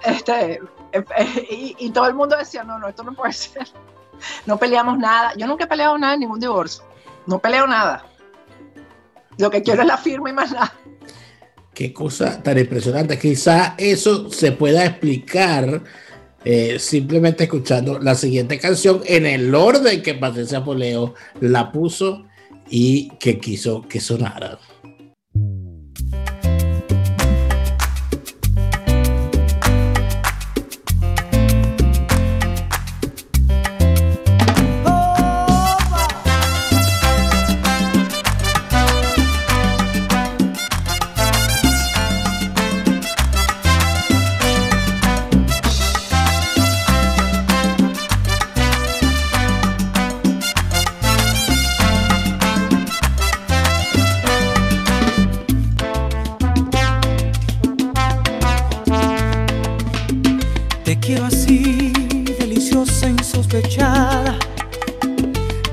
este, 0.04 0.60
y, 1.50 1.90
todo 1.90 2.06
el 2.06 2.14
mundo 2.14 2.36
decía, 2.36 2.64
no, 2.64 2.78
no, 2.78 2.88
esto 2.88 3.02
no 3.02 3.12
puede 3.12 3.32
ser, 3.34 3.66
no 4.46 4.58
peleamos 4.58 4.98
nada, 4.98 5.32
yo 5.36 5.46
nunca 5.46 5.64
he 5.64 5.68
peleado 5.68 5.96
nada 5.98 6.14
en 6.14 6.20
ningún 6.20 6.40
divorcio, 6.40 6.84
no 7.26 7.38
peleo 7.38 7.66
nada, 7.66 8.04
lo 9.38 9.50
que 9.50 9.62
quiero 9.62 9.82
es 9.82 9.88
la 9.88 9.96
firma 9.96 10.30
y 10.30 10.32
más 10.32 10.52
nada. 10.52 10.72
Qué 11.72 11.92
cosa 11.94 12.42
tan 12.42 12.58
impresionante. 12.58 13.18
Quizá 13.18 13.74
eso 13.78 14.30
se 14.30 14.52
pueda 14.52 14.84
explicar 14.84 15.82
eh, 16.44 16.78
simplemente 16.78 17.44
escuchando 17.44 17.98
la 17.98 18.14
siguiente 18.14 18.58
canción 18.58 19.02
en 19.06 19.26
el 19.26 19.54
orden 19.54 20.02
que 20.02 20.14
Patricia 20.14 20.64
Poleo 20.64 21.14
la 21.40 21.70
puso 21.72 22.26
y 22.68 23.10
que 23.18 23.38
quiso 23.38 23.82
que 23.82 24.00
sonara. 24.00 24.58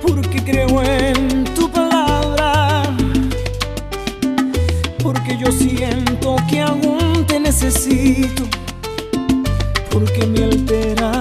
porque 0.01 0.43
creo 0.43 0.81
en 0.81 1.43
tu 1.53 1.69
palabra, 1.69 2.81
porque 5.03 5.37
yo 5.37 5.51
siento 5.51 6.37
que 6.49 6.61
aún 6.61 7.23
te 7.27 7.39
necesito, 7.39 8.43
porque 9.91 10.25
me 10.25 10.45
altera 10.45 11.16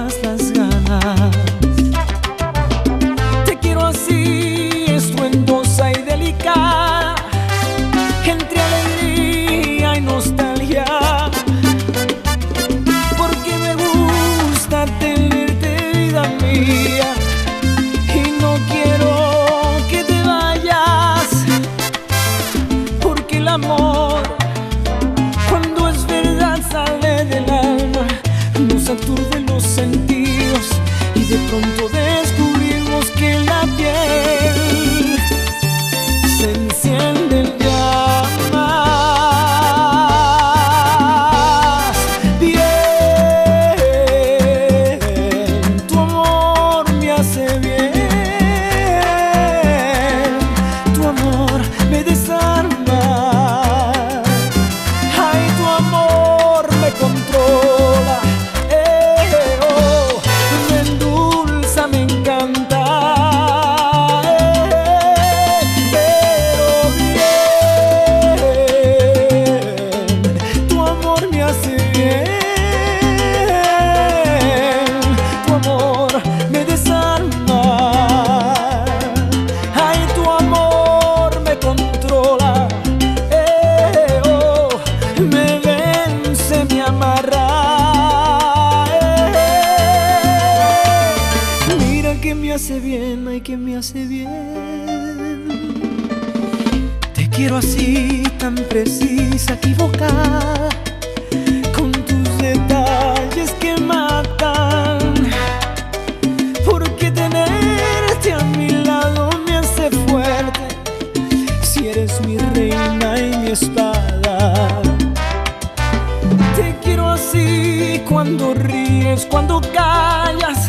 Te 116.57 116.75
quiero 116.83 117.07
así 117.07 118.03
cuando 118.09 118.53
ríes, 118.53 119.25
cuando 119.25 119.61
callas, 119.61 120.67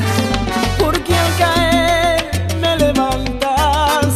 porque 0.79 1.13
al 1.13 1.37
caer 1.37 2.47
me 2.61 2.77
levantas. 2.77 4.15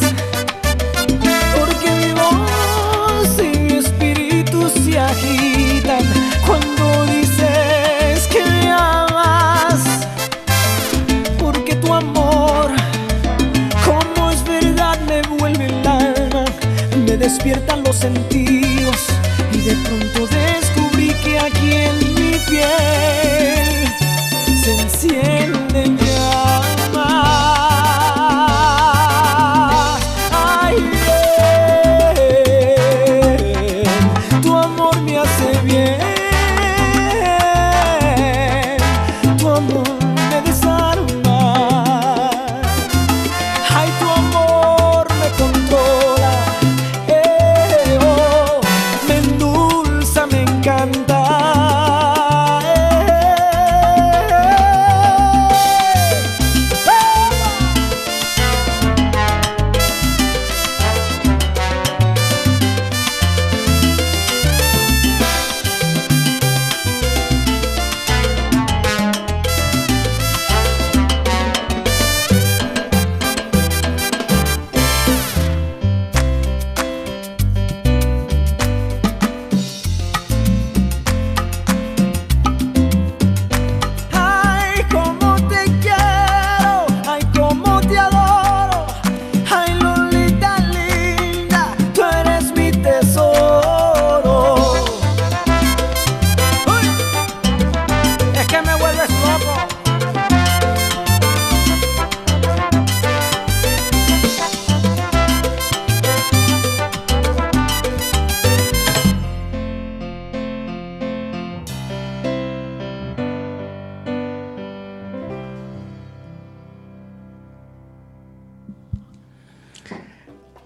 Porque 1.59 1.91
mi 1.91 2.13
voz 2.13 3.37
y 3.41 3.59
mi 3.59 3.79
espíritu 3.79 4.69
se 4.69 4.97
agitan 4.97 6.05
cuando 6.47 7.07
dices 7.07 8.29
que 8.29 8.45
me 8.45 8.71
amas. 8.71 10.07
Porque 11.37 11.75
tu 11.75 11.93
amor, 11.93 12.71
como 13.85 14.31
es 14.31 14.45
verdad, 14.45 15.01
me 15.09 15.21
vuelve 15.37 15.67
el 15.67 15.85
alma, 15.85 16.45
me 17.05 17.17
despiertan 17.17 17.83
los 17.83 17.97
sentidos 17.97 18.42
de 19.73 19.77
pronto 19.89 20.22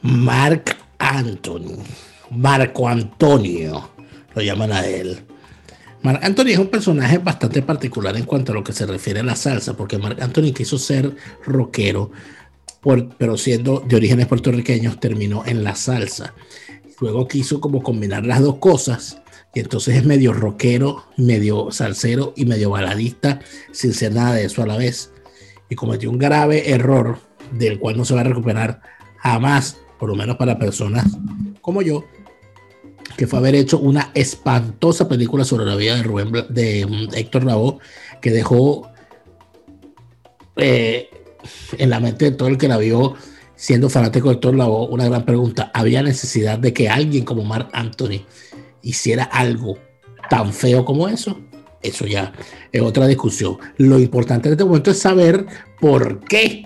Marc 0.07 0.77
Anthony, 0.99 1.83
Marco 2.31 2.89
Antonio, 2.89 3.91
lo 4.37 4.41
llaman 4.41 4.71
a 4.71 4.87
él. 4.87 5.19
Marc 6.03 6.23
Anthony 6.23 6.51
es 6.51 6.59
un 6.59 6.69
personaje 6.69 7.19
bastante 7.19 7.61
particular 7.61 8.17
en 8.17 8.25
cuanto 8.25 8.53
a 8.53 8.55
lo 8.55 8.63
que 8.63 8.73
se 8.73 8.87
refiere 8.87 9.19
a 9.19 9.25
la 9.25 9.35
salsa, 9.35 9.77
porque 9.77 9.99
Marc 9.99 10.23
Anthony 10.23 10.53
quiso 10.55 10.79
ser 10.79 11.17
rockero, 11.45 12.13
pero 13.19 13.37
siendo 13.37 13.81
de 13.81 13.97
orígenes 13.97 14.29
puertorriqueños, 14.29 15.01
terminó 15.01 15.45
en 15.45 15.65
la 15.65 15.75
salsa. 15.75 16.35
Luego 17.01 17.27
quiso 17.27 17.61
como 17.61 17.83
combinar 17.83 18.25
las 18.25 18.41
dos 18.43 18.59
cosas, 18.59 19.21
y 19.55 19.59
entonces 19.59 19.97
es 19.97 20.05
medio 20.05 20.33
rockero, 20.33 21.07
medio 21.17 21.73
salsero 21.73 22.33
y 22.37 22.45
medio 22.45 22.71
baladista, 22.71 23.41
sin 23.73 23.93
ser 23.93 24.15
nada 24.15 24.35
de 24.35 24.45
eso 24.45 24.63
a 24.63 24.67
la 24.67 24.77
vez. 24.77 25.11
Y 25.69 25.75
cometió 25.75 26.11
un 26.11 26.19
grave 26.19 26.71
error 26.71 27.19
del 27.51 27.81
cual 27.81 27.97
no 27.97 28.05
se 28.05 28.15
va 28.15 28.21
a 28.21 28.25
recuperar 28.25 28.83
jamás, 29.19 29.79
por 29.99 30.09
lo 30.09 30.15
menos 30.15 30.37
para 30.37 30.59
personas 30.59 31.07
como 31.61 31.83
yo, 31.83 32.05
que 33.17 33.27
fue 33.27 33.39
haber 33.39 33.55
hecho 33.55 33.79
una 33.79 34.11
espantosa 34.15 35.09
película 35.09 35.45
sobre 35.45 35.65
la 35.65 35.77
vida 35.77 35.97
de 35.97 36.03
Rubén 36.03 36.33
de 36.49 36.87
mm, 36.87 37.15
Héctor 37.15 37.45
Lavoe, 37.45 37.79
que 38.21 38.31
dejó 38.31 38.91
eh, 40.57 41.11
en 41.79 41.91
la 41.91 42.01
mente 42.01 42.27
de 42.27 42.31
todo 42.33 42.49
el 42.49 42.59
que 42.59 42.69
la 42.69 42.79
vio 42.79 43.15
siendo 43.57 43.89
fanático 43.89 44.29
de 44.29 44.37
Thor, 44.37 44.55
la 44.55 44.67
voz, 44.67 44.89
una 44.91 45.07
gran 45.07 45.25
pregunta. 45.25 45.71
¿Había 45.75 46.03
necesidad 46.03 46.59
de 46.59 46.73
que 46.73 46.89
alguien 46.89 47.25
como 47.25 47.43
Mark 47.43 47.71
Anthony 47.73 48.25
hiciera 48.83 49.25
algo 49.25 49.79
tan 50.29 50.53
feo 50.53 50.85
como 50.85 51.09
eso? 51.09 51.41
Eso 51.83 52.07
ya 52.07 52.33
es 52.73 52.83
otra 52.83 53.07
discusión. 53.07 53.59
Lo 53.77 53.99
importante 53.99 54.49
en 54.49 54.53
este 54.53 54.65
momento 54.65 54.91
es 54.91 54.99
saber 54.99 55.47
por 55.81 56.21
qué 56.21 56.65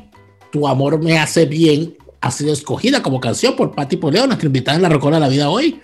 Tu 0.50 0.66
amor 0.66 1.00
me 1.00 1.16
hace 1.16 1.46
bien 1.46 1.96
ha 2.20 2.30
sido 2.30 2.52
escogida 2.52 3.02
como 3.02 3.20
canción 3.20 3.56
por 3.56 3.74
Patti 3.74 3.96
Poleo, 3.96 4.26
nuestra 4.26 4.46
invitada 4.46 4.76
en 4.76 4.82
la 4.82 4.88
Rocola 4.88 5.16
de 5.16 5.20
la 5.20 5.28
Vida 5.28 5.48
hoy. 5.50 5.80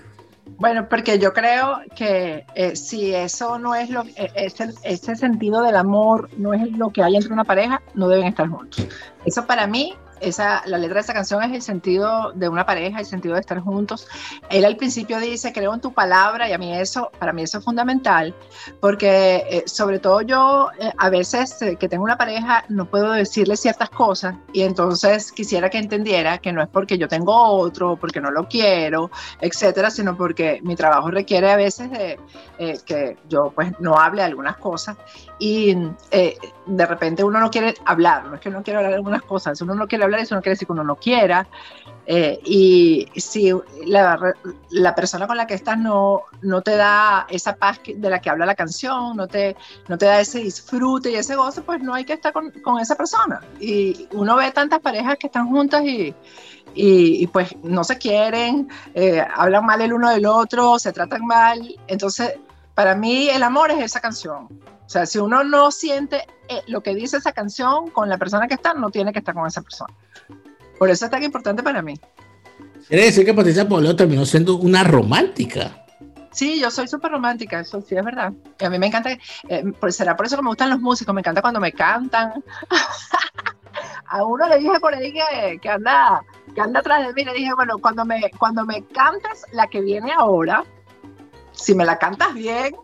Bueno, 0.59 0.89
porque 0.89 1.19
yo 1.19 1.33
creo 1.33 1.81
que 1.95 2.47
eh, 2.55 2.77
si 2.77 3.15
eso 3.15 3.59
no 3.59 3.75
es 3.75 3.91
lo 3.91 4.03
eh, 4.17 4.31
ese, 4.37 4.73
ese 4.85 5.17
sentido 5.17 5.63
del 5.63 5.77
amor 5.77 6.31
no 6.39 6.55
es 6.55 6.71
lo 6.73 6.91
que 6.91 7.03
hay 7.03 7.17
entre 7.17 7.33
una 7.33 7.45
pareja, 7.45 7.83
no 7.95 8.09
deben 8.09 8.27
estar 8.27 8.49
juntos. 8.49 8.87
Eso 9.25 9.47
para 9.47 9.67
mí 9.67 9.95
esa, 10.21 10.63
la 10.67 10.79
letra 10.79 10.97
de 10.97 11.01
esa 11.01 11.15
canción 11.15 11.43
es 11.43 11.53
el 11.53 11.63
sentido 11.63 12.33
de 12.33 12.49
una 12.49 12.65
pareja, 12.67 13.01
el 13.01 13.07
sentido 13.07 13.35
de 13.35 13.41
estar 13.41 13.61
juntos. 13.61 14.09
Él 14.51 14.65
al 14.65 14.77
principio 14.77 15.19
dice, 15.21 15.53
creo 15.53 15.75
en 15.75 15.81
tu 15.81 15.93
palabra, 15.93 16.49
y 16.49 16.53
a 16.53 16.59
mí 16.59 16.75
eso, 16.75 17.11
para 17.19 17.33
mí 17.33 17.43
eso 17.43 17.59
es 17.59 17.65
fundamental, 17.65 18.35
porque 18.81 19.45
eh, 19.51 19.65
sobre 19.67 19.99
todo 19.99 20.23
yo 20.23 20.71
eh, 20.79 20.93
a 20.97 21.11
veces 21.11 21.61
eh, 21.63 21.77
que 21.77 21.89
tengo 21.89 22.05
una 22.05 22.17
pareja 22.17 22.65
no 22.69 22.87
puedo 22.87 23.13
decirle 23.13 23.57
ciertas 23.57 23.91
cosas 23.91 24.37
y 24.53 24.63
entonces 24.63 25.33
quisiera 25.33 25.71
que 25.71 25.79
entendiera 25.79 26.39
que 26.39 26.53
no 26.53 26.63
es 26.63 26.69
porque 26.69 26.99
yo 26.99 27.09
tengo 27.09 27.35
otro, 27.35 27.97
porque 27.97 28.21
no 28.21 28.31
lo 28.31 28.49
quiero, 28.49 29.11
etcétera, 29.41 29.91
sino 29.91 30.17
porque 30.17 30.61
mi 30.63 30.77
trabajo 30.77 31.11
requiere 31.11 31.51
a 31.51 31.57
veces 31.57 31.91
de 31.91 32.19
que 32.87 33.19
yo 33.29 33.53
pues 33.55 33.73
no 33.81 33.97
hable 33.99 34.23
algunas 34.23 34.57
cosas 34.57 34.97
y 35.39 35.75
de 35.75 36.87
repente 36.87 37.23
uno 37.23 37.41
no 37.41 37.51
quiere 37.51 37.75
hablar, 37.85 38.25
no 38.25 38.37
es 38.37 38.41
que 38.41 38.51
no 38.51 38.63
quiero 38.63 38.79
hablar 38.79 38.93
de 38.93 38.97
algunas 38.97 39.23
cosas, 39.23 39.61
uno 39.61 39.75
no 39.75 39.87
quiere 39.87 40.05
hablar, 40.05 40.21
eso 40.21 40.35
no 40.35 40.41
quiere 40.41 40.55
decir 40.55 40.67
que 40.67 40.73
uno 40.73 40.85
no 40.85 40.97
quiera. 40.97 41.47
Eh, 42.09 42.41
y 42.45 43.09
si 43.17 43.53
la, 43.85 44.35
la, 44.71 44.95
persona 44.95 45.27
con 45.27 45.37
la 45.37 45.47
que 45.47 45.55
estás 45.55 45.77
no, 45.77 46.23
no 46.41 46.63
te 46.63 46.77
da 46.77 47.27
esa 47.29 47.57
paz 47.57 47.81
de 47.85 48.11
la 48.11 48.21
que 48.21 48.31
habla 48.31 48.47
la 48.47 48.55
canción, 48.55 49.17
no 49.17 49.27
te, 49.27 49.57
no 49.89 49.99
te 49.99 50.07
da 50.07 50.21
ese 50.21 50.39
disfrute 50.39 51.11
y 51.11 51.17
ese 51.17 51.35
gozo, 51.35 51.65
pues 51.65 51.83
no 51.83 51.95
hay 51.95 52.05
que 52.05 52.13
estar 52.13 52.33
con, 52.33 52.53
con 52.63 52.79
esa 52.79 52.95
persona. 52.95 53.41
Y 53.61 54.09
uno 54.13 54.37
ve 54.37 54.53
tantas 54.53 54.81
parejas 54.81 55.17
que 55.19 55.27
están 55.27 55.49
juntas 55.49 55.83
y, 55.83 56.15
y, 56.75 57.23
y 57.23 57.27
pues 57.27 57.57
no 57.65 57.83
se 57.83 57.99
quieren, 57.99 58.69
eh, 58.95 59.25
hablan 59.35 59.67
mal 59.67 59.81
el 59.81 59.93
uno 59.93 60.11
del 60.11 60.27
otro, 60.27 60.79
se 60.79 60.93
tratan 60.93 61.27
mal. 61.27 61.75
Entonces, 61.89 62.35
para 62.75 62.95
mí 62.95 63.29
el 63.31 63.43
amor 63.43 63.73
es 63.73 63.83
esa 63.83 64.01
canción. 64.01 64.49
O 64.87 64.89
sea, 64.89 65.05
si 65.05 65.19
uno 65.19 65.43
no 65.43 65.73
siente 65.73 66.27
eh, 66.49 66.63
lo 66.69 66.81
que 66.81 66.95
dice 66.95 67.17
esa 67.17 67.33
canción 67.33 67.91
con 67.91 68.09
la 68.09 68.19
persona 68.19 68.47
que 68.47 68.55
está, 68.55 68.73
no 68.73 68.91
tiene 68.91 69.13
que 69.13 69.19
estar 69.19 69.35
con 69.35 69.47
esa 69.47 69.61
persona. 69.61 69.93
Por 70.79 70.91
eso 70.91 71.07
es 71.07 71.11
tan 71.11 71.25
importante 71.25 71.63
para 71.63 71.83
mí. 71.83 71.99
Quiere 72.87 73.07
decir 73.07 73.25
que 73.25 73.35
Patricia 73.35 73.69
Poleo 73.69 73.97
terminó 73.97 74.25
siendo 74.25 74.57
una 74.57 74.85
romántica. 74.85 75.85
Sí, 76.31 76.61
yo 76.61 76.71
soy 76.71 76.87
súper 76.87 77.11
romántica, 77.11 77.61
eso 77.61 77.81
sí 77.81 77.97
es 77.97 78.05
verdad. 78.05 78.33
Y 78.61 78.65
a 78.65 78.71
mí 78.71 78.79
me 78.79 78.87
encanta, 78.87 79.11
eh, 79.49 79.65
pues 79.81 79.97
será 79.97 80.15
por 80.15 80.27
eso 80.27 80.37
que 80.37 80.43
me 80.43 80.51
gustan 80.51 80.71
los 80.71 80.81
músicos, 80.81 81.15
me 81.15 81.21
encanta 81.21 81.43
cuando 81.43 81.59
me 81.59 81.73
cantan. 81.73 82.45
a 84.07 84.23
uno 84.23 84.47
le 84.47 84.59
dije 84.59 84.79
por 84.79 84.95
ahí 84.95 85.13
que, 85.13 85.59
que, 85.61 85.69
anda, 85.69 86.23
que 86.55 86.61
anda 86.61 86.81
atrás 86.81 87.07
de 87.07 87.13
mí, 87.15 87.25
le 87.25 87.33
dije, 87.33 87.55
bueno, 87.55 87.79
cuando 87.79 88.05
me, 88.05 88.31
cuando 88.39 88.65
me 88.65 88.85
cantes 88.85 89.45
la 89.53 89.67
que 89.67 89.81
viene 89.81 90.13
ahora, 90.13 90.63
si 91.53 91.75
me 91.75 91.85
la 91.85 91.99
cantas 91.99 92.35
bien, 92.35 92.77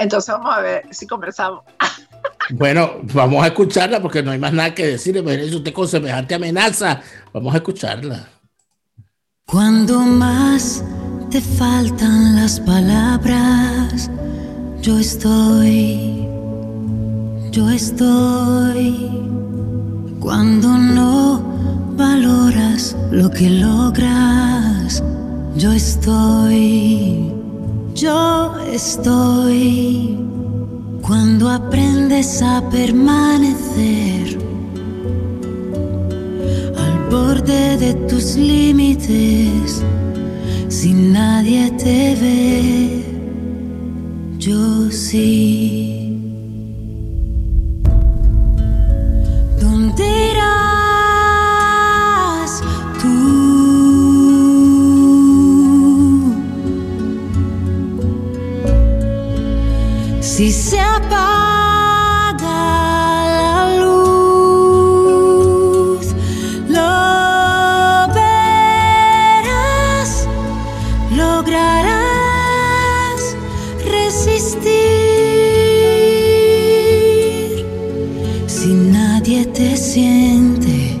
entonces 0.00 0.34
vamos 0.34 0.56
a 0.56 0.60
ver 0.60 0.82
si 0.90 1.06
conversamos. 1.06 1.62
Bueno, 2.50 2.98
vamos 3.02 3.44
a 3.44 3.48
escucharla 3.48 4.02
porque 4.02 4.22
no 4.22 4.32
hay 4.32 4.38
más 4.38 4.52
nada 4.52 4.74
que 4.74 4.86
decir. 4.86 5.16
Imagínese 5.16 5.56
usted 5.56 5.72
con 5.72 5.86
semejante 5.86 6.34
amenaza. 6.34 7.00
Vamos 7.32 7.54
a 7.54 7.58
escucharla. 7.58 8.28
Cuando 9.46 10.00
más 10.00 10.84
te 11.30 11.40
faltan 11.40 12.36
las 12.36 12.60
palabras, 12.60 14.10
yo 14.80 14.98
estoy, 14.98 16.26
yo 17.50 17.70
estoy. 17.70 19.10
Cuando 20.20 20.68
no 20.76 21.40
valoras 21.96 22.96
lo 23.10 23.30
que 23.30 23.50
logras, 23.50 25.02
yo 25.56 25.72
estoy, 25.72 27.32
yo 28.00 28.54
estoy 28.72 30.16
cuando 31.02 31.50
aprendes 31.50 32.40
a 32.40 32.62
permanecer 32.70 34.38
al 36.78 37.10
borde 37.10 37.76
de 37.76 37.92
tus 38.08 38.36
límites, 38.36 39.82
si 40.68 40.94
nadie 40.94 41.70
te 41.72 42.16
ve, 42.22 43.04
yo 44.38 44.90
sí. 44.90 46.16
¿Dónde 49.60 50.30
irás 50.32 50.79
Si 60.40 60.48
se 60.50 60.80
apaga 60.80 62.38
la 63.36 63.76
luz, 63.78 64.14
lo 66.66 66.92
verás, 68.14 70.10
lograrás 71.14 72.00
resistir. 73.84 74.72
Si 78.46 78.68
nadie 78.72 79.44
te 79.44 79.76
siente, 79.76 80.98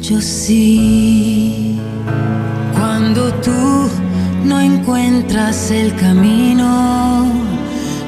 yo 0.00 0.18
sí. 0.22 1.78
Cuando 2.72 3.30
tú 3.42 3.90
no 4.46 4.60
encuentras 4.60 5.70
el 5.70 5.94
camino, 5.96 7.13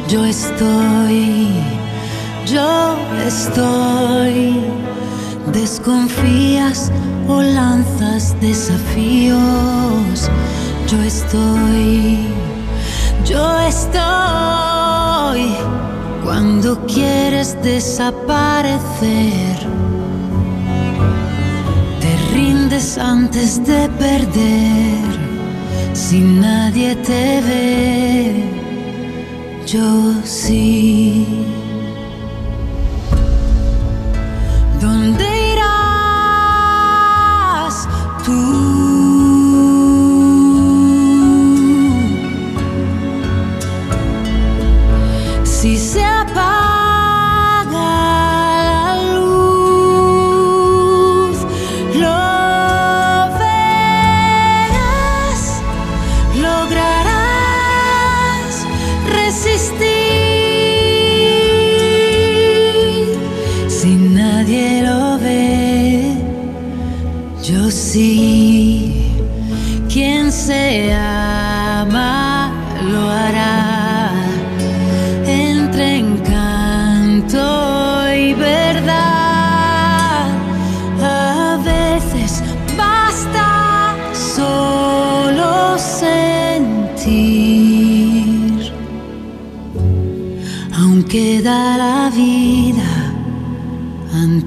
yo 0.08 0.24
estoy, 0.24 1.48
yo 2.46 2.96
estoy. 3.26 4.60
Desconfías 5.52 6.90
o 7.28 7.42
lanzas 7.42 8.36
desafíos. 8.40 10.30
Yo 10.88 11.02
estoy, 11.02 12.18
yo 13.24 13.60
estoy. 13.60 13.96
Cuando 16.24 16.84
quieres 16.86 17.56
desaparecer, 17.62 18.76
te 22.00 22.16
rindes 22.34 22.98
antes 22.98 23.64
de 23.64 23.88
perder. 23.98 25.16
Si 25.94 26.20
nadie 26.20 26.94
te 26.96 27.40
ve 27.40 28.65
yo 29.66 30.14
sí. 30.24 31.26
¿Dónde 34.80 35.25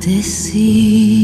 la 0.10 1.19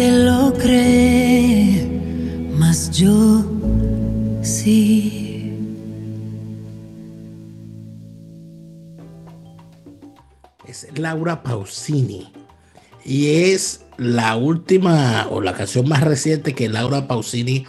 lo 0.00 0.52
cree, 0.54 1.86
mas 2.56 2.90
yo 2.90 3.44
sí. 4.42 5.22
es 10.66 10.86
Laura 10.98 11.42
Pausini 11.42 12.32
y 13.04 13.52
es 13.52 13.84
la 13.98 14.36
última 14.36 15.26
o 15.30 15.40
la 15.40 15.52
canción 15.52 15.88
más 15.88 16.02
reciente 16.02 16.54
que 16.54 16.68
Laura 16.68 17.06
Pausini 17.06 17.66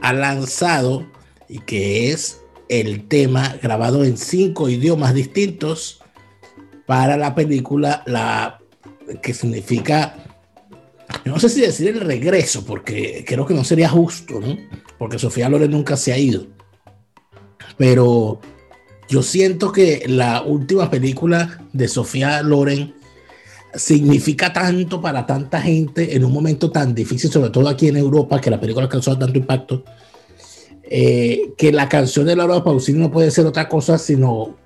ha 0.00 0.12
lanzado 0.12 1.06
y 1.48 1.58
que 1.60 2.12
es 2.12 2.40
el 2.68 3.08
tema 3.08 3.56
grabado 3.60 4.04
en 4.04 4.16
cinco 4.16 4.68
idiomas 4.68 5.14
distintos 5.14 6.00
para 6.86 7.16
la 7.16 7.34
película 7.34 8.02
la 8.06 8.60
que 9.22 9.34
significa 9.34 10.27
no 11.28 11.38
sé 11.38 11.48
si 11.48 11.60
decir 11.60 11.88
el 11.88 12.00
regreso 12.00 12.64
porque 12.64 13.24
creo 13.26 13.46
que 13.46 13.54
no 13.54 13.64
sería 13.64 13.88
justo 13.88 14.40
¿no? 14.40 14.56
porque 14.98 15.18
Sofía 15.18 15.48
Loren 15.48 15.70
nunca 15.70 15.96
se 15.96 16.12
ha 16.12 16.18
ido 16.18 16.46
pero 17.76 18.40
yo 19.08 19.22
siento 19.22 19.72
que 19.72 20.04
la 20.06 20.42
última 20.42 20.90
película 20.90 21.66
de 21.72 21.88
Sofía 21.88 22.42
Loren 22.42 22.94
significa 23.74 24.52
tanto 24.52 25.00
para 25.00 25.24
tanta 25.24 25.60
gente 25.60 26.14
en 26.14 26.24
un 26.24 26.32
momento 26.32 26.70
tan 26.70 26.94
difícil, 26.94 27.30
sobre 27.30 27.50
todo 27.50 27.68
aquí 27.68 27.88
en 27.88 27.96
Europa, 27.96 28.40
que 28.40 28.50
la 28.50 28.60
película 28.60 28.88
causado 28.88 29.18
tanto 29.18 29.38
impacto, 29.38 29.84
eh, 30.82 31.52
que 31.56 31.72
la 31.72 31.88
canción 31.88 32.26
de 32.26 32.36
Laura 32.36 32.64
Pausini 32.64 32.98
no 32.98 33.10
puede 33.10 33.30
ser 33.30 33.44
otra 33.44 33.68
cosa 33.68 33.98
sino 33.98 34.56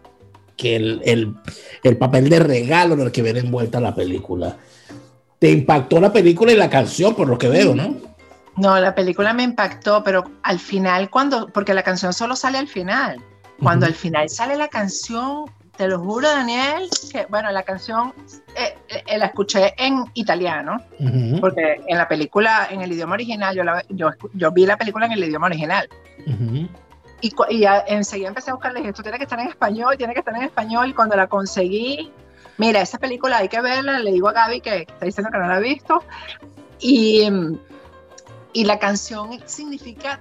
que 0.57 0.77
el, 0.77 1.01
el, 1.05 1.35
el 1.83 1.97
papel 1.97 2.29
de 2.29 2.39
regalo 2.39 2.95
en 2.95 3.01
el 3.01 3.13
que 3.13 3.23
viene 3.23 3.41
envuelta 3.41 3.81
la 3.81 3.95
película. 3.95 4.59
Te 5.43 5.51
impactó 5.51 5.99
la 6.01 6.13
película 6.13 6.53
y 6.53 6.55
la 6.55 6.71
canción, 6.71 7.17
por 7.17 7.27
lo 7.27 7.37
que 7.37 7.49
veo, 7.49 7.75
¿no? 7.75 7.97
No, 8.57 8.79
la 8.79 8.95
película 8.95 9.33
me 9.33 9.43
impactó, 9.43 10.05
pero 10.05 10.23
al 10.45 10.61
final, 10.61 11.11
cuando, 11.11 11.49
porque 11.49 11.75
la 11.75 11.83
canción 11.83 12.13
solo 12.13 12.37
sale 12.37 12.59
al 12.59 12.69
final. 12.69 13.21
Cuando 13.61 13.87
al 13.87 13.95
final 13.95 14.29
sale 14.29 14.55
la 14.57 14.69
canción, 14.69 15.47
te 15.77 15.89
lo 15.89 15.99
juro, 15.99 16.29
Daniel, 16.29 16.89
que 17.11 17.27
bueno, 17.29 17.51
la 17.51 17.65
canción 17.65 18.15
eh, 18.55 18.77
eh, 19.05 19.19
la 19.19 19.27
escuché 19.27 19.75
en 19.79 20.05
italiano, 20.15 20.77
Ujú, 21.01 21.41
porque 21.41 21.81
en 21.89 21.99
la 21.99 22.07
película, 22.07 22.69
en 22.71 22.83
el 22.83 22.93
idioma 22.93 23.15
original, 23.15 23.57
yo, 23.57 23.65
la- 23.65 23.85
yo, 23.89 24.11
yo 24.35 24.53
vi 24.53 24.65
la 24.65 24.77
película 24.77 25.07
en 25.07 25.13
el 25.13 25.25
idioma 25.25 25.47
original. 25.49 25.89
ujú. 26.25 26.69
Y, 27.21 27.33
y 27.51 27.65
enseguida 27.89 28.29
empecé 28.29 28.51
a 28.53 28.55
buscarle, 28.55 28.79
dije, 28.79 28.91
esto 28.91 29.03
tiene 29.03 29.19
que 29.19 29.25
estar 29.25 29.41
en 29.41 29.49
español, 29.49 29.97
tiene 29.99 30.13
que 30.13 30.21
estar 30.21 30.37
en 30.37 30.43
español. 30.43 30.89
Y 30.89 30.93
cuando 30.93 31.17
la 31.17 31.27
conseguí, 31.27 32.13
mira, 32.59 32.81
esa 32.81 32.99
película 32.99 33.39
hay 33.39 33.49
que 33.49 33.61
verla, 33.61 33.99
le 33.99 34.13
digo 34.13 34.29
a 34.29 34.33
Gaby 34.33 34.61
que, 34.61 34.83
está 34.83 35.07
diciendo 35.07 35.31
que 35.31 35.39
no 35.39 35.47
la 35.47 35.57
ha 35.57 35.61
visto. 35.61 36.03
Y, 36.79 37.29
y 38.53 38.65
la 38.65 38.79
canción 38.79 39.41
significa 39.47 40.19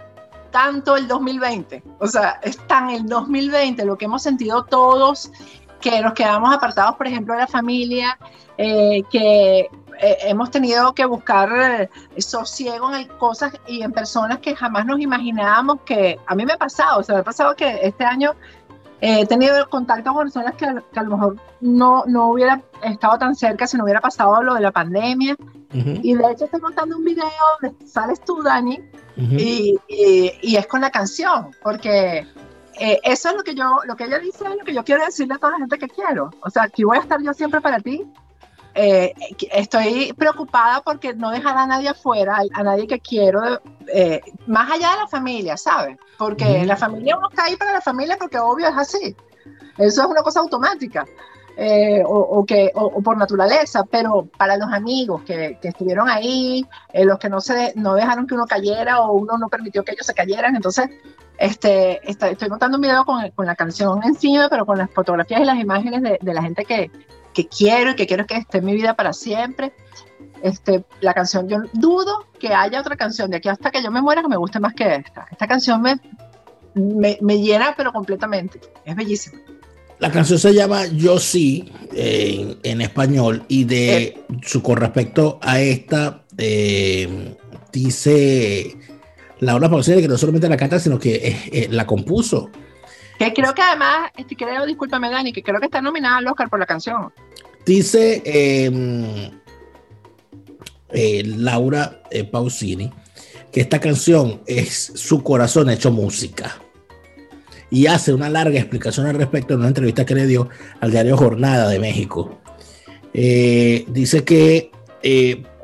tanto 0.52 0.98
el 0.98 1.08
2020, 1.08 1.82
o 2.00 2.08
sea, 2.08 2.40
es 2.44 2.58
tan 2.68 2.90
el 2.90 3.08
2020 3.08 3.86
lo 3.86 3.98
que 3.98 4.06
hemos 4.06 4.22
sentido 4.22 4.66
todos, 4.66 5.32
que 5.80 6.02
nos 6.02 6.14
quedamos 6.14 6.54
apartados, 6.54 6.96
por 6.96 7.08
ejemplo, 7.08 7.34
de 7.34 7.40
la 7.40 7.48
familia, 7.48 8.20
eh, 8.58 9.02
que 9.10 9.70
eh, 10.00 10.18
hemos 10.24 10.52
tenido 10.52 10.94
que 10.94 11.06
buscar 11.06 11.50
eh, 11.82 11.90
sosiego 12.22 12.94
en 12.94 13.08
cosas 13.08 13.54
y 13.68 13.82
en 13.82 13.92
personas 13.92 14.40
que 14.40 14.56
jamás 14.56 14.86
nos 14.86 15.00
imaginábamos 15.00 15.80
que 15.86 16.20
a 16.28 16.36
mí 16.36 16.46
me 16.46 16.54
ha 16.54 16.58
pasado, 16.58 17.00
o 17.00 17.04
sea, 17.04 17.16
me 17.16 17.22
ha 17.22 17.24
pasado 17.24 17.56
que 17.56 17.80
este 17.82 18.04
año 18.04 18.36
he 19.02 19.26
tenido 19.26 19.68
contacto 19.70 20.14
con 20.14 20.24
personas 20.26 20.56
que, 20.56 20.66
a- 20.66 20.84
que 20.94 21.00
a 21.00 21.04
lo 21.04 21.12
mejor 21.18 21.36
no, 21.60 22.04
no 22.06 22.28
hubiera 22.30 22.62
estado 22.84 23.18
tan 23.18 23.36
cerca 23.36 23.66
si 23.68 23.76
no 23.78 23.84
hubiera 23.84 24.00
pasado 24.00 24.42
lo 24.44 24.54
de 24.54 24.62
la 24.62 24.72
pandemia. 24.72 25.36
Ujú, 25.74 26.00
Y 26.04 26.14
de 26.16 26.32
hecho 26.32 26.46
estoy 26.46 26.62
montando 26.62 26.98
un 26.98 27.04
video 27.04 27.26
donde 27.62 27.86
sales 27.88 28.20
tú, 28.22 28.42
Dani, 28.44 28.80
ujú. 29.18 29.36
y, 29.38 29.80
y- 29.88 30.32
y 30.42 30.56
es 30.58 30.68
con 30.68 30.82
la 30.82 30.90
canción, 30.92 31.52
porque 31.64 32.28
eh, 32.80 33.00
eso 33.04 33.30
es 33.30 33.36
lo 33.36 33.44
que 33.44 33.56
yo, 33.56 33.80
lo 33.86 33.96
que 33.96 34.06
ella 34.06 34.20
dice 34.20 34.44
es 34.46 34.56
lo 34.58 34.64
que 34.66 34.74
yo 34.74 34.84
quiero 34.84 35.06
decirle 35.06 35.34
a 35.36 35.38
toda 35.38 35.54
la 35.54 35.60
gente 35.60 35.78
que 35.78 35.88
quiero. 35.88 36.30
O 36.42 36.50
sea, 36.50 36.64
aquí 36.64 36.84
voy 36.84 36.98
a 36.98 37.02
estar 37.02 37.22
yo 37.22 37.34
siempre 37.34 37.62
para 37.62 37.80
ti. 37.80 38.06
Eh, 38.74 39.14
estoy 39.52 40.14
preocupada 40.14 40.82
porque 40.82 41.14
no 41.14 41.30
dejar 41.32 41.58
a 41.58 41.68
nadie 41.68 41.90
afuera, 41.90 42.38
a, 42.54 42.64
nadie 42.64 42.88
que 42.88 43.00
quiero, 43.00 43.42
eh, 43.94 44.22
más 44.48 44.72
allá 44.72 44.92
de 44.92 44.98
la 44.98 45.08
familia, 45.08 45.58
¿sabes? 45.58 45.98
Porque 46.18 46.66
la 46.66 46.78
familia 46.78 47.18
uno 47.18 47.28
está 47.30 47.44
ahí 47.46 47.56
para 47.58 47.74
la 47.74 47.82
familia 47.82 48.16
porque 48.18 48.40
obvio 48.40 48.68
es 48.70 48.78
así. 48.78 49.16
Eso 49.78 50.02
es 50.02 50.08
una 50.08 50.22
cosa 50.22 50.40
automática. 50.40 51.06
eh, 51.58 52.02
o, 52.06 52.18
o 52.18 52.46
que, 52.46 52.72
o, 52.76 52.86
o 52.86 53.02
por 53.02 53.18
naturaleza, 53.18 53.84
pero 53.84 54.26
para 54.38 54.56
los 54.56 54.72
amigos 54.72 55.22
que, 55.24 55.60
que 55.62 55.68
estuvieron 55.68 56.08
ahí, 56.10 56.66
eh, 56.94 57.04
los 57.04 57.20
que 57.20 57.28
no, 57.30 57.42
se, 57.42 57.74
no 57.76 57.94
dejaron 57.94 58.26
que 58.26 58.34
uno 58.36 58.48
cayera 58.48 59.02
o 59.02 59.12
uno 59.14 59.38
no 59.38 59.50
permitió 59.50 59.84
que 59.84 59.92
ellos 59.92 60.06
se 60.06 60.14
cayeran, 60.14 60.56
entonces 60.56 60.90
este, 61.38 62.00
está- 62.10 62.30
estoy 62.30 62.50
montando 62.50 62.78
un 62.78 62.82
video 62.82 63.04
con, 63.04 63.30
con 63.32 63.46
la 63.46 63.56
canción 63.56 64.02
encima, 64.04 64.48
pero 64.50 64.66
con 64.66 64.78
las 64.78 64.90
fotografías 64.92 65.42
y 65.42 65.46
las 65.46 65.58
imágenes 65.60 66.02
de, 66.02 66.18
de 66.22 66.34
la 66.34 66.42
gente 66.42 66.64
que, 66.64 66.90
que 67.34 67.48
quiero 67.48 67.92
y 67.92 67.96
que 67.96 68.08
quiero 68.08 68.26
que 68.26 68.38
esté 68.38 68.60
en 68.60 68.66
mi 68.66 68.74
vida 68.74 68.96
para 68.96 69.14
siempre. 69.14 69.74
Este, 70.44 70.84
la 71.02 71.14
canción, 71.14 71.48
yo 71.48 71.60
dudo 71.74 72.26
que 72.40 72.54
haya 72.54 72.80
otra 72.80 72.96
canción 72.96 73.30
de 73.30 73.38
aquí 73.38 73.50
hasta 73.50 73.70
que 73.72 73.84
yo 73.84 73.92
me 73.92 74.02
muera 74.02 74.22
que 74.22 74.28
me 74.28 74.38
guste 74.38 74.60
más 74.60 74.74
que 74.74 74.96
esta. 74.96 75.28
Esta 75.32 75.48
canción 75.48 75.82
me, 75.82 76.00
me, 76.74 77.18
me 77.22 77.40
llena, 77.40 77.74
pero 77.78 77.92
completamente. 77.92 78.60
Es 78.86 78.96
bellísima. 78.96 79.40
La 80.02 80.12
canción 80.12 80.40
se 80.40 80.52
llama 80.52 80.88
Yo 80.88 81.20
sí 81.20 81.72
en, 81.94 82.58
en 82.64 82.82
español 82.82 83.44
y 83.48 83.66
de 83.66 84.24
su 84.42 84.64
con 84.64 84.78
respecto 84.78 85.38
a 85.44 85.62
esta 85.62 86.24
eh, 86.40 87.36
dice 87.72 88.76
Laura 89.42 89.70
Pausini 89.70 90.02
que 90.02 90.08
no 90.08 90.18
solamente 90.18 90.50
la 90.50 90.58
canta 90.58 90.80
sino 90.80 90.98
que 90.98 91.16
eh, 91.16 91.38
eh, 91.52 91.68
la 91.70 91.86
compuso. 91.86 92.50
Que 93.22 93.34
creo 93.34 93.54
que 93.54 93.62
además, 93.62 94.10
este, 94.18 94.36
creo, 94.36 94.66
discúlpame 94.66 95.08
Dani, 95.12 95.32
que 95.32 95.44
creo 95.44 95.60
que 95.60 95.68
está 95.68 95.80
nominada 95.80 96.18
al 96.18 96.28
Oscar 96.28 96.50
por 96.50 96.60
la 96.60 96.66
canción. 96.66 97.14
Dice 97.64 98.24
eh, 98.26 99.32
eh, 100.90 101.24
Laura 101.28 102.02
eh, 102.10 102.24
Pausini 102.24 102.92
que 103.52 103.62
esta 103.62 103.80
canción 103.80 104.42
es 104.48 104.94
su 104.96 105.22
corazón 105.22 105.70
hecho 105.70 105.92
música. 105.92 106.58
Y 107.70 107.86
hace 107.86 108.12
una 108.12 108.28
larga 108.28 108.58
explicación 108.58 109.06
al 109.06 109.16
respecto 109.16 109.54
en 109.54 109.60
una 109.60 109.68
entrevista 109.68 110.04
que 110.04 110.16
le 110.16 110.26
dio 110.26 110.50
al 110.80 110.90
diario 110.90 111.16
Jornada 111.16 111.70
de 111.70 111.78
México. 111.78 112.40
Eh, 113.14 113.86
dice 113.90 114.24
que 114.24 114.72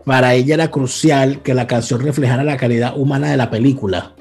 para 0.05 0.35
ella 0.35 0.53
era 0.53 0.69
crucial 0.69 1.41
que 1.41 1.55
la 1.55 1.65
canción 1.65 2.01
reflejara 2.01 2.43
la 2.43 2.55
calidad 2.55 2.95
humana 2.95 3.31
de 3.31 3.37
la 3.37 3.49
película. 3.49 4.13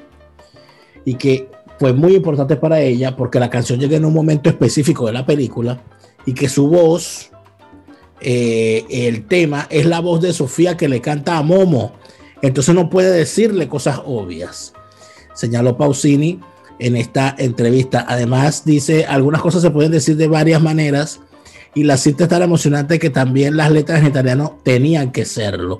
Y 1.05 1.15
que 1.15 1.51
fue 1.79 1.93
muy 1.93 2.15
importante 2.15 2.55
para 2.55 2.79
ella 2.81 3.15
porque 3.15 3.39
la 3.39 3.49
canción 3.49 3.79
llega 3.79 3.97
en 3.97 4.05
un 4.05 4.13
momento 4.13 4.49
específico 4.49 5.05
de 5.05 5.13
la 5.13 5.25
película 5.25 5.81
y 6.25 6.33
que 6.33 6.49
su 6.49 6.67
voz 6.67 7.31
eh, 8.19 8.85
el 8.89 9.27
tema 9.27 9.67
es 9.69 9.85
la 9.85 9.99
voz 9.99 10.21
de 10.21 10.33
Sofía 10.33 10.75
que 10.75 10.89
le 10.89 11.01
canta 11.01 11.37
a 11.37 11.43
Momo. 11.43 11.93
Entonces 12.41 12.73
no 12.73 12.89
puede 12.89 13.11
decirle 13.11 13.67
cosas 13.67 14.01
obvias. 14.05 14.73
Señaló 15.33 15.77
Pausini 15.77 16.39
en 16.79 16.95
esta 16.95 17.35
entrevista. 17.37 18.05
Además 18.07 18.63
dice, 18.65 19.05
algunas 19.05 19.41
cosas 19.41 19.61
se 19.61 19.71
pueden 19.71 19.91
decir 19.91 20.17
de 20.17 20.27
varias 20.27 20.61
maneras 20.61 21.19
y 21.75 21.83
la 21.83 21.97
cita 21.97 22.23
es 22.23 22.29
tan 22.29 22.41
emocionante 22.41 22.99
que 22.99 23.09
también 23.09 23.55
las 23.55 23.71
letras 23.71 23.99
en 23.99 24.07
italiano 24.07 24.59
tenían 24.63 25.11
que 25.11 25.25
serlo. 25.25 25.79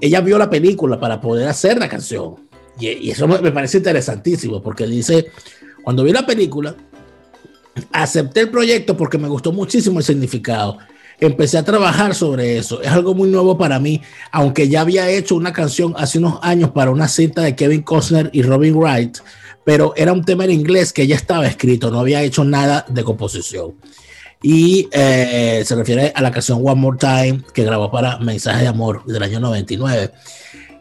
Ella 0.00 0.20
vio 0.20 0.38
la 0.38 0.50
película 0.50 0.98
para 0.98 1.20
poder 1.20 1.48
hacer 1.48 1.78
la 1.78 1.88
canción. 1.88 2.47
Y, 2.78 2.88
y 2.88 3.10
eso 3.10 3.26
me, 3.26 3.38
me 3.40 3.52
parece 3.52 3.78
interesantísimo 3.78 4.62
porque 4.62 4.86
dice, 4.86 5.26
cuando 5.82 6.04
vi 6.04 6.12
la 6.12 6.26
película, 6.26 6.74
acepté 7.92 8.40
el 8.40 8.50
proyecto 8.50 8.96
porque 8.96 9.18
me 9.18 9.28
gustó 9.28 9.52
muchísimo 9.52 9.98
el 9.98 10.04
significado 10.04 10.78
empecé 11.20 11.58
a 11.58 11.64
trabajar 11.64 12.14
sobre 12.14 12.58
eso. 12.58 12.80
Es 12.82 12.88
algo 12.88 13.14
muy 13.14 13.28
nuevo 13.28 13.58
para 13.58 13.78
mí, 13.78 14.00
aunque 14.30 14.68
ya 14.68 14.82
había 14.82 15.08
hecho 15.08 15.34
una 15.34 15.52
canción 15.52 15.94
hace 15.96 16.18
unos 16.18 16.38
años 16.42 16.70
para 16.70 16.90
una 16.90 17.08
cinta 17.08 17.42
de 17.42 17.56
Kevin 17.56 17.82
Costner 17.82 18.30
y 18.32 18.42
Robin 18.42 18.76
Wright, 18.76 19.18
pero 19.64 19.92
era 19.96 20.12
un 20.12 20.24
tema 20.24 20.44
en 20.44 20.52
inglés 20.52 20.92
que 20.92 21.06
ya 21.06 21.16
estaba 21.16 21.46
escrito, 21.46 21.90
no 21.90 22.00
había 22.00 22.22
hecho 22.22 22.44
nada 22.44 22.84
de 22.88 23.04
composición. 23.04 23.74
Y 24.40 24.88
eh, 24.92 25.64
se 25.66 25.74
refiere 25.74 26.12
a 26.14 26.22
la 26.22 26.30
canción 26.30 26.60
One 26.62 26.80
More 26.80 26.96
Time 26.96 27.42
que 27.52 27.64
grabó 27.64 27.90
para 27.90 28.18
Mensaje 28.18 28.62
de 28.62 28.68
Amor 28.68 29.04
del 29.04 29.22
año 29.22 29.40
99. 29.40 30.12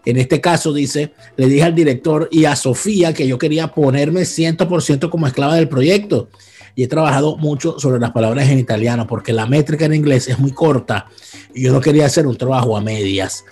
En 0.09 0.17
este 0.17 0.39
caso 0.39 0.71
dice, 0.73 1.11
le 1.35 1.47
dije 1.47 1.63
al 1.63 1.75
director 1.75 2.29
y 2.31 2.45
a 2.45 2.55
Sofía 2.55 3.13
que 3.13 3.27
yo 3.27 3.37
quería 3.37 3.67
ponerme 3.67 4.21
100% 4.21 5.09
como 5.09 5.27
esclava 5.27 5.55
del 5.55 5.67
proyecto 5.67 6.29
y 6.75 6.83
he 6.83 6.87
trabajado 6.87 7.37
mucho 7.37 7.77
sobre 7.79 7.99
las 7.99 8.11
palabras 8.11 8.49
en 8.49 8.59
italiano 8.59 9.05
porque 9.07 9.33
la 9.33 9.47
métrica 9.47 9.85
en 9.85 9.93
inglés 9.95 10.27
es 10.29 10.39
muy 10.39 10.51
corta 10.51 11.07
y 11.53 11.63
yo 11.63 11.73
no 11.73 11.81
quería 11.81 12.05
hacer 12.05 12.25
un 12.27 12.37
trabajo 12.37 12.77
a 12.77 12.81
medias. 12.81 13.43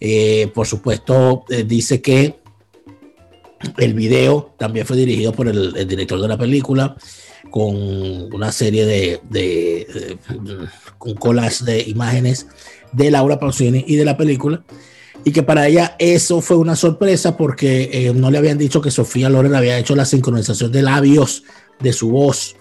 Eh, 0.00 0.50
por 0.54 0.66
supuesto, 0.66 1.44
eh, 1.50 1.64
dice 1.64 2.00
que 2.00 2.36
el 3.78 3.94
video 3.94 4.54
también 4.58 4.86
fue 4.86 4.96
dirigido 4.96 5.32
por 5.32 5.46
el, 5.48 5.74
el 5.76 5.86
director 5.86 6.20
de 6.20 6.28
la 6.28 6.38
película 6.38 6.96
con 7.50 7.76
una 8.32 8.50
serie 8.50 8.86
de, 8.86 9.20
de, 9.28 9.86
de- 10.28 10.68
con 10.98 11.14
collage 11.14 11.64
de 11.64 11.82
imágenes 11.82 12.46
de 12.92 13.10
Laura 13.10 13.38
Pausini 13.38 13.84
y 13.86 13.96
de 13.96 14.04
la 14.04 14.16
película. 14.16 14.64
Y 15.24 15.32
que 15.32 15.42
para 15.42 15.68
ella 15.68 15.96
eso 15.98 16.40
fue 16.40 16.56
una 16.56 16.74
sorpresa 16.74 17.36
porque 17.36 17.90
eh, 17.92 18.12
no 18.14 18.30
le 18.30 18.38
habían 18.38 18.58
dicho 18.58 18.80
que 18.80 18.90
Sofía 18.90 19.28
Loren 19.28 19.54
había 19.54 19.78
hecho 19.78 19.94
la 19.94 20.04
sincronización 20.04 20.72
de 20.72 20.82
labios 20.82 21.44
de 21.80 21.92
su 21.92 22.10
voz. 22.10 22.56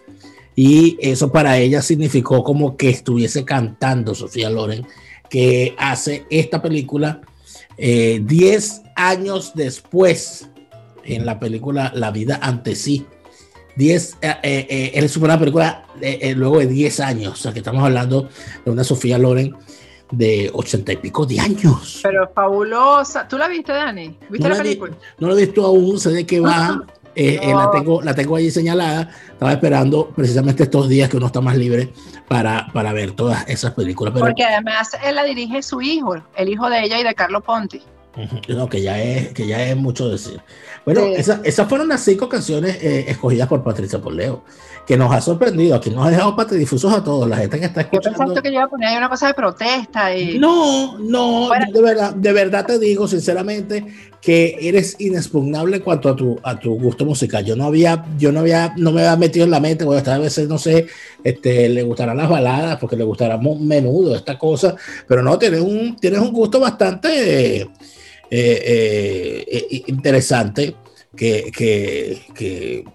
Y 0.56 0.98
eso 1.02 1.32
para 1.32 1.58
ella 1.58 1.82
significó 1.82 2.44
como 2.44 2.78
que 2.78 2.90
estuviese 2.90 3.46
cantando 3.46 4.14
Sofía 4.14 4.50
Loren, 4.50 4.86
que 5.30 5.74
hace 5.78 6.26
esta 6.30 6.62
película 6.62 7.22
eh, 7.78 8.22
10 8.24 8.82
años 8.96 9.54
después 9.56 10.50
en 11.04 11.26
la 11.26 11.40
película 11.40 11.92
La 11.96 12.12
vida 12.12 12.40
ante 12.42 12.76
sí. 12.76 13.06
10, 13.76 14.18
eh, 14.22 14.36
eh, 14.44 14.68
eh, 14.70 14.92
es 14.94 15.16
una 15.18 15.40
película 15.40 15.86
eh, 16.02 16.20
eh, 16.22 16.36
luego 16.36 16.60
de 16.60 16.68
10 16.68 17.00
años, 17.00 17.34
o 17.34 17.42
sea 17.42 17.54
que 17.54 17.60
estamos 17.60 17.84
hablando 17.84 18.28
de 18.66 18.72
una 18.72 18.84
Sofía 18.84 19.18
Loren 19.18 19.56
de 20.12 20.52
80 20.54 20.92
y 20.94 20.98
pico 20.98 21.26
de 21.26 21.40
años. 21.40 22.00
Pero 22.04 22.30
fabulosa. 22.34 23.28
¿Tú 23.28 23.38
la 23.38 23.48
viste, 23.48 23.72
Dani? 23.72 24.18
¿Viste 24.30 24.48
No 24.48 24.50
la 24.50 24.56
la 24.58 24.64
vi- 24.64 24.70
película? 24.70 24.94
No 25.20 25.28
lo 25.30 25.38
he 25.38 25.46
visto 25.46 25.66
aún, 25.66 26.00
sé 26.00 26.10
de 26.12 26.26
qué 26.26 26.40
va. 26.40 26.84
eh, 27.16 27.40
eh, 27.44 27.54
la, 27.54 27.70
tengo, 27.72 28.02
la 28.02 28.14
tengo 28.16 28.36
allí 28.36 28.52
señalada. 28.52 29.10
Estaba 29.32 29.52
esperando 29.52 30.10
precisamente 30.16 30.64
estos 30.64 30.88
días 30.88 31.10
que 31.10 31.18
uno 31.18 31.26
está 31.28 31.42
más 31.42 31.58
libre 31.58 31.92
para, 32.28 32.68
para 32.74 32.94
ver 32.94 33.12
todas 33.12 33.48
esas 33.50 33.72
películas. 33.72 34.14
Pero 34.14 34.26
Porque 34.28 34.44
además 34.44 34.92
él 35.04 35.16
la 35.16 35.24
dirige 35.24 35.62
su 35.62 35.82
hijo, 35.82 36.16
el 36.36 36.50
hijo 36.50 36.70
de 36.70 36.84
ella 36.84 37.00
y 37.00 37.04
de 37.04 37.14
Carlo 37.14 37.42
Ponti. 37.42 37.82
No, 38.50 38.68
que 38.68 38.82
ya 38.82 39.02
es, 39.02 39.30
que 39.34 39.48
ya 39.48 39.64
es 39.64 39.76
mucho 39.78 40.10
decir. 40.10 40.42
Bueno, 40.86 41.02
Sí. 41.02 41.14
esa- 41.16 41.40
esas 41.46 41.68
fueron 41.70 41.88
las 41.88 42.02
cinco 42.04 42.28
canciones 42.28 42.76
eh, 42.84 43.06
escogidas 43.10 43.48
por 43.48 43.64
Patricia 43.64 44.00
Poleo, 44.02 44.44
que 44.92 44.98
nos 44.98 45.10
ha 45.14 45.22
sorprendido, 45.22 45.80
que 45.80 45.90
nos 45.90 46.06
ha 46.06 46.10
dejado 46.10 46.36
patidifusos 46.36 46.94
a 46.94 47.02
todos, 47.02 47.26
la 47.26 47.38
gente 47.38 47.58
que 47.58 47.66
está 47.66 47.80
Yo 47.80 47.86
escuchando. 47.86 48.18
pensaste 48.18 48.42
que 48.42 48.50
yo 48.50 48.56
iba 48.56 48.66
a 48.66 48.68
poner 48.68 48.90
ahí 48.90 48.98
una 48.98 49.08
cosa 49.08 49.28
de 49.28 49.34
protesta 49.34 50.14
y... 50.14 50.38
No, 50.38 51.00
no, 51.00 51.48
Bueno. 51.48 51.66
de 51.72 51.82
verdad, 51.82 52.14
de 52.14 52.34
verdad 52.34 52.66
te 52.66 52.78
digo 52.78 53.08
sinceramente 53.08 53.86
que 54.22 54.58
eres 54.60 54.98
inexpugnable 55.00 55.78
en 55.78 55.82
cuanto 55.82 56.10
a 56.10 56.16
tu, 56.18 56.38
a 56.44 56.60
tu 56.60 56.78
gusto 56.78 57.06
musical. 57.06 57.46
Yo 57.46 57.56
no 57.56 57.64
había, 57.64 58.04
yo 58.18 58.34
no 58.34 58.42
había, 58.42 58.74
no 58.76 58.92
me 58.92 59.00
había 59.00 59.16
metido 59.16 59.46
en 59.46 59.52
la 59.52 59.62
mente, 59.62 59.86
bueno, 59.86 60.00
esta 60.00 60.18
veces 60.18 60.50
no 60.50 60.58
sé, 60.58 60.88
este, 61.24 61.70
le 61.70 61.84
gustarán 61.84 62.18
las 62.18 62.28
baladas, 62.28 62.78
porque 62.78 62.98
le 62.98 63.06
gustará 63.06 63.38
menudo 63.38 64.14
esta 64.14 64.38
cosa, 64.38 64.76
pero 65.08 65.24
no, 65.24 65.40
tienes 65.40 65.62
un, 65.62 65.96
tienes 66.02 66.20
un 66.20 66.34
gusto 66.34 66.60
bastante 66.60 67.62
eh, 67.62 67.70
eh, 68.30 69.46
eh, 69.72 69.84
interesante. 69.88 70.76
Que, 71.16 71.52
que, 71.52 72.26
que 72.34 72.86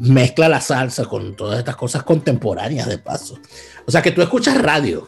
mezcla 0.00 0.48
la 0.48 0.60
salsa 0.60 1.04
con 1.04 1.36
todas 1.36 1.58
estas 1.58 1.76
cosas 1.76 2.02
contemporáneas 2.02 2.88
de 2.88 2.96
paso. 2.96 3.38
O 3.86 3.90
sea 3.90 4.00
que 4.00 4.10
tú 4.10 4.22
escuchas 4.22 4.56
radio. 4.60 5.06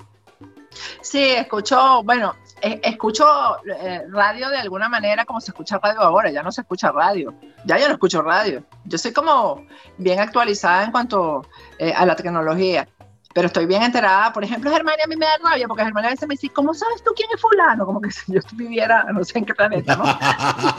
Sí, 1.00 1.22
escucho, 1.22 2.02
bueno, 2.04 2.34
eh, 2.60 2.80
escucho 2.82 3.24
eh, 3.66 4.02
radio 4.10 4.48
de 4.50 4.58
alguna 4.58 4.88
manera 4.88 5.24
como 5.24 5.40
se 5.40 5.50
escucha 5.50 5.78
radio 5.78 6.00
ahora, 6.00 6.30
ya 6.30 6.42
no 6.42 6.50
se 6.50 6.62
escucha 6.62 6.90
radio, 6.90 7.34
ya 7.64 7.78
yo 7.78 7.86
no 7.86 7.94
escucho 7.94 8.22
radio. 8.22 8.64
Yo 8.84 8.98
soy 8.98 9.12
como 9.12 9.64
bien 9.96 10.20
actualizada 10.20 10.84
en 10.84 10.92
cuanto 10.92 11.46
eh, 11.78 11.92
a 11.94 12.04
la 12.04 12.16
tecnología, 12.16 12.88
pero 13.32 13.46
estoy 13.46 13.66
bien 13.66 13.82
enterada. 13.82 14.32
Por 14.32 14.44
ejemplo, 14.44 14.70
Germania 14.70 15.04
a 15.04 15.08
mí 15.08 15.16
me 15.16 15.26
da 15.26 15.38
rabia 15.42 15.68
porque 15.68 15.84
Germania 15.84 16.08
a 16.08 16.12
veces 16.12 16.28
me 16.28 16.34
dice, 16.34 16.48
¿cómo 16.48 16.74
sabes 16.74 17.02
tú 17.04 17.12
quién 17.14 17.28
es 17.34 17.40
fulano? 17.40 17.86
Como 17.86 18.00
que 18.00 18.10
si 18.12 18.32
yo 18.32 18.40
viviera 18.54 19.04
no 19.12 19.22
sé 19.24 19.38
en 19.38 19.44
qué 19.44 19.54
planeta, 19.54 19.96
¿no? 19.96 20.02
¿Cómo 20.02 20.18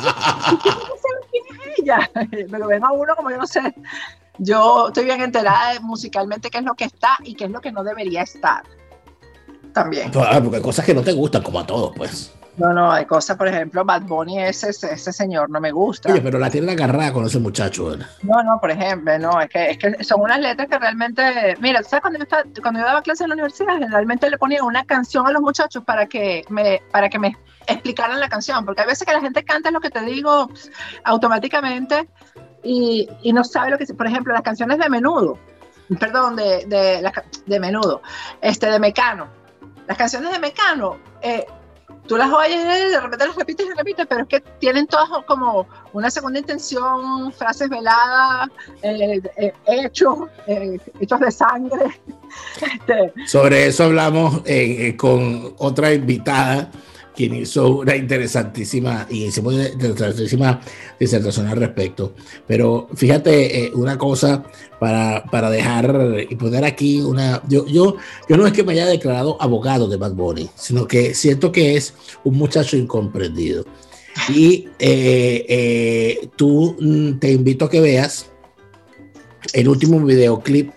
sabes 0.01 0.59
quién 0.61 0.75
es 0.75 1.01
ella? 1.83 2.09
Me 2.49 2.59
lo 2.59 2.67
ven 2.67 2.83
a 2.83 2.91
uno 2.91 3.15
como 3.15 3.29
yo 3.29 3.37
no 3.37 3.47
sé. 3.47 3.73
Yo 4.37 4.87
estoy 4.87 5.05
bien 5.05 5.21
enterada 5.21 5.79
musicalmente 5.81 6.49
qué 6.49 6.59
es 6.59 6.63
lo 6.63 6.75
que 6.75 6.85
está 6.85 7.17
y 7.23 7.35
qué 7.35 7.45
es 7.45 7.51
lo 7.51 7.61
que 7.61 7.71
no 7.71 7.83
debería 7.83 8.21
estar. 8.21 8.63
También. 9.73 10.11
Ah, 10.15 10.39
Porque 10.41 10.57
hay 10.57 10.63
cosas 10.63 10.85
que 10.85 10.93
no 10.93 11.01
te 11.01 11.13
gustan, 11.13 11.41
como 11.43 11.59
a 11.59 11.65
todos, 11.65 11.93
pues. 11.95 12.33
No, 12.57 12.73
no, 12.73 12.91
hay 12.91 13.05
cosas, 13.05 13.37
por 13.37 13.47
ejemplo, 13.47 13.85
Bad 13.85 14.01
Bunny, 14.01 14.39
ese, 14.43 14.71
ese, 14.71 15.13
señor 15.13 15.49
no 15.49 15.61
me 15.61 15.71
gusta. 15.71 16.11
Oye, 16.11 16.19
pero 16.19 16.37
la 16.39 16.49
tiene 16.49 16.73
agarrada 16.73 17.13
con 17.13 17.25
ese 17.25 17.39
muchacho, 17.39 17.85
¿verdad? 17.85 18.07
No, 18.21 18.43
no, 18.43 18.59
por 18.59 18.69
ejemplo, 18.69 19.17
no, 19.17 19.39
es 19.39 19.49
que, 19.49 19.71
es 19.71 19.77
que 19.77 20.03
son 20.03 20.19
unas 20.19 20.39
letras 20.41 20.67
que 20.67 20.77
realmente, 20.77 21.55
mira, 21.61 21.81
¿sabes? 21.83 22.01
Cuando 22.01 22.19
yo, 22.19 22.23
estaba- 22.23 22.43
cuando 22.61 22.81
yo 22.81 22.85
daba 22.85 23.01
clases 23.01 23.21
en 23.21 23.29
la 23.29 23.35
universidad, 23.35 23.75
generalmente 23.75 24.29
le 24.29 24.37
ponía 24.37 24.61
una 24.61 24.83
canción 24.83 25.25
a 25.25 25.31
los 25.31 25.41
muchachos 25.41 25.85
para 25.85 26.07
que 26.07 26.43
me, 26.49 26.81
para 26.91 27.07
que 27.07 27.17
me 27.17 27.37
explicaran 27.65 28.19
la 28.19 28.27
canción, 28.27 28.65
porque 28.65 28.81
hay 28.81 28.87
veces 28.87 29.07
que 29.07 29.13
la 29.13 29.21
gente 29.21 29.45
canta 29.45 29.71
lo 29.71 29.79
que 29.79 29.89
te 29.91 30.01
digo 30.01 30.49
pss, 30.49 30.69
automáticamente 31.05 32.09
y, 32.63 33.07
y 33.21 33.31
no 33.31 33.45
sabe 33.45 33.71
lo 33.71 33.77
que, 33.77 33.85
por 33.93 34.07
ejemplo, 34.07 34.33
las 34.33 34.41
canciones 34.41 34.79
de 34.79 34.89
menudo, 34.89 35.37
perdón, 35.97 36.35
de, 36.35 36.65
de, 36.65 37.09
de 37.45 37.59
menudo, 37.61 38.01
este, 38.41 38.69
de 38.69 38.79
Mecano, 38.79 39.38
las 39.89 39.97
canciones 39.97 40.31
de 40.31 40.37
Mecano, 40.37 40.97
eh, 41.23 41.47
tú 42.05 42.15
las 42.15 42.31
oyes 42.31 42.59
y 42.59 42.91
de 42.91 42.99
repente 43.01 43.25
las 43.25 43.35
repites 43.35 43.65
y 43.65 43.73
repites, 43.75 44.05
pero 44.07 44.21
es 44.21 44.27
que 44.27 44.39
tienen 44.59 44.85
todas 44.85 45.09
como 45.25 45.67
una 45.93 46.11
segunda 46.11 46.37
intención, 46.37 47.33
frases 47.33 47.69
veladas, 47.69 48.49
eh, 48.83 49.19
eh, 49.37 49.53
hechos, 49.65 50.29
eh, 50.45 50.79
hechos 50.99 51.19
de 51.19 51.31
sangre. 51.31 52.01
Este, 52.61 53.11
Sobre 53.25 53.65
eso 53.65 53.85
hablamos 53.85 54.43
eh, 54.45 54.89
eh, 54.89 54.95
con 54.95 55.55
otra 55.57 55.91
invitada, 55.91 56.69
quien 57.19 57.35
hizo 57.35 57.79
una 57.79 57.97
interesantísima 57.97 59.05
y 59.09 59.25
hicimos 59.25 59.53
interesantísima 59.53 60.61
disertación 60.97 61.47
al 61.47 61.57
respecto. 61.57 62.13
Pero 62.47 62.87
fíjate 62.95 63.65
eh, 63.65 63.71
una 63.73 63.97
cosa 63.97 64.45
para, 64.79 65.25
para 65.29 65.49
dejar 65.49 66.25
y 66.29 66.33
poner 66.37 66.63
aquí 66.63 67.01
una. 67.01 67.43
Yo, 67.49 67.65
yo, 67.65 67.97
yo 68.29 68.37
no 68.37 68.47
es 68.47 68.53
que 68.53 68.63
me 68.63 68.71
haya 68.71 68.85
declarado 68.85 69.35
abogado 69.41 69.89
de 69.89 69.97
Bad 69.97 70.13
Bunny, 70.13 70.49
sino 70.55 70.87
que 70.87 71.13
siento 71.13 71.51
que 71.51 71.75
es 71.75 71.93
un 72.23 72.37
muchacho 72.37 72.77
incomprendido. 72.77 73.65
Y 74.29 74.69
eh, 74.79 75.45
eh, 75.49 76.29
tú 76.37 76.77
mm, 76.79 77.19
te 77.19 77.33
invito 77.33 77.65
a 77.65 77.69
que 77.69 77.81
veas 77.81 78.31
el 79.51 79.67
último 79.67 79.99
videoclip 80.05 80.71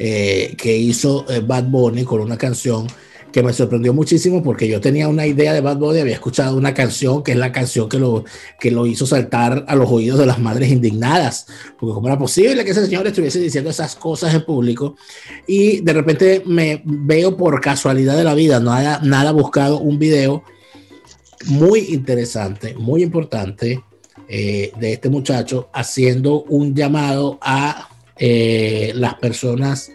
eh, 0.00 0.56
que 0.58 0.76
hizo 0.76 1.24
eh, 1.28 1.38
Bad 1.38 1.66
Bunny 1.70 2.02
con 2.02 2.20
una 2.20 2.36
canción 2.36 2.88
que 3.32 3.42
me 3.42 3.52
sorprendió 3.52 3.92
muchísimo 3.92 4.42
porque 4.42 4.68
yo 4.68 4.80
tenía 4.80 5.08
una 5.08 5.26
idea 5.26 5.52
de 5.52 5.60
Bad 5.60 5.76
Bunny, 5.76 6.00
había 6.00 6.14
escuchado 6.14 6.56
una 6.56 6.74
canción 6.74 7.22
que 7.22 7.32
es 7.32 7.38
la 7.38 7.52
canción 7.52 7.88
que 7.88 7.98
lo, 7.98 8.24
que 8.58 8.70
lo 8.70 8.86
hizo 8.86 9.06
saltar 9.06 9.64
a 9.68 9.74
los 9.74 9.90
oídos 9.90 10.18
de 10.18 10.26
las 10.26 10.38
madres 10.38 10.70
indignadas, 10.70 11.46
porque 11.78 11.94
cómo 11.94 12.08
era 12.08 12.18
posible 12.18 12.64
que 12.64 12.70
ese 12.70 12.84
señor 12.86 13.06
estuviese 13.06 13.40
diciendo 13.40 13.70
esas 13.70 13.96
cosas 13.96 14.34
en 14.34 14.44
público 14.44 14.96
y 15.46 15.80
de 15.80 15.92
repente 15.92 16.42
me 16.46 16.82
veo 16.84 17.36
por 17.36 17.60
casualidad 17.60 18.16
de 18.16 18.24
la 18.24 18.34
vida, 18.34 18.60
nada, 18.60 19.00
nada 19.02 19.32
buscado 19.32 19.78
un 19.78 19.98
video 19.98 20.42
muy 21.46 21.80
interesante, 21.90 22.74
muy 22.74 23.02
importante 23.02 23.82
eh, 24.28 24.72
de 24.78 24.92
este 24.92 25.08
muchacho 25.08 25.68
haciendo 25.72 26.42
un 26.42 26.74
llamado 26.74 27.38
a 27.40 27.88
eh, 28.16 28.92
las 28.94 29.14
personas. 29.14 29.92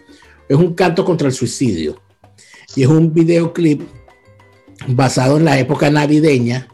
Es 0.47 0.57
un 0.57 0.73
canto 0.73 1.03
contra 1.03 1.27
el 1.27 1.33
suicidio 1.33 2.02
y 2.75 2.83
es 2.83 2.89
un 2.89 3.13
videoclip 3.13 3.81
basado 4.87 5.37
en 5.37 5.45
la 5.45 5.59
época 5.59 5.89
navideña 5.89 6.67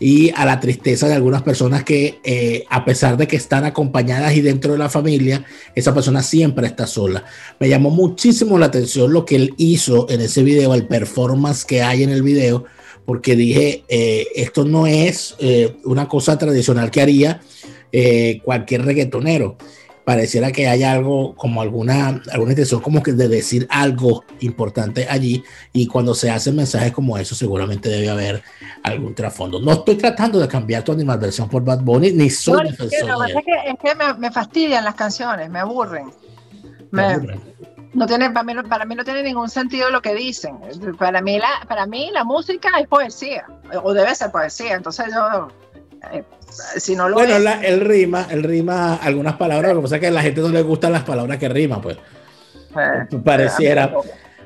y 0.00 0.30
a 0.34 0.44
la 0.44 0.58
tristeza 0.58 1.06
de 1.06 1.14
algunas 1.14 1.42
personas 1.42 1.84
que 1.84 2.18
eh, 2.24 2.64
a 2.68 2.84
pesar 2.84 3.16
de 3.16 3.28
que 3.28 3.36
están 3.36 3.64
acompañadas 3.64 4.34
y 4.34 4.40
dentro 4.40 4.72
de 4.72 4.78
la 4.78 4.88
familia, 4.88 5.44
esa 5.74 5.94
persona 5.94 6.22
siempre 6.22 6.66
está 6.66 6.86
sola. 6.86 7.24
Me 7.60 7.68
llamó 7.68 7.90
muchísimo 7.90 8.58
la 8.58 8.66
atención 8.66 9.12
lo 9.12 9.24
que 9.24 9.36
él 9.36 9.54
hizo 9.56 10.08
en 10.10 10.20
ese 10.20 10.42
video, 10.42 10.74
el 10.74 10.86
performance 10.86 11.64
que 11.64 11.82
hay 11.82 12.02
en 12.02 12.10
el 12.10 12.22
video, 12.22 12.64
porque 13.06 13.36
dije, 13.36 13.84
eh, 13.88 14.26
esto 14.34 14.64
no 14.64 14.86
es 14.86 15.36
eh, 15.38 15.76
una 15.84 16.08
cosa 16.08 16.38
tradicional 16.38 16.90
que 16.90 17.00
haría 17.00 17.40
cualquier 18.42 18.84
reggaetonero. 18.84 19.56
Pareciera 20.04 20.52
que 20.52 20.68
hay 20.68 20.82
algo 20.82 21.34
como 21.34 21.62
alguna, 21.62 22.20
alguna 22.30 22.52
intención 22.52 22.80
como 22.82 23.02
que 23.02 23.12
de 23.12 23.26
decir 23.26 23.66
algo 23.70 24.22
importante 24.40 25.06
allí 25.08 25.42
y 25.72 25.86
cuando 25.86 26.14
se 26.14 26.30
hacen 26.30 26.56
mensajes 26.56 26.92
como 26.92 27.16
eso 27.16 27.34
seguramente 27.34 27.88
debe 27.88 28.10
haber 28.10 28.42
algún 28.82 29.14
trasfondo. 29.14 29.60
No 29.60 29.72
estoy 29.72 29.94
tratando 29.96 30.38
de 30.38 30.46
cambiar 30.46 30.82
tu 30.82 30.92
animadversión 30.92 31.48
por 31.48 31.64
Bad 31.64 31.80
Bunny 31.80 32.12
ni 32.12 32.28
soy 32.28 32.54
no, 32.54 32.60
es 32.68 32.76
que, 32.76 32.84
defensor 32.84 33.26
de 33.26 33.32
es 33.32 33.44
que, 33.44 33.70
es 33.70 33.76
que 33.82 33.94
me, 33.94 34.12
me 34.14 34.30
fastidian 34.30 34.84
las 34.84 34.94
canciones, 34.94 35.48
me 35.48 35.60
aburren. 35.60 36.12
Me 36.90 37.02
Me- 37.08 37.14
aburre. 37.14 37.40
no 37.94 38.06
tiene, 38.06 38.28
para, 38.30 38.44
mí, 38.44 38.52
no- 38.52 38.64
para 38.64 38.84
mí 38.84 38.94
no 38.94 39.04
tiene 39.04 39.22
ningún 39.22 39.48
sentido 39.48 39.88
lo 39.88 40.02
que 40.02 40.14
dicen. 40.14 40.58
Para 40.98 41.22
mí, 41.22 41.38
la, 41.38 41.66
para 41.66 41.86
mí 41.86 42.10
la 42.12 42.24
música 42.24 42.68
es 42.78 42.86
poesía, 42.88 43.46
o 43.82 43.94
debe 43.94 44.14
ser 44.14 44.30
poesía. 44.30 44.74
Entonces 44.74 45.06
yo, 45.14 45.48
eh, 46.12 46.24
si 46.76 46.94
no 46.96 47.08
lo 47.08 47.16
Bueno, 47.16 47.36
es, 47.36 47.42
la- 47.42 47.60
él 47.64 47.80
rima, 47.80 48.26
él 48.30 48.42
rima 48.42 48.96
algunas 48.96 49.34
palabras, 49.36 49.72
lo 49.72 49.80
que 49.80 49.82
pasa 49.84 49.94
es 49.96 50.00
que 50.00 50.06
a 50.08 50.10
la 50.10 50.22
gente 50.22 50.40
no 50.40 50.48
le 50.48 50.62
gustan 50.62 50.92
las 50.92 51.02
palabras 51.04 51.38
que 51.38 51.48
riman, 51.48 51.80
pues. 51.80 51.96
eh, 52.76 53.06
Pareciera. 53.24 53.92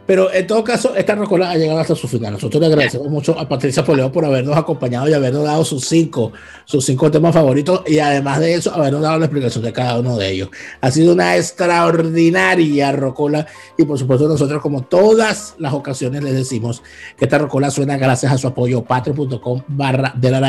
Pero 0.09 0.33
en 0.33 0.47
todo 0.47 0.65
caso, 0.65 0.97
esta 0.97 1.15
rocola 1.15 1.51
ha 1.51 1.57
llegado 1.59 1.81
hasta 1.81 1.95
su 1.95 2.09
final. 2.09 2.33
Nosotros 2.33 2.59
le 2.63 2.69
agradecemos 2.69 3.09
mucho 3.09 3.39
a 3.39 3.47
Patricia 3.47 3.85
Poleo 3.85 4.11
por 4.11 4.25
habernos 4.25 4.57
acompañado 4.57 5.07
y 5.07 5.13
habernos 5.13 5.45
dado 5.45 5.67
sus 5.67 5.85
cinco, 5.85 6.33
sus 6.65 6.87
cinco 6.87 7.11
temas 7.11 7.35
favoritos 7.35 7.83
y 7.87 7.99
además 7.99 8.41
de 8.41 8.55
eso, 8.55 8.73
habernos 8.73 9.03
dado 9.03 9.19
la 9.19 9.27
explicación 9.27 9.63
de 9.65 9.73
cada 9.75 10.01
uno 10.01 10.17
de 10.17 10.31
ellos. 10.31 10.49
Ha 10.81 10.91
sido 10.91 11.13
una 11.13 11.37
extraordinaria 11.37 12.91
rocola 12.93 13.47
y 13.77 13.85
por 13.85 13.99
supuesto 13.99 14.27
nosotros 14.27 14.63
como 14.63 14.81
todas 14.81 15.55
las 15.59 15.75
ocasiones 15.75 16.25
les 16.25 16.33
decimos 16.33 16.83
que 17.19 17.27
esta 17.27 17.37
rocola 17.37 17.71
suena 17.71 17.99
gracias 17.99 18.33
a 18.33 18.39
su 18.39 18.47
apoyo 18.47 18.83
patreon.com 18.85 19.61
barra 19.69 20.15
de 20.17 20.31
la 20.31 20.41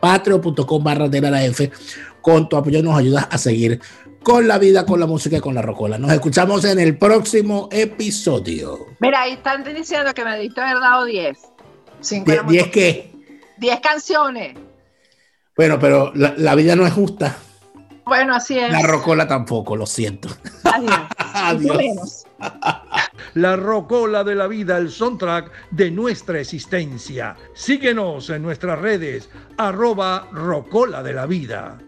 patreon.com 0.00 0.82
barra 0.82 1.10
de 1.10 1.20
la. 1.20 1.42
Con 2.22 2.48
tu 2.48 2.56
apoyo 2.56 2.82
nos 2.82 2.96
ayudas 2.96 3.26
a 3.30 3.36
seguir 3.36 3.80
con 4.22 4.46
la 4.48 4.58
vida, 4.58 4.84
con 4.86 5.00
la 5.00 5.06
música 5.06 5.36
y 5.36 5.40
con 5.40 5.54
la 5.54 5.62
rocola. 5.62 5.98
Nos 5.98 6.12
escuchamos 6.12 6.64
en 6.64 6.78
el 6.78 6.96
próximo 6.96 7.68
episodio. 7.72 8.86
Mira, 9.00 9.22
ahí 9.22 9.32
están 9.32 9.64
diciendo 9.64 10.12
que 10.14 10.24
me 10.24 10.38
diste 10.38 10.60
haber 10.60 10.80
dado 10.80 11.04
10. 11.04 11.38
Cinco 12.00 12.24
Die- 12.26 12.32
era 12.34 12.42
muy 12.42 12.52
¿Diez 12.52 12.64
poquito. 12.66 12.74
qué? 12.74 13.12
10 13.58 13.80
canciones. 13.80 14.56
Bueno, 15.56 15.78
pero 15.78 16.12
la, 16.14 16.34
la 16.36 16.54
vida 16.54 16.74
no 16.76 16.86
es 16.86 16.92
justa. 16.92 17.36
Bueno, 18.04 18.34
así 18.34 18.58
es. 18.58 18.72
La 18.72 18.82
rocola 18.82 19.28
tampoco, 19.28 19.76
lo 19.76 19.86
siento. 19.86 20.28
Adiós. 20.64 21.00
Adiós. 21.18 22.24
La 23.34 23.54
rocola 23.56 24.24
de 24.24 24.34
la 24.34 24.48
vida, 24.48 24.76
el 24.78 24.90
soundtrack 24.90 25.50
de 25.70 25.90
nuestra 25.92 26.40
existencia. 26.40 27.36
Síguenos 27.54 28.28
en 28.30 28.42
nuestras 28.42 28.78
redes, 28.80 29.30
arroba 29.56 30.28
rocola 30.32 31.02
de 31.04 31.12
la 31.12 31.26
vida. 31.26 31.78